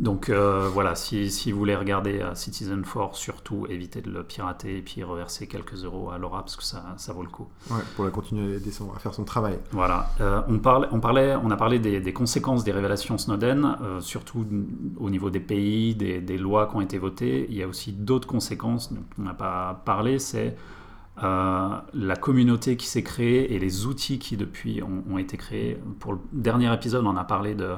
Donc 0.00 0.28
euh, 0.28 0.68
voilà, 0.72 0.94
si, 0.94 1.30
si 1.30 1.52
vous 1.52 1.58
voulez 1.58 1.76
regarder 1.76 2.20
euh, 2.20 2.34
Citizen 2.34 2.82
4, 2.82 3.14
surtout 3.14 3.66
évitez 3.68 4.02
de 4.02 4.10
le 4.10 4.24
pirater 4.24 4.78
et 4.78 4.82
puis 4.82 5.02
reverser 5.04 5.46
quelques 5.46 5.84
euros 5.84 6.10
à 6.10 6.18
Laura 6.18 6.40
parce 6.40 6.56
que 6.56 6.64
ça, 6.64 6.94
ça 6.96 7.12
vaut 7.12 7.22
le 7.22 7.28
coup. 7.28 7.46
Ouais, 7.70 7.80
pour 7.94 8.04
la 8.04 8.10
continuer 8.10 8.56
à 8.56 8.98
faire 8.98 9.14
son 9.14 9.24
travail. 9.24 9.58
Voilà, 9.70 10.10
Euh, 10.20 10.42
on, 10.48 10.58
parle, 10.58 10.88
on, 10.92 11.00
parlait, 11.00 11.36
on 11.42 11.50
a 11.50 11.56
parlé 11.56 11.78
des, 11.78 12.00
des 12.00 12.12
conséquences 12.12 12.64
des 12.64 12.72
révélations 12.72 13.18
Snowden, 13.18 13.76
euh, 13.82 14.00
surtout 14.00 14.44
au 14.98 15.10
niveau 15.10 15.30
des 15.30 15.40
pays, 15.40 15.94
des, 15.94 16.20
des 16.20 16.38
lois 16.38 16.66
qui 16.66 16.76
ont 16.76 16.80
été 16.80 16.98
votées. 16.98 17.46
Il 17.48 17.56
y 17.56 17.62
a 17.62 17.68
aussi 17.68 17.92
d'autres 17.92 18.28
conséquences 18.28 18.92
dont 18.92 19.04
on 19.18 19.22
n'a 19.22 19.34
pas 19.34 19.82
parlé, 19.84 20.18
c'est 20.18 20.56
la 21.16 22.16
communauté 22.20 22.76
qui 22.76 22.86
s'est 22.88 23.04
créée 23.04 23.54
et 23.54 23.60
les 23.60 23.86
outils 23.86 24.18
qui 24.18 24.36
depuis 24.36 24.82
ont, 24.82 25.04
ont 25.08 25.18
été 25.18 25.36
créés. 25.36 25.78
Pour 26.00 26.14
le 26.14 26.18
dernier 26.32 26.74
épisode, 26.74 27.06
on 27.06 27.16
a 27.16 27.22
parlé 27.22 27.54
de, 27.54 27.76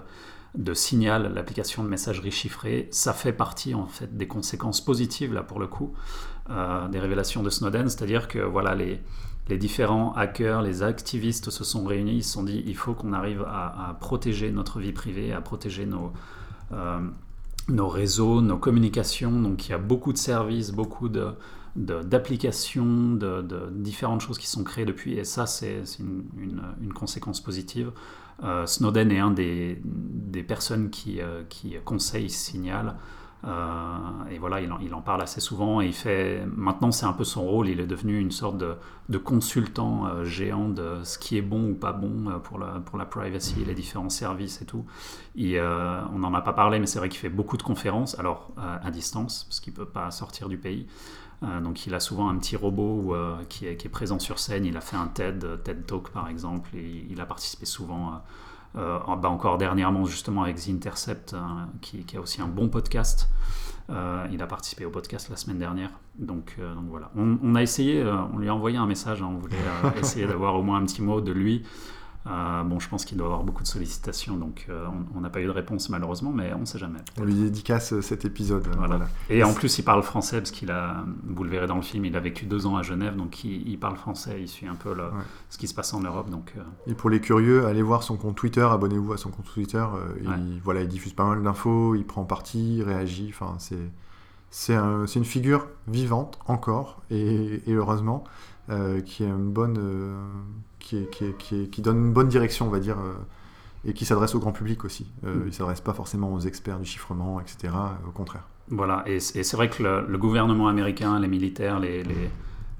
de 0.57 0.75
Signal, 0.75 1.33
l'application 1.35 1.85
de 1.85 1.89
messagerie 1.89 2.31
chiffrée. 2.31 2.89
Ça 2.91 3.13
fait 3.13 3.33
partie 3.33 3.75
en 3.75 3.87
fait 3.87 4.17
des 4.17 4.27
conséquences 4.27 4.81
positives 4.85 5.35
là 5.35 5.43
pour 5.43 5.61
le 5.61 5.67
coup 5.67 5.93
euh, 6.51 6.89
des 6.89 6.99
révélations 6.99 7.43
de 7.43 7.51
Snowden, 7.51 7.89
c'est-à-dire 7.89 8.29
que 8.29 8.39
voilà 8.39 8.75
les 8.75 9.01
les 9.49 9.59
différents 9.59 10.13
hackers, 10.15 10.63
les 10.63 10.83
activistes 10.83 11.51
se 11.51 11.63
sont 11.63 11.85
réunis, 11.85 12.17
ils 12.17 12.25
se 12.25 12.33
sont 12.33 12.43
dit 12.43 12.65
il 12.67 12.77
faut 12.77 12.95
qu'on 12.95 13.13
arrive 13.13 13.43
à, 13.47 13.97
protéger 14.01 14.51
notre 14.51 14.81
vie 14.81 14.93
privée, 14.93 15.33
à 15.33 15.41
protéger 15.41 15.87
nos, 15.87 16.13
euh, 16.73 16.99
nos 17.69 17.89
réseaux, 17.89 18.41
nos 18.41 18.57
communications. 18.59 19.41
Donc 19.41 19.69
il 19.69 19.71
y 19.71 19.75
a 19.75 19.79
beaucoup 19.79 20.13
de 20.13 20.19
services, 20.19 20.73
beaucoup 20.73 21.09
de, 21.09 21.29
d'applications, 21.77 23.13
de, 23.13 23.71
différentes 23.71 24.21
choses 24.21 24.39
qui 24.39 24.49
sont 24.49 24.65
créées 24.65 24.85
depuis, 24.85 25.15
et 25.15 25.25
ça 25.25 25.47
c'est, 25.47 25.83
une- 26.01 26.63
une 26.81 26.93
conséquence 26.93 27.41
positive. 27.41 27.93
Euh, 28.43 28.67
Snowden 28.67 29.11
est 29.13 29.19
un 29.19 29.31
des, 29.31 29.81
des 29.85 30.43
personnes 30.43 30.91
qui, 30.91 31.21
euh, 31.21 31.43
qui 31.49 31.77
conseille 31.85 32.31
Signal. 32.31 32.97
Euh, 33.45 33.99
et 34.31 34.39
voilà, 34.39 34.61
il 34.61 34.95
en, 34.95 35.01
parle 35.01 35.23
assez 35.23 35.41
souvent 35.41 35.81
et 35.81 35.87
il 35.87 35.93
fait. 35.93 36.45
Maintenant, 36.47 36.91
c'est 36.91 37.07
un 37.07 37.13
peu 37.13 37.25
son 37.25 37.45
rôle. 37.45 37.69
Il 37.69 37.81
est 37.81 37.87
devenu 37.87 38.19
une 38.19 38.31
sorte 38.31 38.57
de, 38.59 39.19
consultant 39.19 40.07
euh, 40.07 40.25
géant 40.25 40.69
de 40.69 41.01
ce 41.05 41.19
qui 41.19 41.37
est 41.37 41.43
bon 41.43 41.71
ou 41.71 41.75
pas 41.75 41.93
bon 41.93 42.29
euh, 42.29 42.39
pour 42.39 42.59
la, 42.59 42.81
pour 42.81 42.99
la 42.99 43.05
privacy, 43.05 43.65
les 43.65 43.75
différents 43.75 44.11
services 44.11 44.63
et 44.63 44.65
tout. 44.65 44.85
Et, 45.37 45.61
on 45.61 46.19
n'en 46.19 46.35
a 46.35 46.41
pas 46.41 46.53
parlé, 46.53 46.79
mais 46.79 46.87
c'est 46.87 46.99
vrai 46.99 47.09
qu'il 47.09 47.21
fait 47.21 47.29
beaucoup 47.29 47.57
de 47.57 47.63
conférences, 47.63 48.19
alors 48.19 48.53
à 48.57 48.91
distance, 48.91 49.45
parce 49.45 49.61
qu'il 49.61 49.73
ne 49.73 49.79
peut 49.79 49.87
pas 49.87 50.11
sortir 50.11 50.49
du 50.49 50.57
pays. 50.57 50.87
Donc 51.63 51.87
il 51.87 51.95
a 51.95 52.01
souvent 52.01 52.31
un 52.31 52.37
petit 52.37 52.57
robot 52.57 53.15
qui, 53.51 53.67
est, 53.67 53.77
qui 53.77 53.87
est 53.87 53.91
présent 53.91 54.19
sur 54.19 54.39
scène. 54.39 54.65
Il 54.65 54.77
a 54.77 54.81
fait 54.81 54.97
un 54.97 55.09
TED, 55.09 55.63
TED 55.63 55.85
Talk 55.87 56.11
par 56.11 56.29
exemple, 56.29 56.71
et 56.75 57.07
il 57.11 57.21
a 57.21 57.27
participé 57.27 57.67
souvent. 57.67 58.23
Euh, 58.77 58.99
euh, 59.09 59.17
bah 59.17 59.29
encore 59.29 59.59
dernièrement 59.59 60.05
justement 60.05 60.43
avec 60.43 60.57
The 60.57 60.69
Intercept 60.69 61.35
hein, 61.35 61.69
qui, 61.81 62.05
qui 62.05 62.17
a 62.17 62.21
aussi 62.21 62.41
un 62.43 62.49
bon 62.49 62.69
podcast. 62.69 63.29
Euh, 63.89 64.27
il 64.33 64.43
a 64.43 64.47
participé 64.47 64.85
au 64.85 64.91
podcast 64.91 65.29
la 65.31 65.37
semaine 65.37 65.59
dernière. 65.59 65.91
Donc, 66.19 66.57
euh, 66.59 66.75
donc 66.75 66.85
voilà. 66.89 67.11
On, 67.17 67.39
on 67.43 67.55
a 67.55 67.63
essayé 67.63 68.05
on 68.35 68.39
lui 68.39 68.49
a 68.49 68.55
envoyé 68.55 68.77
un 68.77 68.87
message 68.87 69.23
hein, 69.23 69.29
on 69.31 69.39
voulait 69.39 69.57
essayer 70.01 70.27
d'avoir 70.27 70.57
au 70.57 70.63
moins 70.63 70.79
un 70.79 70.85
petit 70.85 71.03
mot 71.03 71.21
de 71.21 71.33
lui 71.33 71.63
Euh, 72.29 72.63
bon 72.65 72.81
je 72.81 72.89
pense 72.89 73.05
qu'il 73.05 73.17
doit 73.19 73.27
avoir 73.27 73.45
beaucoup 73.45 73.63
de 73.63 73.69
sollicitations 73.69 74.37
donc 74.37 74.67
euh, 74.69 74.87
on 75.15 75.21
n'a 75.21 75.31
pas 75.31 75.41
eu 75.41 75.45
de 75.45 75.51
réponse 75.51 75.89
malheureusement 75.91 76.33
mais 76.33 76.53
on 76.55 76.67
sait 76.67 76.79
jamais 76.79 76.99
On 77.21 77.25
lui 77.25 77.35
dédicace 77.35 77.93
euh, 77.93 78.03
cet 78.03 78.25
épisode. 78.25 78.67
Voilà. 78.77 78.97
voilà. 78.97 79.07
et 79.31 79.45
en 79.45 79.53
plus 79.55 79.79
il 79.79 79.85
parle 79.85 80.03
français 80.03 80.39
parce 80.39 80.51
qu'il 80.51 80.73
a 80.73 81.05
vous 81.25 81.45
le 81.45 81.51
verrez 81.51 81.69
dans 81.69 81.77
le 81.77 81.83
film 81.83 82.05
il 82.05 82.17
a 82.17 82.21
vécu 82.21 82.45
deux 82.47 82.67
ans 82.67 82.77
à 82.77 82.83
Genève 82.83 83.15
donc 83.15 83.45
il, 83.45 83.69
il 83.69 83.79
parle 83.79 83.97
français 83.97 84.39
il 84.41 84.49
suit 84.49 84.67
un 84.67 84.75
peu 84.75 84.93
le- 84.93 85.05
Ouais. 85.05 85.23
ce 85.51 85.57
qui 85.59 85.69
se 85.69 85.75
passe 85.75 85.95
en 85.95 86.01
Europe 86.01 86.29
donc 86.29 86.53
euh, 86.57 86.63
Et 86.91 86.95
pour 86.95 87.11
les 87.11 87.21
curieux, 87.21 87.65
allez 87.67 87.83
voir 87.83 88.03
son 88.03 88.17
compte 88.17 88.35
Twitter, 88.35 88.67
abonnez-vous 88.69 89.13
à 89.13 89.17
son 89.19 89.31
compte 89.31 89.47
Twitter. 89.47 89.85
il, 90.21 90.29
Ouais. 90.29 90.35
voilà, 90.65 90.81
il 90.83 90.89
diffuse 90.89 91.13
pas 91.13 91.27
mal 91.27 91.43
d'infos, 91.45 91.95
il 91.95 92.05
prend 92.05 92.25
parti, 92.25 92.79
il 92.79 92.83
réagit. 92.83 93.29
Enfin, 93.33 93.55
c'est 93.59 93.89
c'est 94.51 94.75
un- 94.75 95.07
c'est 95.07 95.21
une 95.21 95.25
figure 95.25 95.69
vivante 95.87 96.41
encore 96.47 97.03
et, 97.11 97.63
et 97.71 97.73
heureusement 97.75 98.25
qui 99.05 99.23
a 99.23 99.29
une 99.29 99.53
bonne 99.53 99.79
qui, 100.87 100.97
est- 100.99 101.11
qui, 101.11 101.25
est- 101.25 101.37
qui, 101.39 101.63
est- 101.63 101.69
qui 101.69 101.83
donne 101.83 101.99
une 101.99 102.13
bonne 102.13 102.29
direction, 102.29 102.67
on 102.67 102.71
va 102.71 102.81
dire, 102.81 102.99
euh, 102.99 103.15
et 103.85 103.93
qui 103.93 104.05
s'adresse 104.05 104.35
au 104.35 104.41
grand 104.41 104.53
public 104.53 104.85
aussi. 104.85 105.07
Euh, 105.25 105.35
Mm. 105.35 105.43
Il 105.49 105.53
s'adresse 105.53 105.81
pas 105.81 105.93
forcément 105.95 106.33
aux 106.35 106.41
experts 106.41 106.79
du 106.79 106.87
chiffrement, 106.87 107.41
etc. 107.41 107.73
Au 108.09 108.11
contraire. 108.13 108.45
Voilà, 108.69 109.03
et 109.07 109.21
c'est 109.21 109.53
vrai 109.57 109.69
que 109.71 109.83
le, 109.83 110.07
le 110.09 110.19
gouvernement 110.19 110.67
américain, 110.69 111.21
les 111.21 111.29
militaires, 111.29 111.79
les, 111.79 112.03
les, 112.03 112.31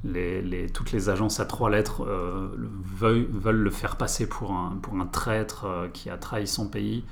les- 0.05 0.43
les- 0.43 0.71
toutes 0.71 0.93
les 0.93 1.09
agences 1.09 1.39
à 1.41 1.47
trois 1.47 1.71
lettres 1.71 2.05
euh, 2.07 2.49
le- 2.57 2.71
veulent, 3.01 3.29
veulent 3.33 3.63
le 3.63 3.71
faire 3.71 3.97
passer 3.97 4.29
pour 4.29 4.53
un, 4.53 4.77
pour 4.83 4.95
un 5.01 5.07
traître 5.07 5.65
euh, 5.65 5.89
qui 5.93 6.11
a 6.11 6.17
trahi 6.17 6.47
son 6.49 6.67
pays. 6.69 7.05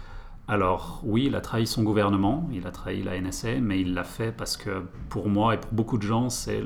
Alors 0.49 1.01
oui, 1.05 1.25
il 1.27 1.35
a 1.37 1.41
trahi 1.41 1.67
son 1.67 1.83
gouvernement, 1.85 2.49
il 2.53 2.67
a 2.67 2.71
trahi 2.71 3.03
la 3.03 3.19
NSA, 3.21 3.61
mais 3.63 3.81
il 3.81 3.95
l'a 3.95 4.05
fait 4.05 4.33
parce 4.37 4.57
que 4.57 4.83
pour 5.09 5.29
moi 5.29 5.55
et 5.55 5.59
pour 5.59 5.73
beaucoup 5.73 5.97
de 5.97 6.03
gens, 6.03 6.29
c'est 6.29 6.63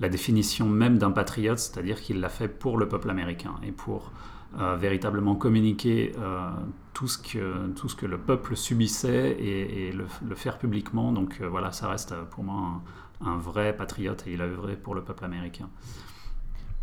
la 0.00 0.08
définition 0.08 0.68
même 0.68 0.98
d'un 0.98 1.10
patriote, 1.10 1.58
c'est-à-dire 1.58 2.00
qu'il 2.00 2.20
l'a 2.20 2.28
fait 2.28 2.48
pour 2.48 2.78
le 2.78 2.88
peuple 2.88 3.10
américain 3.10 3.54
et 3.62 3.72
pour 3.72 4.12
euh, 4.58 4.76
véritablement 4.76 5.34
communiquer 5.34 6.14
euh, 6.18 6.48
tout, 6.94 7.08
ce 7.08 7.18
que, 7.18 7.68
tout 7.72 7.88
ce 7.88 7.96
que 7.96 8.06
le 8.06 8.16
peuple 8.16 8.56
subissait 8.56 9.36
et, 9.38 9.88
et 9.88 9.92
le, 9.92 10.06
le 10.26 10.34
faire 10.34 10.58
publiquement. 10.58 11.12
Donc 11.12 11.38
euh, 11.40 11.48
voilà, 11.48 11.72
ça 11.72 11.88
reste 11.88 12.14
pour 12.30 12.44
moi 12.44 12.80
un, 13.24 13.30
un 13.30 13.36
vrai 13.36 13.76
patriote 13.76 14.24
et 14.26 14.32
il 14.32 14.40
a 14.40 14.44
œuvré 14.44 14.76
pour 14.76 14.94
le 14.94 15.02
peuple 15.02 15.24
américain. 15.24 15.68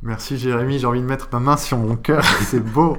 Merci 0.01 0.38
Jérémy, 0.38 0.78
j'ai 0.78 0.86
envie 0.86 1.01
de 1.01 1.08
mettre 1.08 1.30
ma 1.32 1.39
main 1.39 1.58
sur 1.58 1.78
mon 1.78 1.95
cœur, 1.95 2.23
c'est 2.41 2.60
beau, 2.60 2.97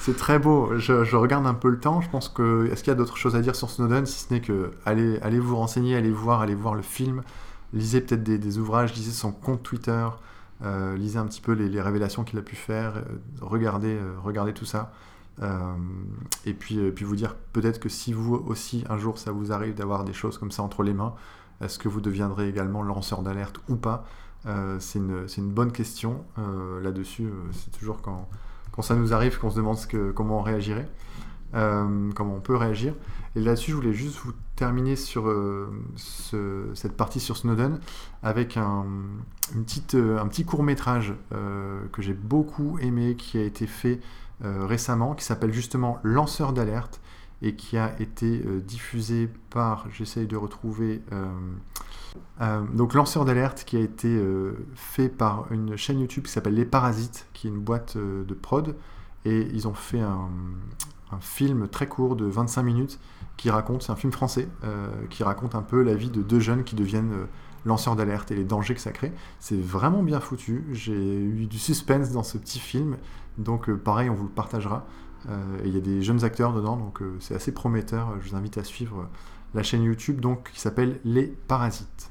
c'est 0.00 0.16
très 0.16 0.38
beau. 0.38 0.76
Je, 0.78 1.04
je, 1.04 1.16
regarde 1.16 1.46
un 1.46 1.54
peu 1.54 1.68
le 1.68 1.78
temps, 1.78 2.00
je 2.00 2.10
pense 2.10 2.28
que... 2.28 2.68
Est-ce 2.72 2.82
qu'il 2.82 2.90
y 2.90 2.96
a 2.96 2.96
d'autres 2.96 3.16
choses 3.16 3.36
à 3.36 3.40
dire 3.40 3.54
sur 3.54 3.70
Snowden, 3.70 4.06
si 4.06 4.24
ce 4.24 4.34
n'est 4.34 4.40
que 4.40 4.72
allez, 4.84 5.20
allez 5.20 5.38
vous 5.38 5.56
renseigner, 5.56 5.94
allez 5.94 6.10
voir, 6.10 6.40
allez 6.40 6.56
voir 6.56 6.74
le 6.74 6.82
film, 6.82 7.22
lisez 7.72 8.00
peut-être 8.00 8.22
des, 8.22 8.58
ouvrages, 8.58 8.94
lisez 8.94 9.12
son 9.12 9.32
compte 9.32 9.62
Twitter, 9.62 10.06
euh, 10.62 10.96
lisez 10.96 11.18
un 11.18 11.26
petit 11.26 11.40
peu 11.40 11.52
les, 11.52 11.80
révélations 11.80 12.24
qu'il 12.24 12.38
a 12.38 12.42
pu 12.42 12.56
faire, 12.56 12.96
euh, 12.96 13.02
regardez, 13.40 13.94
euh, 13.94 14.14
regardez 14.22 14.52
tout 14.52 14.64
ça. 14.64 14.92
Et 16.44 16.52
puis, 16.52 16.90
puis 16.90 17.04
vous 17.04 17.14
dire 17.14 17.36
peut-être 17.52 17.78
que 17.78 17.88
si 17.88 18.12
vous 18.12 18.34
aussi 18.34 18.84
un 18.88 18.98
jour 18.98 19.18
ça 19.18 19.30
vous 19.30 19.52
arrive 19.52 19.72
d'avoir 19.76 20.02
des 20.02 20.12
choses 20.12 20.36
comme 20.36 20.50
ça 20.50 20.64
entre 20.64 20.82
les 20.82 20.92
mains, 20.92 21.14
est-ce 21.60 21.78
que 21.78 21.86
vous 21.86 22.00
deviendrez 22.00 22.48
également 22.48 22.82
lanceur 22.82 23.22
d'alerte 23.22 23.60
ou 23.68 23.76
pas? 23.76 24.04
C'est 24.80 24.98
une, 24.98 25.52
bonne 25.52 25.70
question 25.70 26.24
là-dessus. 26.82 27.30
C'est 27.52 27.70
toujours 27.70 28.02
quand, 28.02 28.26
ça 28.82 28.96
nous 28.96 29.12
arrive 29.12 29.38
qu'on 29.38 29.50
se 29.50 29.56
demande 29.56 29.78
comment 30.12 30.40
on 30.40 30.42
réagirait, 30.42 30.88
comment 31.52 32.34
on 32.36 32.40
peut 32.40 32.56
réagir. 32.56 32.94
Et 33.36 33.40
là-dessus, 33.40 33.70
je 33.72 33.76
voulais 33.76 33.92
juste 33.92 34.18
vous 34.24 34.32
terminer 34.56 34.96
sur 34.96 35.32
ce, 35.96 36.70
cette 36.74 36.96
partie 36.96 37.20
sur 37.20 37.36
Snowden 37.36 37.78
avec 38.22 38.56
un, 38.56 38.86
petite, 39.52 39.94
un 39.94 40.26
petit 40.26 40.44
court 40.44 40.62
métrage 40.62 41.14
que 41.30 42.02
j'ai 42.02 42.14
beaucoup 42.14 42.78
aimé, 42.80 43.16
qui 43.16 43.38
a 43.38 43.42
été 43.42 43.66
fait 43.66 44.00
récemment, 44.40 45.14
qui 45.14 45.24
s'appelle 45.24 45.52
justement 45.52 45.98
Lanceur 46.02 46.52
d'alerte 46.52 47.00
et 47.40 47.54
qui 47.54 47.78
a 47.78 47.94
été 48.00 48.42
diffusé 48.66 49.28
par, 49.50 49.86
j'essaye 49.90 50.26
de 50.26 50.36
retrouver, 50.36 51.02
euh, 52.40 52.62
donc 52.72 52.94
lanceur 52.94 53.24
d'alerte 53.24 53.64
qui 53.66 53.76
a 53.76 53.80
été 53.80 54.08
euh, 54.08 54.52
fait 54.74 55.08
par 55.08 55.50
une 55.50 55.76
chaîne 55.76 56.00
YouTube 56.00 56.24
qui 56.24 56.32
s'appelle 56.32 56.54
Les 56.54 56.64
Parasites, 56.64 57.26
qui 57.32 57.48
est 57.48 57.50
une 57.50 57.60
boîte 57.60 57.96
euh, 57.96 58.24
de 58.24 58.34
prod, 58.34 58.76
et 59.24 59.48
ils 59.52 59.66
ont 59.66 59.74
fait 59.74 60.00
un, 60.00 60.28
un, 61.12 61.20
film 61.20 61.68
très 61.68 61.86
court 61.86 62.16
de 62.16 62.24
25 62.24 62.62
minutes 62.62 63.00
qui 63.36 63.50
raconte, 63.50 63.82
c'est 63.82 63.92
un 63.92 63.96
film 63.96 64.12
français, 64.12 64.48
qui 65.10 65.22
raconte 65.22 65.54
un 65.54 65.62
peu 65.62 65.82
la 65.82 65.94
vie 65.94 66.10
de 66.10 66.22
deux 66.22 66.40
jeunes 66.40 66.64
qui 66.64 66.74
deviennent 66.74 67.12
lanceurs 67.64 67.94
d'alerte 67.94 68.32
et 68.32 68.34
les 68.34 68.42
dangers 68.42 68.74
que 68.74 68.80
ça 68.80 68.90
crée. 68.90 69.12
C'est 69.38 69.60
vraiment 69.60 70.02
bien 70.02 70.18
foutu, 70.18 70.64
j'ai 70.72 70.92
eu 70.92 71.46
du 71.46 71.58
suspense 71.58 72.10
dans 72.10 72.24
ce 72.24 72.36
petit 72.36 72.58
film, 72.58 72.96
donc 73.36 73.72
pareil, 73.72 74.10
on 74.10 74.14
vous 74.14 74.24
le 74.24 74.30
partagera. 74.30 74.86
il 75.64 75.72
y 75.72 75.76
a 75.76 75.80
des 75.80 76.02
jeunes 76.02 76.24
acteurs 76.24 76.52
dedans, 76.52 76.76
donc 76.76 77.00
c'est 77.20 77.36
assez 77.36 77.52
prometteur, 77.52 78.14
je 78.20 78.30
vous 78.30 78.36
invite 78.36 78.58
à 78.58 78.64
suivre 78.64 79.08
la 79.54 79.62
chaîne 79.62 79.82
YouTube 79.82 80.20
donc 80.20 80.50
qui 80.52 80.60
s'appelle 80.60 81.00
Les 81.04 81.26
Parasites. 81.26 82.10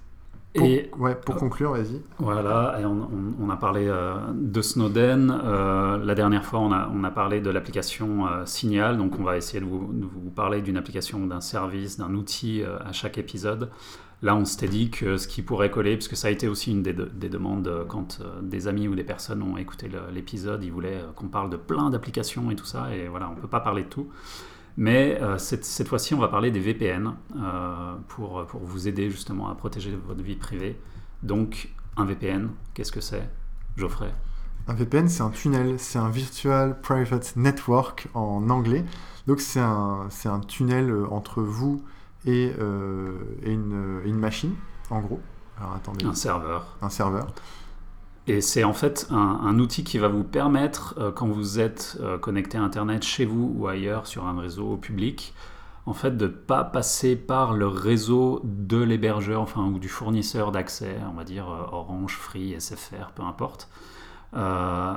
Pour, 0.53 0.65
et 0.65 0.89
ouais, 0.97 1.15
pour 1.15 1.35
euh, 1.35 1.39
conclure, 1.39 1.71
vas-y. 1.71 2.01
Voilà, 2.19 2.77
et 2.79 2.85
on, 2.85 3.09
on, 3.39 3.49
a 3.49 3.57
parlé 3.57 3.87
euh, 3.87 4.15
de 4.33 4.61
Snowden. 4.61 5.29
Euh, 5.43 6.03
la 6.03 6.15
dernière 6.15 6.45
fois, 6.45 6.59
on 6.59 6.71
a, 6.71 6.89
on 6.93 7.03
a 7.03 7.11
parlé 7.11 7.41
de 7.41 7.49
l'application 7.49 8.27
euh, 8.27 8.45
Signal. 8.45 8.97
Donc, 8.97 9.19
on 9.19 9.23
va 9.23 9.37
essayer 9.37 9.59
de 9.59 9.65
vous, 9.65 9.91
de 9.93 10.05
vous 10.05 10.29
parler 10.29 10.61
d'une 10.61 10.77
application, 10.77 11.25
d'un 11.27 11.41
service, 11.41 11.97
d'un 11.97 12.13
outil 12.13 12.63
à 12.63 12.91
chaque 12.91 13.17
épisode. 13.17 13.69
Là, 14.23 14.35
on 14.35 14.45
s'était 14.45 14.67
dit 14.67 14.89
que 14.89 15.17
ce 15.17 15.27
qui 15.27 15.43
pourrait 15.43 15.69
coller, 15.69 15.95
parce 15.95 16.07
que 16.07 16.15
ça 16.15 16.29
a 16.29 16.31
été 16.31 16.47
aussi 16.47 16.71
une 16.71 16.81
des, 16.81 16.93
de, 16.93 17.05
des 17.05 17.29
demandes 17.29 17.85
quand 17.87 18.19
des 18.41 18.67
amis 18.67 18.87
ou 18.87 18.95
des 18.95 19.03
personnes 19.03 19.43
ont 19.43 19.57
écouté 19.57 19.91
l'épisode, 20.11 20.63
ils 20.63 20.71
voulaient 20.71 21.03
qu'on 21.15 21.27
parle 21.27 21.51
de 21.51 21.57
plein 21.57 21.91
d'applications 21.91 22.49
et 22.49 22.55
tout 22.55 22.65
ça. 22.65 22.95
Et 22.95 23.07
voilà, 23.07 23.29
on 23.29 23.35
ne 23.35 23.41
peut 23.41 23.47
pas 23.47 23.59
parler 23.59 23.83
de 23.83 23.89
tout. 23.89 24.07
Mais 24.77 25.19
euh, 25.21 25.37
cette, 25.37 25.65
cette 25.65 25.87
fois-ci, 25.87 26.13
on 26.13 26.19
va 26.19 26.27
parler 26.27 26.51
des 26.51 26.59
VPN 26.59 27.13
euh, 27.35 27.95
pour, 28.07 28.45
pour 28.45 28.61
vous 28.61 28.87
aider 28.87 29.09
justement 29.09 29.49
à 29.49 29.55
protéger 29.55 29.97
votre 30.07 30.21
vie 30.21 30.35
privée. 30.35 30.79
Donc, 31.23 31.69
un 31.97 32.05
VPN, 32.05 32.49
qu'est-ce 32.73 32.91
que 32.91 33.01
c'est 33.01 33.27
Geoffrey? 33.75 34.13
Un 34.67 34.73
VPN, 34.73 35.07
c'est 35.07 35.23
un 35.23 35.29
tunnel, 35.29 35.79
c'est 35.79 35.97
un 35.97 36.09
Virtual 36.09 36.79
Private 36.81 37.35
Network 37.37 38.07
en 38.13 38.49
anglais. 38.49 38.83
Donc, 39.25 39.39
c'est 39.39 39.61
un, 39.61 40.09
un 40.25 40.39
tunnel 40.41 40.89
euh, 40.89 41.07
entre 41.09 41.41
vous 41.41 41.83
et, 42.25 42.53
euh, 42.59 43.13
et, 43.43 43.51
une, 43.53 44.01
une, 44.05 44.17
machine, 44.17 44.53
en 44.89 44.99
gros. 44.99 45.21
Alors, 45.57 45.73
attendez. 45.73 46.05
Un 46.05 46.13
serveur. 46.13 46.77
Un 46.81 46.89
serveur. 46.89 47.27
Et 48.27 48.41
c'est 48.41 48.65
en 48.65 48.73
fait 48.73 49.07
un, 49.09 49.57
outil 49.57 49.85
qui 49.85 49.97
va 49.97 50.09
vous 50.09 50.25
permettre, 50.25 50.95
euh, 50.97 51.11
quand 51.13 51.27
vous 51.27 51.61
êtes 51.61 51.97
euh, 52.01 52.17
connecté 52.17 52.57
à 52.57 52.61
Internet 52.61 53.03
chez 53.03 53.23
vous 53.23 53.53
ou 53.55 53.67
ailleurs 53.67 54.05
sur 54.05 54.25
un 54.25 54.37
réseau 54.37 54.75
public, 54.75 55.33
en 55.85 55.93
fait 55.93 56.17
de 56.17 56.25
ne 56.25 56.31
pas 56.31 56.65
passer 56.65 57.15
par 57.15 57.53
le 57.53 57.67
réseau 57.67 58.41
de 58.43 58.77
l'hébergeur, 58.77 59.41
enfin 59.41 59.63
ou 59.63 59.79
du 59.79 59.87
fournisseur 59.87 60.51
d'accès, 60.51 60.97
on 61.09 61.15
va 61.15 61.23
dire 61.23 61.49
euh, 61.49 61.73
Orange, 61.73 62.17
Free, 62.17 62.59
SFR, 62.59 63.11
peu 63.15 63.23
importe, 63.23 63.69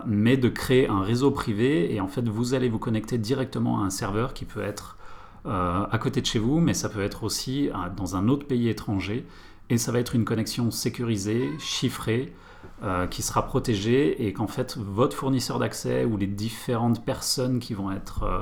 mais 0.06 0.36
de 0.36 0.48
créer 0.48 0.88
un 0.88 1.00
réseau 1.02 1.30
privé 1.30 1.94
et 1.94 2.00
en 2.00 2.08
fait 2.08 2.28
vous 2.28 2.52
allez 2.52 2.68
vous 2.68 2.80
connecter 2.80 3.16
directement 3.16 3.80
à 3.80 3.84
un 3.84 3.90
serveur 3.90 4.34
qui 4.34 4.44
peut 4.44 4.60
être 4.60 4.98
à 5.46 5.98
côté 5.98 6.20
de 6.20 6.26
chez 6.26 6.40
vous, 6.40 6.60
mais 6.60 6.74
ça 6.74 6.90
peut 6.90 7.00
être 7.00 7.22
aussi 7.22 7.70
dans 7.96 8.16
un 8.16 8.28
autre 8.28 8.46
pays 8.46 8.68
étranger 8.68 9.24
et 9.70 9.78
ça 9.78 9.92
va 9.92 10.00
être 10.00 10.14
une 10.14 10.26
connexion 10.26 10.70
sécurisée, 10.70 11.48
chiffrée. 11.58 12.34
Euh, 12.82 13.06
qui 13.06 13.20
sera 13.20 13.44
protégé 13.44 14.26
et 14.26 14.32
qu'en 14.32 14.46
fait 14.46 14.78
votre 14.78 15.14
fournisseur 15.14 15.58
d'accès 15.58 16.06
ou 16.06 16.16
les 16.16 16.26
différentes 16.26 17.04
personnes 17.04 17.58
qui 17.58 17.74
vont 17.74 17.92
être 17.92 18.22
euh, 18.22 18.40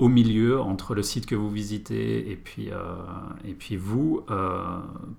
au 0.00 0.08
milieu 0.08 0.60
entre 0.60 0.92
le 0.92 1.04
site 1.04 1.24
que 1.24 1.36
vous 1.36 1.48
visitez 1.48 2.28
et 2.28 2.34
puis, 2.34 2.72
euh, 2.72 2.96
et 3.44 3.54
puis 3.54 3.76
vous 3.76 4.24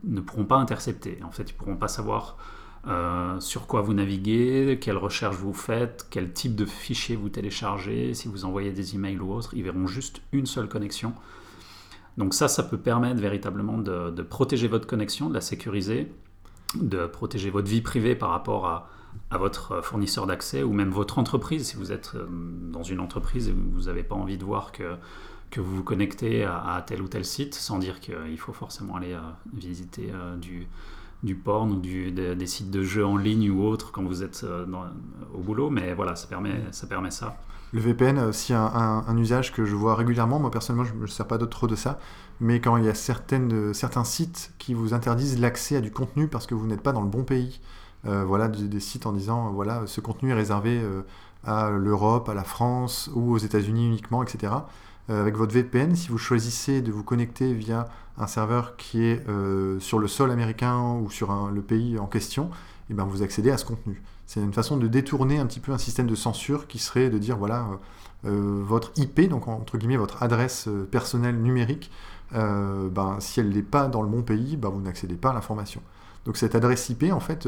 ne 0.03 0.19
pourront 0.19 0.43
pas 0.43 0.57
intercepter. 0.57 1.17
En 1.23 1.31
fait, 1.31 1.43
ils 1.49 1.53
ne 1.53 1.57
pourront 1.57 1.77
pas 1.77 1.87
savoir 1.87 2.37
sur 3.39 3.67
quoi 3.67 3.81
vous 3.81 3.93
naviguez, 3.93 4.77
quelles 4.79 4.97
recherches 4.97 5.37
vous 5.37 5.53
faites, 5.53 6.07
quel 6.09 6.31
type 6.31 6.55
de 6.55 6.65
fichier 6.65 7.15
vous 7.15 7.29
téléchargez, 7.29 8.13
si 8.13 8.27
vous 8.27 8.45
envoyez 8.45 8.71
des 8.71 8.95
emails 8.95 9.19
ou 9.19 9.33
autre. 9.33 9.53
Ils 9.55 9.63
verront 9.63 9.87
juste 9.87 10.21
une 10.33 10.45
seule 10.45 10.67
connexion. 10.67 11.13
Donc 12.17 12.33
ça, 12.33 12.47
ça 12.47 12.63
peut 12.63 12.77
permettre 12.77 13.19
véritablement 13.21 13.77
de 13.77 14.21
protéger 14.21 14.67
votre 14.67 14.87
connexion, 14.87 15.29
de 15.29 15.33
la 15.33 15.41
sécuriser 15.41 16.11
de 16.75 17.05
protéger 17.05 17.49
votre 17.49 17.67
vie 17.67 17.81
privée 17.81 18.15
par 18.15 18.29
rapport 18.29 18.67
à, 18.67 18.89
à 19.29 19.37
votre 19.37 19.81
fournisseur 19.83 20.27
d'accès 20.27 20.63
ou 20.63 20.73
même 20.73 20.89
votre 20.89 21.19
entreprise. 21.19 21.67
Si 21.67 21.75
vous 21.75 21.91
êtes 21.91 22.13
euh, 22.15 22.25
dans 22.71 22.83
une 22.83 22.99
entreprise 22.99 23.49
et 23.49 23.53
vous 23.53 23.83
n'avez 23.83 24.03
pas 24.03 24.15
envie 24.15 24.37
de 24.37 24.43
voir 24.43 24.71
que, 24.71 24.95
que 25.51 25.59
vous 25.59 25.77
vous 25.77 25.83
connectez 25.83 26.43
à, 26.43 26.83
tel 26.85 27.01
ou 27.01 27.07
tel 27.07 27.25
site, 27.25 27.55
sans 27.55 27.79
dire 27.79 27.99
qu'il 27.99 28.37
faut 28.37 28.53
forcément 28.53 28.95
aller 28.95 29.13
euh, 29.13 29.19
visiter 29.53 30.11
euh, 30.13 30.35
du, 30.37 30.67
du 31.23 31.35
porn 31.35 31.71
ou 31.71 31.75
des 31.77 32.47
sites 32.47 32.71
de 32.71 32.83
jeux 32.83 33.05
en 33.05 33.17
ligne 33.17 33.49
ou 33.49 33.63
autres 33.63 33.91
quand 33.91 34.03
vous 34.03 34.23
êtes 34.23 34.45
au 35.33 35.39
boulot, 35.39 35.69
mais 35.69 35.93
voilà, 35.93 36.15
ça 36.15 36.27
permet 36.27 36.63
ça. 36.71 36.87
Permet 36.87 37.11
ça. 37.11 37.37
Le 37.73 37.81
VPN 37.81 38.17
a 38.17 38.27
aussi 38.27 38.53
un, 38.53 39.17
usage 39.17 39.51
que 39.51 39.65
je 39.65 39.75
vois 39.75 39.95
régulièrement. 39.95 40.39
Moi, 40.39 40.51
personnellement, 40.51 40.85
je 40.85 40.93
ne 40.93 40.99
me 40.99 41.07
sers 41.07 41.27
pas 41.27 41.37
trop 41.37 41.67
de 41.67 41.75
ça. 41.75 41.99
Mais 42.39 42.61
quand 42.61 42.77
il 42.77 42.85
y 42.85 42.89
a 42.89 42.93
certaines, 42.93 43.73
certains 43.73 44.03
sites 44.03 44.53
qui 44.57 44.73
vous 44.73 44.93
interdisent 44.93 45.39
l'accès 45.39 45.75
à 45.75 45.81
du 45.81 45.91
contenu 45.91 46.27
parce 46.27 46.47
que 46.47 46.55
vous 46.55 46.67
n'êtes 46.67 46.81
pas 46.81 46.93
dans 46.93 47.01
le 47.01 47.09
bon 47.09 47.23
pays, 47.23 47.59
euh, 48.05 48.23
voilà, 48.25 48.47
des, 48.47 48.79
sites 48.79 49.05
en 49.05 49.11
disant, 49.11 49.51
voilà, 49.51 49.83
ce 49.85 49.99
contenu 50.01 50.31
est 50.31 50.35
réservé 50.35 50.79
euh, 50.81 51.01
à 51.43 51.69
l'Europe, 51.69 52.29
à 52.29 52.33
la 52.33 52.43
France 52.43 53.09
ou 53.13 53.33
aux 53.33 53.37
États-Unis 53.37 53.87
uniquement, 53.87 54.23
etc. 54.23 54.53
Euh, 55.09 55.21
avec 55.21 55.35
votre 55.35 55.53
VPN, 55.53 55.95
si 55.95 56.09
vous 56.09 56.17
choisissez 56.17 56.81
de 56.81 56.91
vous 56.91 57.03
connecter 57.03 57.53
via 57.53 57.87
un 58.17 58.27
serveur 58.27 58.75
qui 58.75 59.05
est 59.05 59.27
euh, 59.29 59.79
sur 59.79 59.99
le 59.99 60.07
sol 60.07 60.31
américain 60.31 60.99
ou 61.01 61.09
sur 61.09 61.49
le 61.49 61.61
pays 61.61 61.97
en 61.97 62.07
question, 62.07 62.49
et 62.89 62.93
eh 62.93 62.93
ben 62.93 63.03
vous 63.03 63.21
accédez 63.21 63.51
à 63.51 63.57
ce 63.57 63.65
contenu. 63.65 64.01
C'est 64.25 64.39
une 64.39 64.53
façon 64.53 64.77
de 64.77 64.87
détourner 64.87 65.39
un 65.39 65.45
petit 65.45 65.59
peu 65.59 65.73
un 65.73 65.77
système 65.77 66.07
de 66.07 66.15
censure 66.15 66.67
qui 66.67 66.79
serait 66.79 67.09
de 67.09 67.17
dire 67.17 67.35
voilà 67.35 67.67
euh, 68.25 68.61
votre 68.63 68.93
IP, 68.95 69.27
donc 69.29 69.47
entre 69.47 69.77
guillemets 69.77 69.97
votre 69.97 70.23
adresse 70.23 70.67
euh, 70.67 70.85
personnelle 70.89 71.37
numérique, 71.37 71.91
euh, 72.33 72.89
ben, 72.89 73.17
si 73.19 73.39
elle 73.39 73.49
n'est 73.49 73.61
pas 73.61 73.87
dans 73.87 74.01
le 74.01 74.07
bon 74.07 74.23
pays, 74.23 74.57
ben, 74.57 74.69
vous 74.69 74.81
n'accédez 74.81 75.15
pas 75.15 75.31
à 75.31 75.33
l'information. 75.33 75.81
Donc 76.25 76.37
cette 76.37 76.55
adresse 76.55 76.89
IP, 76.89 77.11
en 77.11 77.19
fait, 77.19 77.47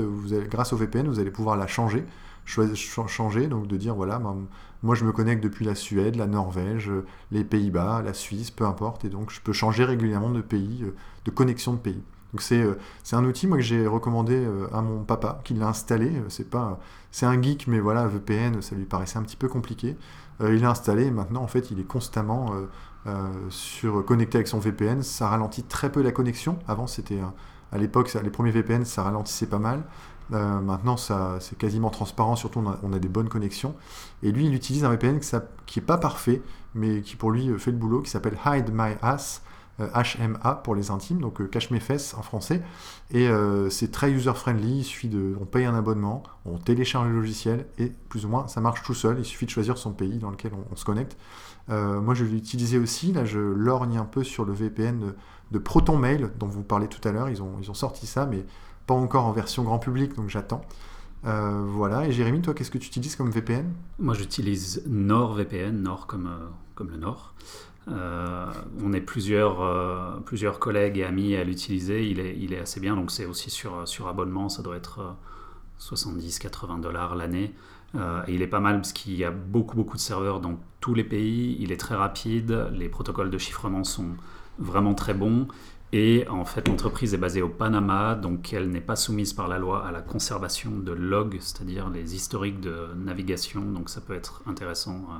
grâce 0.49 0.73
au 0.73 0.77
VPN, 0.77 1.07
vous 1.07 1.19
allez 1.19 1.31
pouvoir 1.31 1.57
la 1.57 1.67
changer, 1.67 2.05
changer, 2.45 3.47
donc 3.47 3.67
de 3.67 3.77
dire 3.77 3.95
voilà, 3.95 4.19
ben, 4.19 4.37
moi 4.83 4.95
je 4.95 5.05
me 5.05 5.11
connecte 5.11 5.43
depuis 5.43 5.65
la 5.65 5.75
Suède, 5.75 6.15
la 6.15 6.27
Norvège, 6.27 6.91
les 7.31 7.43
Pays-Bas, 7.43 8.01
la 8.03 8.13
Suisse, 8.13 8.51
peu 8.51 8.65
importe, 8.65 9.05
et 9.05 9.09
donc 9.09 9.31
je 9.31 9.41
peux 9.41 9.53
changer 9.53 9.83
régulièrement 9.85 10.29
de 10.29 10.41
pays, 10.41 10.85
de 11.25 11.31
connexion 11.31 11.73
de 11.73 11.79
pays. 11.79 12.03
Donc 12.33 12.41
c'est 12.41 12.61
euh, 12.61 12.77
un 13.11 13.25
outil 13.25 13.47
moi 13.47 13.57
que 13.57 13.63
j'ai 13.63 13.87
recommandé 13.87 14.35
euh, 14.35 14.67
à 14.71 14.81
mon 14.81 15.03
papa 15.03 15.41
qui 15.43 15.53
l'a 15.53 15.67
installé. 15.67 16.07
Euh, 16.07 16.25
c'est 16.29 16.47
c'est 17.11 17.25
un 17.25 17.41
geek 17.41 17.67
mais 17.67 17.79
voilà 17.79 18.07
VPN 18.07 18.61
ça 18.61 18.75
lui 18.75 18.85
paraissait 18.85 19.17
un 19.17 19.23
petit 19.23 19.37
peu 19.37 19.47
compliqué. 19.47 19.97
Il 20.41 20.61
l'a 20.61 20.69
installé 20.69 21.07
et 21.07 21.11
maintenant 21.11 21.41
en 21.41 21.47
fait 21.47 21.69
il 21.69 21.81
est 21.81 21.87
constamment 21.87 22.53
sur 23.49 24.05
connecté 24.05 24.37
avec 24.37 24.47
son 24.47 24.59
VPN. 24.59 25.03
Ça 25.03 25.27
ralentit 25.27 25.63
très 25.63 25.91
peu 25.91 26.01
la 26.01 26.13
connexion. 26.13 26.59
Avant 26.65 26.87
c'était 26.87 27.19
à 27.73 27.77
l'époque 27.77 28.13
les 28.13 28.29
premiers 28.29 28.51
VPN 28.51 28.85
ça 28.85 29.03
ralentissait 29.03 29.47
pas 29.47 29.59
mal. 29.59 29.83
Euh, 30.31 30.59
maintenant, 30.61 30.95
c'est 30.97 31.57
quasiment 31.57 31.89
transparent, 31.89 32.35
surtout 32.35 32.59
on 32.59 32.69
a, 32.69 32.79
on 32.83 32.93
a, 32.93 32.99
des 32.99 33.07
bonnes 33.07 33.29
connexions. 33.29 33.75
Et 34.23 34.31
lui, 34.31 34.45
il 34.45 34.53
utilise 34.53 34.83
un 34.85 34.91
VPN 34.91 35.19
qui 35.65 35.79
n'est 35.79 35.85
pas 35.85 35.97
parfait, 35.97 36.41
mais 36.75 37.01
qui 37.01 37.15
pour 37.15 37.31
lui 37.31 37.57
fait 37.57 37.71
le 37.71 37.77
boulot, 37.77 38.01
qui 38.01 38.11
s'appelle 38.11 38.37
Hide 38.45 38.69
My 38.71 38.93
Ass, 39.01 39.41
HMA 39.79 40.55
pour 40.63 40.75
les 40.75 40.91
intimes, 40.91 41.21
donc 41.21 41.49
cache 41.49 41.71
mes 41.71 41.79
fesses 41.79 42.13
en 42.13 42.21
français. 42.21 42.61
Et 43.11 43.29
c'est 43.69 43.91
très 43.91 44.11
user-friendly, 44.11 44.79
il 44.79 44.83
suffit 44.83 45.07
de, 45.07 45.35
on 45.39 45.45
paye 45.45 45.65
un 45.65 45.75
abonnement, 45.75 46.23
on 46.45 46.57
télécharge 46.57 47.07
le 47.07 47.15
logiciel 47.15 47.65
et 47.77 47.91
plus 48.09 48.25
ou 48.25 48.29
moins 48.29 48.47
ça 48.47 48.61
marche 48.61 48.83
tout 48.83 48.93
seul, 48.93 49.17
il 49.19 49.25
suffit 49.25 49.45
de 49.45 49.51
choisir 49.51 49.77
son 49.77 49.91
pays 49.91 50.19
dans 50.19 50.29
lequel 50.29 50.51
on, 50.71 50.75
se 50.75 50.85
connecte. 50.85 51.17
moi 51.69 52.13
je 52.13 52.25
l'ai 52.25 52.37
utilisé 52.37 52.77
aussi, 52.77 53.13
là 53.13 53.25
je 53.25 53.39
lorgne 53.39 53.97
un 53.97 54.05
peu 54.05 54.23
sur 54.23 54.45
le 54.45 54.53
VPN 54.53 54.99
de, 54.99 55.15
de 55.51 55.59
Proton 55.59 55.97
Mail 55.97 56.31
dont 56.39 56.47
vous 56.47 56.63
parlez 56.63 56.87
tout 56.87 57.05
à 57.07 57.11
l'heure, 57.11 57.29
ils 57.29 57.41
ont, 57.41 57.57
ils 57.61 57.71
ont 57.71 57.75
sorti 57.75 58.05
ça, 58.05 58.25
mais 58.25 58.45
pas 58.89 58.95
encore 58.95 59.25
en 59.25 59.31
version 59.31 59.63
grand 59.63 59.77
public, 59.77 60.15
donc 60.15 60.29
j'attends. 60.29 60.61
Euh, 61.25 61.63
voilà, 61.67 62.07
et 62.07 62.11
Jérémy, 62.11 62.41
toi, 62.41 62.53
qu'est-ce 62.53 62.71
que 62.71 62.77
tu 62.77 62.87
utilises 62.87 63.15
comme 63.15 63.29
VPN 63.29 63.71
Moi, 63.99 64.13
j'utilise 64.13 64.83
NordVPN, 64.87 65.81
Nord 65.81 66.07
comme, 66.07 66.27
euh, 66.27 66.47
comme 66.73 66.89
le 66.89 66.97
Nord. 66.97 67.35
Euh, 67.91 68.51
on 68.83 68.93
est 68.93 69.01
plusieurs, 69.01 70.21
plusieurs 70.23 70.59
collègues 70.59 70.97
et 70.97 71.03
amis 71.03 71.35
à 71.35 71.43
l'utiliser, 71.43 72.05
il 72.07 72.19
est, 72.53 72.59
assez 72.59 72.79
bien, 72.79 72.95
donc 72.95 73.11
c'est 73.11 73.25
aussi 73.25 73.49
sur, 73.49 74.07
abonnement, 74.07 74.49
ça 74.49 74.61
doit 74.61 74.75
être 74.75 75.15
70-80 75.79 76.81
dollars 76.81 77.15
l'année. 77.15 77.53
il 78.27 78.41
est 78.41 78.47
pas 78.47 78.59
mal 78.59 78.75
parce 78.75 78.93
qu'il 78.93 79.15
y 79.15 79.23
a 79.23 79.31
beaucoup, 79.31 79.75
beaucoup 79.75 79.97
de 79.97 80.01
serveurs 80.01 80.39
dans 80.39 80.59
tous 80.81 80.93
les 80.93 81.03
pays, 81.03 81.57
il 81.59 81.71
est 81.71 81.77
très 81.77 81.95
rapide, 81.95 82.67
les 82.73 82.89
protocoles 82.89 83.31
de 83.31 83.37
chiffrement 83.37 83.83
sont 83.83 84.15
vraiment 84.59 84.93
très 84.93 85.13
bons. 85.13 85.47
Et 85.91 86.27
en 86.29 86.45
fait, 86.45 86.67
l'entreprise 86.67 87.15
est 87.15 87.17
basée 87.17 87.41
au 87.41 87.49
Panama, 87.49 88.13
donc 88.13 88.53
elle 88.53 88.69
n'est 88.69 88.81
pas 88.81 88.95
soumise 88.95 89.33
par 89.33 89.47
la 89.47 89.57
loi 89.57 89.85
à 89.85 89.91
la 89.91 90.01
conservation 90.01 90.71
de 90.71 90.91
logs, 90.91 91.37
c'est-à-dire 91.39 91.89
les 91.89 92.15
historiques 92.15 92.59
de 92.59 92.89
navigation. 92.95 93.61
Donc 93.61 93.89
ça 93.89 93.99
peut 93.99 94.13
être 94.13 94.43
intéressant 94.45 95.07
euh, 95.09 95.19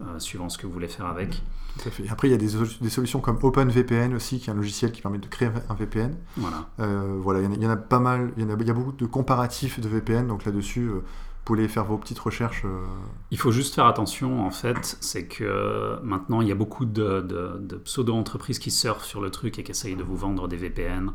euh, 0.00 0.18
suivant 0.18 0.48
ce 0.48 0.58
que 0.58 0.66
vous 0.66 0.72
voulez 0.72 0.88
faire 0.88 1.06
avec. 1.06 1.42
Tout 1.78 1.88
à 1.88 1.90
fait. 1.90 2.08
Après, 2.08 2.28
il 2.28 2.30
y 2.30 2.34
a 2.34 2.38
des, 2.38 2.50
des, 2.80 2.90
solutions 2.90 3.20
comme 3.20 3.38
OpenVPN 3.42 4.14
aussi, 4.14 4.40
qui 4.40 4.50
est 4.50 4.52
un 4.52 4.56
logiciel 4.56 4.92
qui 4.92 5.02
permet 5.02 5.18
de 5.18 5.26
créer 5.26 5.48
un 5.68 5.74
VPN. 5.74 6.16
Voilà. 6.36 6.66
Euh, 6.80 7.18
voilà, 7.20 7.40
il 7.40 7.62
y, 7.62 7.66
en 7.66 7.70
a, 7.70 7.76
pas 7.76 8.00
mal, 8.00 8.32
il 8.36 8.42
y, 8.42 8.46
en 8.46 8.50
a, 8.50 8.56
il 8.58 8.66
y 8.66 8.70
a 8.70 8.74
beaucoup 8.74 8.92
de 8.92 9.06
comparatifs 9.06 9.80
de 9.80 9.88
VPN, 9.88 10.26
donc 10.26 10.44
là-dessus, 10.44 10.90
pouvez 11.48 11.66
faire 11.66 11.84
vos 11.84 11.96
petites 11.96 12.18
recherches. 12.18 12.62
Euh. 12.66 12.84
Il 13.30 13.38
faut 13.38 13.50
juste 13.50 13.74
faire 13.74 13.86
attention, 13.86 14.46
en 14.46 14.50
fait, 14.50 14.98
c'est 15.00 15.26
que 15.26 15.98
maintenant, 16.02 16.42
il 16.42 16.48
y 16.48 16.52
a 16.52 16.54
beaucoup 16.54 16.84
de, 16.84 17.80
pseudo-entreprises 17.84 18.58
qui 18.58 18.70
surfent 18.70 19.04
sur 19.04 19.22
le 19.22 19.30
truc 19.30 19.58
et 19.58 19.62
qui 19.62 19.70
essayent 19.70 19.96
de 19.96 20.02
vous 20.02 20.16
vendre 20.16 20.46
des 20.46 20.56
VPN. 20.56 21.12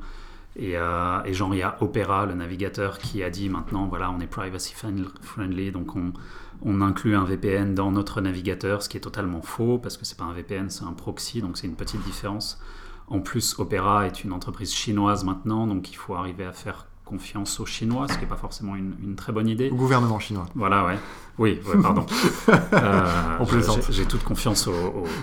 Et, 0.56 0.76
euh, 0.76 1.24
et, 1.26 1.34
genre, 1.34 1.54
il 1.54 1.60
y 1.60 1.64
a 1.64 1.78
Opera, 1.82 2.26
le 2.26 2.34
navigateur, 2.34 2.98
qui 2.98 3.24
a 3.24 3.30
dit 3.30 3.48
maintenant, 3.50 3.86
voilà, 3.86 4.10
on 4.10 4.20
est 4.20 4.28
privacy 4.28 4.74
friendly, 5.22 5.72
donc 5.72 5.96
on, 5.96 6.14
on 6.62 6.82
inclut 6.82 7.16
un 7.16 7.24
VPN 7.24 7.76
dans 7.76 7.92
notre 7.92 8.22
navigateur, 8.22 8.82
ce 8.82 8.90
qui 8.90 8.98
est 8.98 9.02
totalement 9.02 9.42
faux, 9.42 9.78
parce 9.78 9.98
que 9.98 10.06
c'est 10.06 10.18
pas 10.18 10.26
un 10.26 10.34
VPN, 10.34 10.70
c'est 10.70 10.86
un 10.86 10.94
proxy, 10.94 11.42
donc 11.42 11.58
c'est 11.58 11.68
une 11.68 11.76
petite 11.76 12.04
différence. 12.04 12.60
En 13.08 13.20
plus, 13.20 13.60
Opera 13.60 14.08
est 14.08 14.24
une 14.24 14.32
entreprise 14.32 14.74
chinoise 14.74 15.24
maintenant, 15.24 15.68
donc 15.68 15.92
il 15.92 15.96
faut 15.96 16.16
arriver 16.16 16.46
à 16.46 16.54
faire 16.54 16.88
confiance 17.06 17.60
aux 17.60 17.66
Chinois, 17.66 18.08
ce 18.08 18.14
qui 18.14 18.22
n'est 18.22 18.28
pas 18.28 18.38
forcément 18.38 18.76
une, 18.76 19.16
très 19.16 19.34
bonne 19.34 19.48
idée. 19.48 19.70
Au 19.70 19.76
gouvernement 19.76 20.20
chinois. 20.20 20.46
Voilà, 20.56 20.86
ouais. 20.86 20.98
Oui, 21.38 21.60
pardon. 21.82 22.06
euh, 22.50 23.46
J'ai 23.90 24.06
toute 24.06 24.24
confiance 24.24 24.68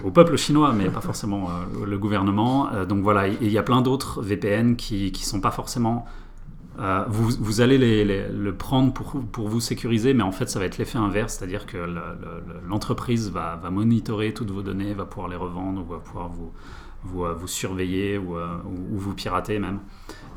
au, 0.04 0.10
peuple 0.10 0.36
chinois, 0.36 0.72
mais 0.72 0.90
pas 0.90 1.00
forcément 1.00 1.48
euh, 1.48 1.86
le 1.86 1.98
gouvernement. 1.98 2.70
Euh, 2.72 2.84
donc 2.84 3.02
voilà, 3.02 3.28
il 3.28 3.50
y 3.50 3.58
a 3.58 3.62
plein 3.62 3.80
d'autres 3.80 4.20
VPN 4.22 4.76
qui 4.76 5.10
ne 5.12 5.18
sont 5.18 5.40
pas 5.40 5.50
forcément... 5.50 6.04
Euh, 6.80 7.04
vous, 7.08 7.28
vous, 7.38 7.60
allez 7.60 7.76
les, 7.76 8.28
le 8.28 8.54
prendre 8.54 8.92
pour, 8.92 9.20
pour, 9.32 9.48
vous 9.48 9.60
sécuriser, 9.60 10.14
mais 10.14 10.22
en 10.22 10.32
fait, 10.32 10.48
ça 10.48 10.58
va 10.58 10.64
être 10.64 10.78
l'effet 10.78 10.98
inverse, 10.98 11.36
c'est-à-dire 11.36 11.66
que 11.66 11.76
l'entreprise 12.66 13.30
va, 13.30 13.56
va 13.56 13.70
monitorer 13.70 14.32
toutes 14.32 14.50
vos 14.50 14.62
données, 14.62 14.94
va 14.94 15.04
pouvoir 15.04 15.28
les 15.28 15.36
revendre, 15.36 15.82
ou 15.82 15.84
va 15.84 15.98
pouvoir 15.98 16.28
vous, 16.28 16.52
vous, 17.04 17.26
vous 17.36 17.46
surveiller 17.46 18.16
ou, 18.16 18.36
ou, 18.36 18.98
vous 18.98 19.14
pirater 19.14 19.58
même. 19.58 19.80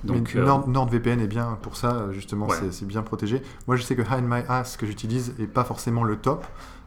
Donc, 0.03 0.35
euh, 0.35 0.45
NordVPN 0.67 1.21
est 1.21 1.27
bien 1.27 1.57
pour 1.61 1.77
ça, 1.77 2.07
justement, 2.11 2.47
c'est 2.71 2.85
bien 2.85 3.03
protégé. 3.03 3.41
Moi, 3.67 3.75
je 3.77 3.83
sais 3.83 3.95
que 3.95 4.01
Hide 4.01 4.25
My 4.25 4.41
Ass 4.49 4.75
que 4.75 4.85
j'utilise 4.85 5.33
est 5.39 5.47
pas 5.47 5.63
forcément 5.63 6.03
le 6.03 6.17
top, 6.17 6.45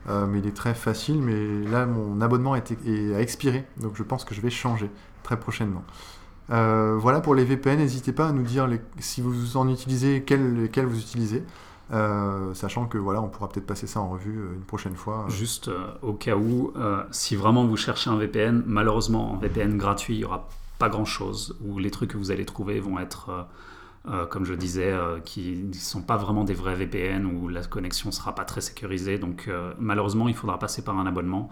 euh, 0.08 0.26
mais 0.26 0.40
il 0.40 0.46
est 0.46 0.56
très 0.56 0.74
facile. 0.74 1.22
Mais 1.22 1.68
là, 1.70 1.86
mon 1.86 2.20
abonnement 2.20 2.52
a, 2.52 2.60
expiré, 3.18 3.64
donc 3.80 3.96
je 3.96 4.02
pense 4.02 4.24
que 4.24 4.34
je 4.34 4.40
vais 4.40 4.50
changer 4.50 4.90
très 5.22 5.38
prochainement. 5.38 5.84
Euh, 6.50 6.96
voilà 6.96 7.20
pour 7.20 7.34
les 7.34 7.44
VPN, 7.44 7.78
n'hésitez 7.78 8.12
pas 8.12 8.28
à 8.28 8.32
nous 8.32 8.42
dire 8.42 8.68
si 8.98 9.20
vous 9.20 9.56
en 9.56 9.68
utilisez, 9.68 10.20
lesquels 10.20 10.86
vous 10.86 10.98
utilisez. 10.98 11.44
sachant 12.54 12.86
que 12.86 12.98
voilà, 12.98 13.20
on 13.20 13.28
pourra 13.28 13.48
peut-être 13.48 13.66
passer 13.66 13.86
ça 13.86 14.00
en 14.00 14.08
revue 14.08 14.38
une 14.54 14.64
prochaine 14.64 14.94
fois. 14.94 15.26
Juste 15.28 15.70
au 16.02 16.12
cas 16.12 16.36
où, 16.36 16.72
si 17.10 17.36
vraiment 17.36 17.66
vous 17.66 17.76
cherchez 17.76 18.10
un 18.10 18.16
VPN, 18.16 18.62
malheureusement 18.66 19.32
en 19.32 19.36
VPN 19.36 19.76
gratuit, 19.76 20.14
il 20.14 20.20
y 20.20 20.24
aura 20.24 20.48
pas 20.78 20.88
grand-chose, 20.88 21.56
où 21.64 21.78
les 21.78 21.90
trucs 21.90 22.10
que 22.10 22.16
vous 22.16 22.30
allez 22.30 22.44
trouver 22.44 22.80
vont 22.80 22.98
être, 22.98 23.30
euh, 23.30 23.42
euh, 24.10 24.26
comme 24.26 24.44
je 24.44 24.54
disais, 24.54 24.92
euh, 24.92 25.20
qui 25.20 25.64
ne 25.68 25.72
sont 25.72 26.02
pas 26.02 26.16
vraiment 26.16 26.44
des 26.44 26.54
vrais 26.54 26.74
VPN, 26.74 27.26
où 27.26 27.48
la 27.48 27.62
connexion 27.62 28.12
sera 28.12 28.34
pas 28.34 28.44
très 28.44 28.60
sécurisée. 28.60 29.18
Donc 29.18 29.50
malheureusement, 29.78 30.28
il 30.28 30.34
faudra 30.34 30.58
passer 30.58 30.82
par 30.82 30.98
un 30.98 31.06
abonnement. 31.06 31.50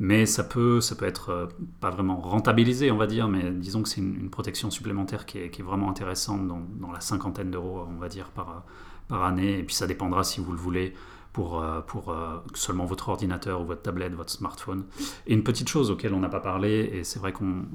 Mais 0.00 0.26
ça 0.26 0.42
peut, 0.42 0.80
ça 0.80 0.96
peut 0.96 1.04
être 1.04 1.48
pas 1.80 1.90
vraiment 1.90 2.16
rentabilisé, 2.16 2.90
on 2.90 2.96
va 2.96 3.06
dire, 3.06 3.28
mais 3.28 3.50
disons 3.50 3.82
que 3.82 3.88
c'est 3.88 4.00
une, 4.00 4.28
protection 4.28 4.70
supplémentaire 4.70 5.24
qui 5.24 5.38
est, 5.38 5.62
vraiment 5.62 5.88
intéressante 5.88 6.48
dans, 6.48 6.92
la 6.92 7.00
cinquantaine 7.00 7.50
d'euros, 7.50 7.86
on 7.88 7.98
va 7.98 8.08
dire, 8.08 8.30
par, 8.30 8.64
par 9.08 9.24
année. 9.24 9.60
Et 9.60 9.62
puis 9.62 9.74
ça 9.74 9.86
dépendra 9.86 10.24
si 10.24 10.40
vous 10.40 10.52
le 10.52 10.58
voulez 10.58 10.94
pour, 11.34 11.60
euh, 11.60 11.80
pour 11.80 12.10
euh, 12.10 12.38
seulement 12.54 12.86
votre 12.86 13.08
ordinateur 13.10 13.60
ou 13.60 13.66
votre 13.66 13.82
tablette, 13.82 14.14
votre 14.14 14.30
smartphone. 14.30 14.84
Et 15.26 15.34
une 15.34 15.42
petite 15.42 15.68
chose 15.68 15.90
auquel 15.90 16.14
on 16.14 16.20
n'a 16.20 16.28
pas 16.28 16.40
parlé, 16.40 16.90
et 16.92 17.04
c'est 17.04 17.18
vrai 17.18 17.32
qu'on 17.32 17.66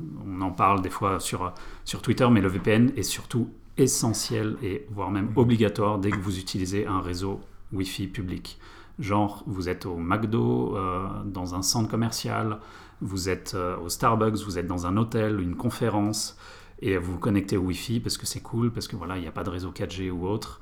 en 0.42 0.52
parle 0.52 0.82
des 0.82 0.90
fois 0.90 1.20
sur, 1.20 1.54
sur 1.86 2.02
Twitter, 2.02 2.28
mais 2.32 2.42
le 2.42 2.48
VPN 2.48 2.92
est 2.96 3.04
surtout 3.04 3.50
essentiel 3.78 4.56
et 4.64 4.88
voire 4.90 5.12
même 5.12 5.32
obligatoire 5.36 6.00
dès 6.00 6.10
que 6.10 6.18
vous 6.18 6.40
utilisez 6.40 6.88
un 6.88 7.02
réseau 7.02 7.42
Wi-Fi 7.74 8.08
public. 8.08 8.60
Genre, 9.00 9.44
vous 9.48 9.70
êtes 9.70 9.86
au 9.86 9.98
McDo, 9.98 10.76
euh, 10.76 11.08
dans 11.26 11.56
un 11.56 11.62
centre 11.62 11.90
commercial, 11.90 12.60
vous 13.02 13.30
êtes 13.30 13.56
au 13.82 13.88
Starbucks, 13.88 14.44
vous 14.44 14.58
êtes 14.58 14.68
dans 14.68 14.86
un 14.86 14.98
hôtel, 14.98 15.40
une 15.40 15.56
conférence, 15.56 16.38
et 16.82 16.98
vous 16.98 17.14
vous 17.14 17.20
connectez 17.20 17.58
au 17.58 17.62
Wi-Fi 17.62 18.00
parce 18.02 18.18
que 18.18 18.26
c'est 18.26 18.42
cool, 18.42 18.72
parce 18.72 18.88
que 18.88 18.96
voilà, 18.96 19.18
il 19.18 19.22
n'y 19.22 19.28
a 19.28 19.32
pas 19.32 19.44
de 19.44 19.50
réseau 19.50 19.72
4G 19.72 20.12
ou 20.12 20.28
autre. 20.28 20.60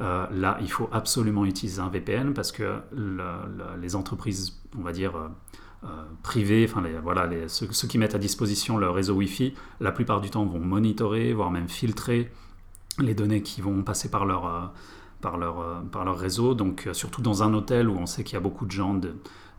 Euh, 0.00 0.26
là, 0.30 0.58
il 0.60 0.70
faut 0.70 0.88
absolument 0.92 1.44
utiliser 1.44 1.80
un 1.80 1.88
VPN 1.88 2.32
parce 2.32 2.52
que 2.52 2.80
les 3.80 3.96
entreprises, 3.96 4.60
on 4.78 4.82
va 4.82 4.92
dire, 4.92 5.14
euh, 5.16 5.28
euh, 5.84 6.04
privées, 6.22 6.66
enfin 6.68 6.82
voilà, 7.02 7.28
ceux, 7.48 7.66
qui 7.66 7.98
mettent 7.98 8.14
à 8.14 8.18
disposition 8.18 8.78
leur 8.78 8.94
réseau 8.94 9.14
Wi-Fi, 9.14 9.54
la 9.80 9.92
plupart 9.92 10.20
du 10.20 10.30
temps 10.30 10.44
vont 10.44 10.60
monitorer, 10.60 11.32
voire 11.32 11.50
même 11.50 11.68
filtrer 11.68 12.30
les 12.98 13.14
données 13.14 13.42
qui 13.42 13.60
vont 13.60 13.82
passer 13.82 14.10
par 14.10 14.26
leur, 14.26 14.72
par 15.20 15.36
leur, 15.36 15.82
par 15.92 16.04
leur 16.04 16.18
réseau. 16.18 16.54
Donc, 16.54 16.88
surtout 16.92 17.22
dans 17.22 17.42
un 17.42 17.54
hôtel 17.54 17.88
où 17.88 17.96
on 17.96 18.06
sait 18.06 18.24
qu'il 18.24 18.34
y 18.34 18.36
a 18.36 18.40
beaucoup 18.40 18.66
de 18.66 18.70
gens, 18.70 18.98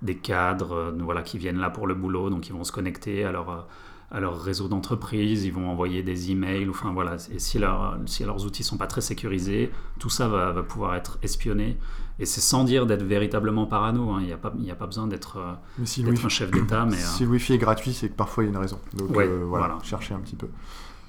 des 0.01 0.17
cadres, 0.17 0.93
voilà, 0.99 1.21
qui 1.21 1.37
viennent 1.37 1.59
là 1.59 1.69
pour 1.69 1.87
le 1.87 1.95
boulot, 1.95 2.29
donc 2.29 2.47
ils 2.47 2.53
vont 2.53 2.63
se 2.63 2.71
connecter 2.71 3.23
à 3.23 3.31
leur 3.31 3.67
à 4.11 4.19
leur 4.19 4.41
réseau 4.41 4.67
d'entreprise, 4.67 5.45
ils 5.45 5.53
vont 5.53 5.69
envoyer 5.69 6.03
des 6.03 6.31
emails, 6.31 6.67
enfin 6.69 6.91
voilà, 6.91 7.15
et 7.33 7.39
si, 7.39 7.59
si 8.05 8.23
leurs 8.25 8.45
outils 8.45 8.63
sont 8.63 8.77
pas 8.77 8.87
très 8.87 8.99
sécurisés, 8.99 9.71
tout 9.99 10.09
ça 10.09 10.27
va, 10.27 10.51
va 10.51 10.63
pouvoir 10.63 10.95
être 10.95 11.17
espionné. 11.23 11.77
Et 12.19 12.25
c'est 12.25 12.41
sans 12.41 12.65
dire 12.65 12.85
d'être 12.85 13.03
véritablement 13.03 13.65
parano, 13.65 14.11
hein. 14.11 14.17
il 14.19 14.27
n'y 14.27 14.33
a, 14.33 14.37
pas, 14.37 14.49
a 14.69 14.75
pas 14.75 14.85
besoin 14.85 15.07
d'être 15.07 15.39
si 15.85 16.05
un 16.05 16.29
chef 16.29 16.51
d'État. 16.51 16.85
Mais, 16.85 16.97
si 16.97 17.23
le 17.23 17.29
Wi-Fi 17.31 17.53
est 17.53 17.57
gratuit, 17.57 17.93
c'est 17.93 18.09
que 18.09 18.15
parfois 18.15 18.43
il 18.43 18.47
y 18.47 18.49
a 18.49 18.51
une 18.53 18.61
raison. 18.61 18.79
Donc 18.93 19.15
euh, 19.15 19.45
voilà, 19.47 19.77
cherchez 19.81 20.13
un 20.13 20.19
petit 20.19 20.35
peu. 20.35 20.47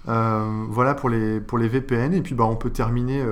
Euh, 0.09 0.64
voilà 0.68 0.94
pour 0.94 1.09
les, 1.09 1.40
pour 1.40 1.59
les 1.59 1.68
VPN, 1.68 2.14
et 2.14 2.22
puis 2.22 2.36
bah, 2.36 2.44
on 2.44 2.57
peut 2.57 2.70
terminer. 2.70 3.24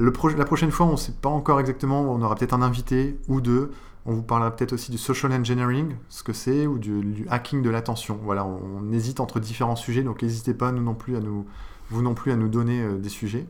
La 0.00 0.44
prochaine 0.44 0.70
fois, 0.70 0.86
on 0.86 0.92
ne 0.92 0.96
sait 0.96 1.12
pas 1.12 1.28
encore 1.28 1.60
exactement, 1.60 2.00
on 2.00 2.22
aura 2.22 2.34
peut-être 2.34 2.54
un 2.54 2.62
invité 2.62 3.18
ou 3.28 3.40
deux. 3.42 3.70
On 4.06 4.14
vous 4.14 4.22
parlera 4.22 4.50
peut-être 4.50 4.72
aussi 4.72 4.90
du 4.90 4.96
social 4.96 5.30
engineering, 5.30 5.94
ce 6.08 6.22
que 6.22 6.32
c'est, 6.32 6.66
ou 6.66 6.78
du, 6.78 7.26
hacking 7.28 7.60
de 7.60 7.68
l'attention. 7.68 8.18
Voilà, 8.22 8.46
on, 8.46 8.90
hésite 8.92 9.20
entre 9.20 9.40
différents 9.40 9.76
sujets, 9.76 10.02
donc 10.02 10.22
n'hésitez 10.22 10.54
pas, 10.54 10.72
nous 10.72 10.82
non 10.82 10.94
plus, 10.94 11.16
à 11.16 11.20
nous, 11.20 11.44
vous 11.90 12.00
non 12.00 12.14
plus, 12.14 12.32
à 12.32 12.36
nous 12.36 12.48
donner 12.48 12.82
euh, 12.82 12.96
des 12.96 13.10
sujets. 13.10 13.46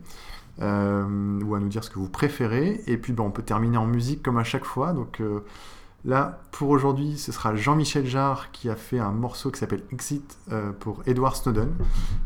Euh, 0.61 1.41
ou 1.41 1.55
à 1.55 1.59
nous 1.59 1.69
dire 1.69 1.83
ce 1.83 1.89
que 1.89 1.97
vous 1.97 2.09
préférez. 2.09 2.81
Et 2.85 2.97
puis 2.97 3.13
ben, 3.13 3.23
on 3.23 3.31
peut 3.31 3.41
terminer 3.41 3.77
en 3.77 3.87
musique 3.87 4.21
comme 4.21 4.37
à 4.37 4.43
chaque 4.43 4.65
fois. 4.65 4.91
Donc 4.91 5.21
euh, 5.21 5.39
Là, 6.03 6.41
pour 6.51 6.69
aujourd'hui, 6.69 7.17
ce 7.17 7.31
sera 7.31 7.55
Jean-Michel 7.55 8.07
Jarre 8.07 8.51
qui 8.51 8.69
a 8.69 8.75
fait 8.75 8.97
un 8.97 9.11
morceau 9.11 9.51
qui 9.51 9.59
s'appelle 9.59 9.83
Exit 9.91 10.37
euh, 10.51 10.71
pour 10.71 11.03
Edward 11.05 11.35
Snowden. 11.35 11.69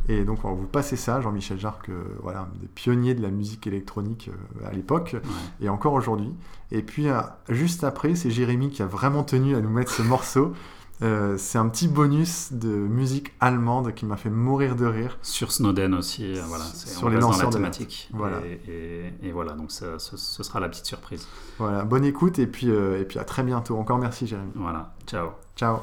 Et 0.07 0.23
donc, 0.23 0.45
on 0.45 0.49
va 0.49 0.55
vous 0.55 0.67
passer 0.67 0.95
ça. 0.95 1.19
Jean-Michel 1.19 1.59
Jarre, 1.59 1.79
que, 1.79 1.91
voilà, 2.23 2.41
un 2.41 2.59
des 2.61 2.67
pionniers 2.67 3.15
de 3.15 3.21
la 3.21 3.31
musique 3.31 3.67
électronique 3.67 4.29
euh, 4.29 4.67
à 4.67 4.71
l'époque 4.71 5.17
et 5.61 5.67
encore 5.67 5.93
aujourd'hui. 5.93 6.31
Et 6.71 6.83
puis, 6.83 7.09
euh, 7.09 7.19
juste 7.49 7.83
après, 7.83 8.15
c'est 8.15 8.29
Jérémy 8.29 8.69
qui 8.69 8.81
a 8.81 8.87
vraiment 8.87 9.23
tenu 9.23 9.55
à 9.55 9.59
nous 9.59 9.69
mettre 9.69 9.91
ce 9.91 10.01
morceau. 10.01 10.53
Euh, 11.01 11.37
c'est 11.37 11.57
un 11.57 11.67
petit 11.67 11.87
bonus 11.87 12.53
de 12.53 12.69
musique 12.69 13.33
allemande 13.41 13.93
qui 13.93 14.05
m'a 14.05 14.15
fait 14.15 14.29
mourir 14.29 14.75
de 14.75 14.85
rire. 14.85 15.17
Sur 15.21 15.51
Snowden 15.51 15.93
aussi, 15.93 16.37
euh, 16.37 16.41
voilà. 16.47 16.63
Sur 16.63 17.09
les 17.09 17.17
lanceurs 17.17 17.49
dans 17.49 17.59
la 17.59 17.69
thématique. 17.69 18.09
Voilà. 18.13 18.37
Et, 18.67 19.31
voilà, 19.31 19.53
donc 19.53 19.71
ce, 19.71 19.97
sera 19.97 20.59
la 20.59 20.69
petite 20.69 20.85
surprise. 20.85 21.27
Voilà, 21.57 21.83
bonne 21.83 22.05
écoute 22.05 22.39
et 22.39 22.47
puis, 22.47 22.69
euh, 22.69 23.01
et 23.01 23.05
puis 23.05 23.19
à 23.19 23.25
très 23.25 23.43
bientôt. 23.43 23.77
Encore 23.77 23.97
merci 23.97 24.27
Jérémy. 24.27 24.51
Voilà, 24.55 24.93
ciao. 25.05 25.31
Ciao. 25.55 25.79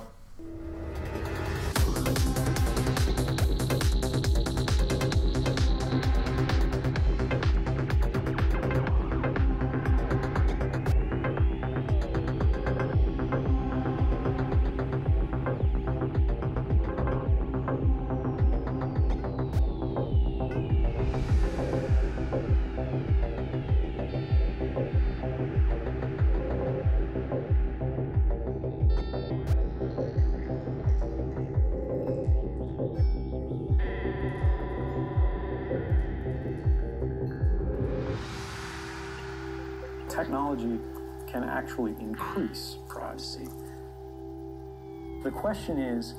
Question 45.63 45.79
is 45.79 46.15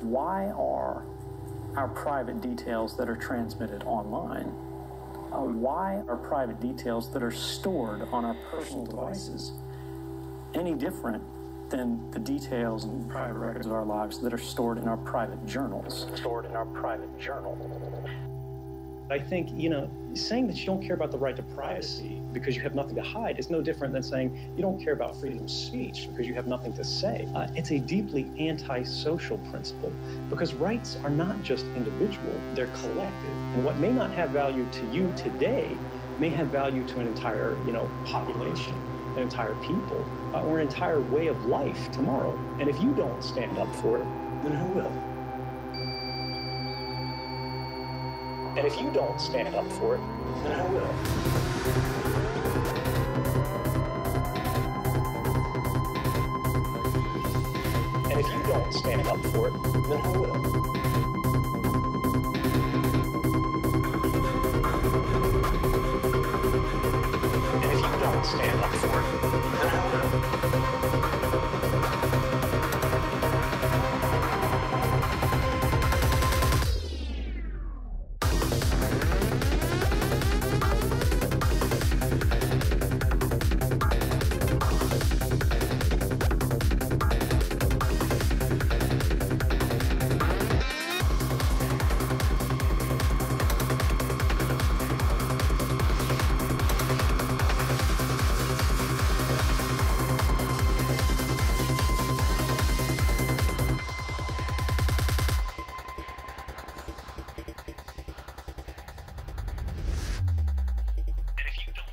why 0.00 0.46
are 0.50 1.04
our 1.76 1.88
private 1.88 2.40
details 2.40 2.96
that 2.96 3.08
are 3.08 3.14
transmitted 3.14 3.84
online, 3.84 4.52
uh, 5.32 5.42
why 5.42 6.02
are 6.08 6.16
private 6.16 6.60
details 6.60 7.12
that 7.12 7.22
are 7.22 7.30
stored 7.30 8.02
on 8.10 8.24
our 8.24 8.36
personal 8.50 8.84
devices 8.84 9.52
any 10.54 10.74
different 10.74 11.22
than 11.70 12.10
the 12.10 12.18
details 12.18 12.84
and 12.84 13.08
private 13.08 13.38
records 13.38 13.66
of 13.66 13.72
our 13.72 13.84
lives 13.84 14.18
that 14.18 14.32
are 14.32 14.38
stored 14.38 14.78
in 14.78 14.88
our 14.88 14.96
private 14.96 15.44
journals? 15.46 16.06
Stored 16.16 16.46
in 16.46 16.56
our 16.56 16.66
private 16.66 17.16
journal. 17.18 17.56
I 19.10 19.18
think, 19.18 19.48
you 19.54 19.70
know, 19.70 19.90
saying 20.12 20.48
that 20.48 20.58
you 20.58 20.66
don't 20.66 20.82
care 20.82 20.94
about 20.94 21.10
the 21.10 21.18
right 21.18 21.34
to 21.34 21.42
privacy 21.42 22.20
because 22.32 22.54
you 22.54 22.60
have 22.62 22.74
nothing 22.74 22.94
to 22.96 23.02
hide 23.02 23.38
is 23.38 23.48
no 23.48 23.62
different 23.62 23.94
than 23.94 24.02
saying 24.02 24.38
you 24.54 24.60
don't 24.62 24.82
care 24.82 24.92
about 24.92 25.18
freedom 25.18 25.44
of 25.44 25.50
speech 25.50 26.08
because 26.10 26.26
you 26.26 26.34
have 26.34 26.46
nothing 26.46 26.74
to 26.74 26.84
say. 26.84 27.26
Uh, 27.34 27.46
it's 27.54 27.70
a 27.70 27.78
deeply 27.78 28.30
anti-social 28.38 29.38
principle 29.50 29.90
because 30.28 30.52
rights 30.54 30.96
are 31.04 31.10
not 31.10 31.40
just 31.42 31.64
individual, 31.74 32.38
they're 32.52 32.66
collective. 32.66 33.30
And 33.54 33.64
what 33.64 33.78
may 33.78 33.92
not 33.92 34.12
have 34.12 34.30
value 34.30 34.66
to 34.72 34.86
you 34.92 35.10
today 35.16 35.74
may 36.18 36.28
have 36.30 36.48
value 36.48 36.86
to 36.88 37.00
an 37.00 37.06
entire, 37.06 37.56
you 37.64 37.72
know, 37.72 37.88
population, 38.04 38.74
an 39.16 39.22
entire 39.22 39.54
people, 39.62 40.04
uh, 40.34 40.42
or 40.42 40.58
an 40.58 40.66
entire 40.66 41.00
way 41.00 41.28
of 41.28 41.46
life 41.46 41.90
tomorrow. 41.92 42.38
And 42.60 42.68
if 42.68 42.78
you 42.82 42.92
don't 42.92 43.22
stand 43.24 43.56
up 43.56 43.74
for 43.76 43.96
it, 43.96 44.04
then 44.42 44.52
who 44.52 44.66
will? 44.66 45.17
And 48.58 48.66
if 48.66 48.80
you 48.80 48.90
don't 48.90 49.20
stand 49.20 49.54
up 49.54 49.70
for 49.74 49.94
it, 49.94 50.00
then 50.42 50.58
I 50.58 50.64
will? 50.64 50.84
And 58.10 58.18
if 58.18 58.26
you 58.26 58.42
don't 58.42 58.74
stand 58.74 59.06
up 59.06 59.20
for 59.26 59.46
it, 59.46 59.62
then 59.62 60.00
who 60.00 60.22
will? 60.22 60.77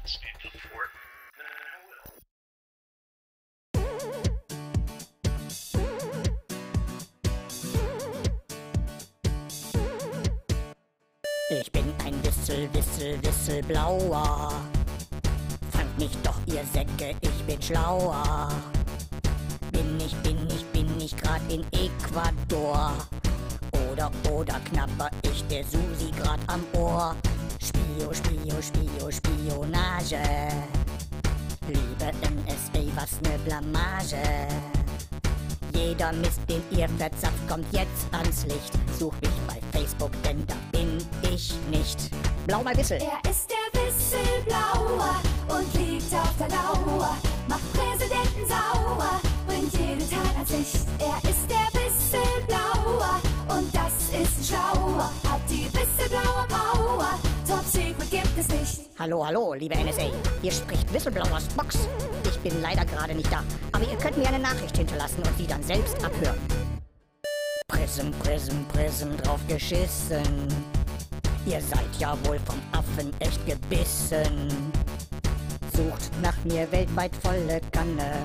Ich 0.08 0.20
bin 11.72 11.92
ein 12.04 12.24
Wissel, 12.24 12.72
Wissel, 12.74 13.18
Wisselblauer. 13.24 14.52
Fangt 15.72 15.98
mich 15.98 16.16
doch, 16.22 16.40
ihr 16.46 16.64
Säcke, 16.66 17.16
ich 17.22 17.44
bin 17.46 17.60
schlauer. 17.60 18.50
Bin 19.72 20.00
ich, 20.00 20.16
bin 20.18 20.48
ich, 20.48 20.64
bin 20.66 21.02
ich 21.02 21.18
grad 21.18 21.42
in 21.50 21.66
Ecuador. 21.72 22.94
Oder, 23.92 24.12
oder 24.32 24.60
knapper 24.60 25.10
ich 25.24 25.44
der 25.48 25.64
Susi 25.64 26.12
grad 26.22 26.42
am 26.46 26.64
Ohr. 26.74 27.16
Spio, 27.66 28.14
Spio, 28.14 28.62
Spio, 28.62 29.12
Spionage. 29.12 30.22
Liebe 31.68 32.12
NSA, 32.22 32.84
was 32.96 33.20
ne 33.22 33.40
Blamage. 33.44 34.22
Jeder 35.74 36.14
Mist, 36.14 36.42
den 36.48 36.62
ihr 36.72 36.88
verzapft, 36.90 37.48
kommt 37.50 37.66
jetzt 37.72 38.06
ans 38.12 38.46
Licht. 38.46 38.74
Such 39.00 39.14
mich 39.22 39.32
bei 39.48 39.60
Facebook, 39.78 40.12
denn 40.24 40.46
da 40.46 40.56
bin 40.72 40.98
ich 41.34 41.54
nicht. 41.72 42.12
Blau 42.46 42.62
mal 42.64 42.78
Wissel. 42.78 43.00
Er 43.02 43.30
ist 43.30 43.50
der 43.50 43.82
Whistleblower 43.82 45.16
und 45.48 45.74
liegt 45.74 46.14
auf 46.14 46.34
der 46.40 46.50
Lauer. 46.50 47.18
Macht 47.48 47.74
Präsidenten 47.74 48.46
sauer, 48.48 49.20
bringt 49.48 49.74
jede 49.74 50.08
Tat 50.08 50.36
ans 50.36 50.52
Licht. 50.52 50.88
Er 51.00 51.30
ist 51.30 51.50
der 51.50 51.68
Whistleblower 51.82 53.20
und 53.50 53.74
das 53.74 53.94
ist 54.14 54.38
ein 54.40 54.44
Schlauer. 54.46 55.12
Hat 55.28 55.42
die 55.50 55.66
Whistleblower 55.74 56.46
Power, 56.48 57.20
Hallo, 59.06 59.24
hallo, 59.24 59.54
liebe 59.54 59.76
NSA. 59.76 60.10
Hier 60.42 60.52
spricht 60.52 60.92
Whistleblowers 60.92 61.48
Box. 61.50 61.88
Ich 62.28 62.40
bin 62.40 62.60
leider 62.60 62.84
gerade 62.86 63.14
nicht 63.14 63.32
da, 63.32 63.44
aber 63.72 63.84
ihr 63.84 63.96
könnt 64.00 64.18
mir 64.18 64.28
eine 64.28 64.40
Nachricht 64.40 64.76
hinterlassen 64.76 65.22
und 65.22 65.38
die 65.38 65.46
dann 65.46 65.62
selbst 65.62 66.04
abhören. 66.04 66.40
Prism, 67.68 68.10
Prism, 68.24 68.64
Prism 68.74 69.16
drauf 69.18 69.40
geschissen. 69.48 70.48
Ihr 71.46 71.62
seid 71.62 71.86
ja 72.00 72.18
wohl 72.26 72.40
vom 72.40 72.60
Affen 72.72 73.14
echt 73.20 73.46
gebissen. 73.46 74.50
Sucht 75.76 76.10
nach 76.24 76.44
mir 76.44 76.68
weltweit 76.72 77.16
volle 77.18 77.62
Kanne. 77.72 78.24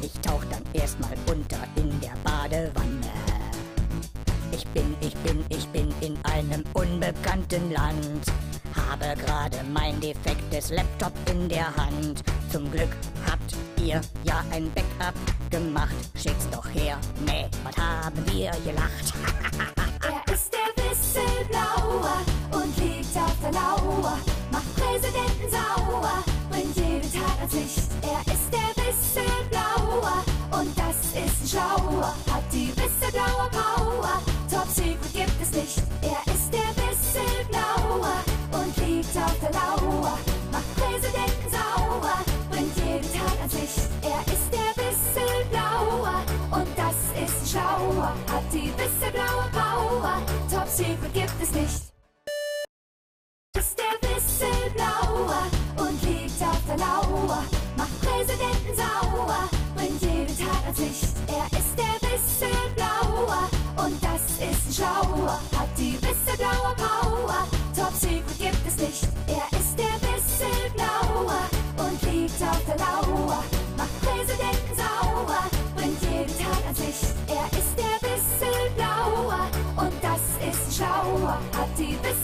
Ich 0.00 0.14
tauch 0.22 0.42
dann 0.50 0.62
erstmal 0.72 1.12
unter 1.30 1.58
in 1.76 2.00
der 2.00 2.14
Badewanne. 2.24 3.12
Ich 4.52 4.66
bin, 4.68 4.96
ich 5.00 5.14
bin, 5.16 5.44
ich 5.50 5.66
bin 5.68 5.94
in 6.00 6.16
einem 6.24 6.64
unbekannten 6.72 7.70
Land. 7.72 8.24
Habe 8.88 9.14
gerade 9.20 9.58
mein 9.72 10.00
defektes 10.00 10.70
Laptop 10.70 11.12
in 11.30 11.48
der 11.48 11.74
Hand. 11.76 12.22
Zum 12.50 12.70
Glück 12.70 12.88
habt 13.30 13.54
ihr 13.80 14.00
ja 14.24 14.42
ein 14.50 14.70
Backup 14.72 15.14
gemacht. 15.50 15.94
Schickt's 16.14 16.48
doch 16.50 16.66
her. 16.72 16.98
Nee, 17.26 17.46
was 17.64 17.76
haben 17.76 18.24
wir 18.32 18.50
gelacht? 18.64 19.12
Er 20.00 20.32
ist 20.32 20.52
der 20.52 20.84
Whistleblower 20.84 22.20
und 22.52 22.76
liegt 22.78 23.16
auf 23.16 23.34
der 23.42 23.52
Lauer. 23.52 24.18
Macht 24.50 24.74
Präsidenten 24.76 25.50
sauer, 25.50 26.24
bringt 26.50 26.76
jede 26.76 27.10
Tat 27.10 27.38
ans 27.40 27.52
Licht. 27.52 27.90
Er 28.02 28.32
ist 28.32 28.48
der 28.52 28.84
Whistleblower 28.84 30.24
und 30.58 30.78
das 30.78 30.96
ist 31.12 31.16
ein 31.16 31.48
Schlauer. 31.48 32.14
Hat 32.32 32.44
die 32.52 32.68
Whistleblower 32.76 33.50
Power, 33.50 34.22
Hat 48.26 48.42
die 48.52 48.72
Whistleblower 48.76 49.48
Power, 49.52 50.22
Top 50.50 50.68
Secret 50.68 51.14
gibt 51.14 51.42
es 51.42 51.52
nicht. 51.52 51.87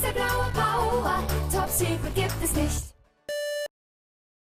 der 0.04 0.12
blaue 0.12 0.50
Power. 0.52 1.22
Top 1.52 1.70
Secret 1.70 2.14
gibt 2.14 2.34
es 2.42 2.54
nicht. 2.54 2.93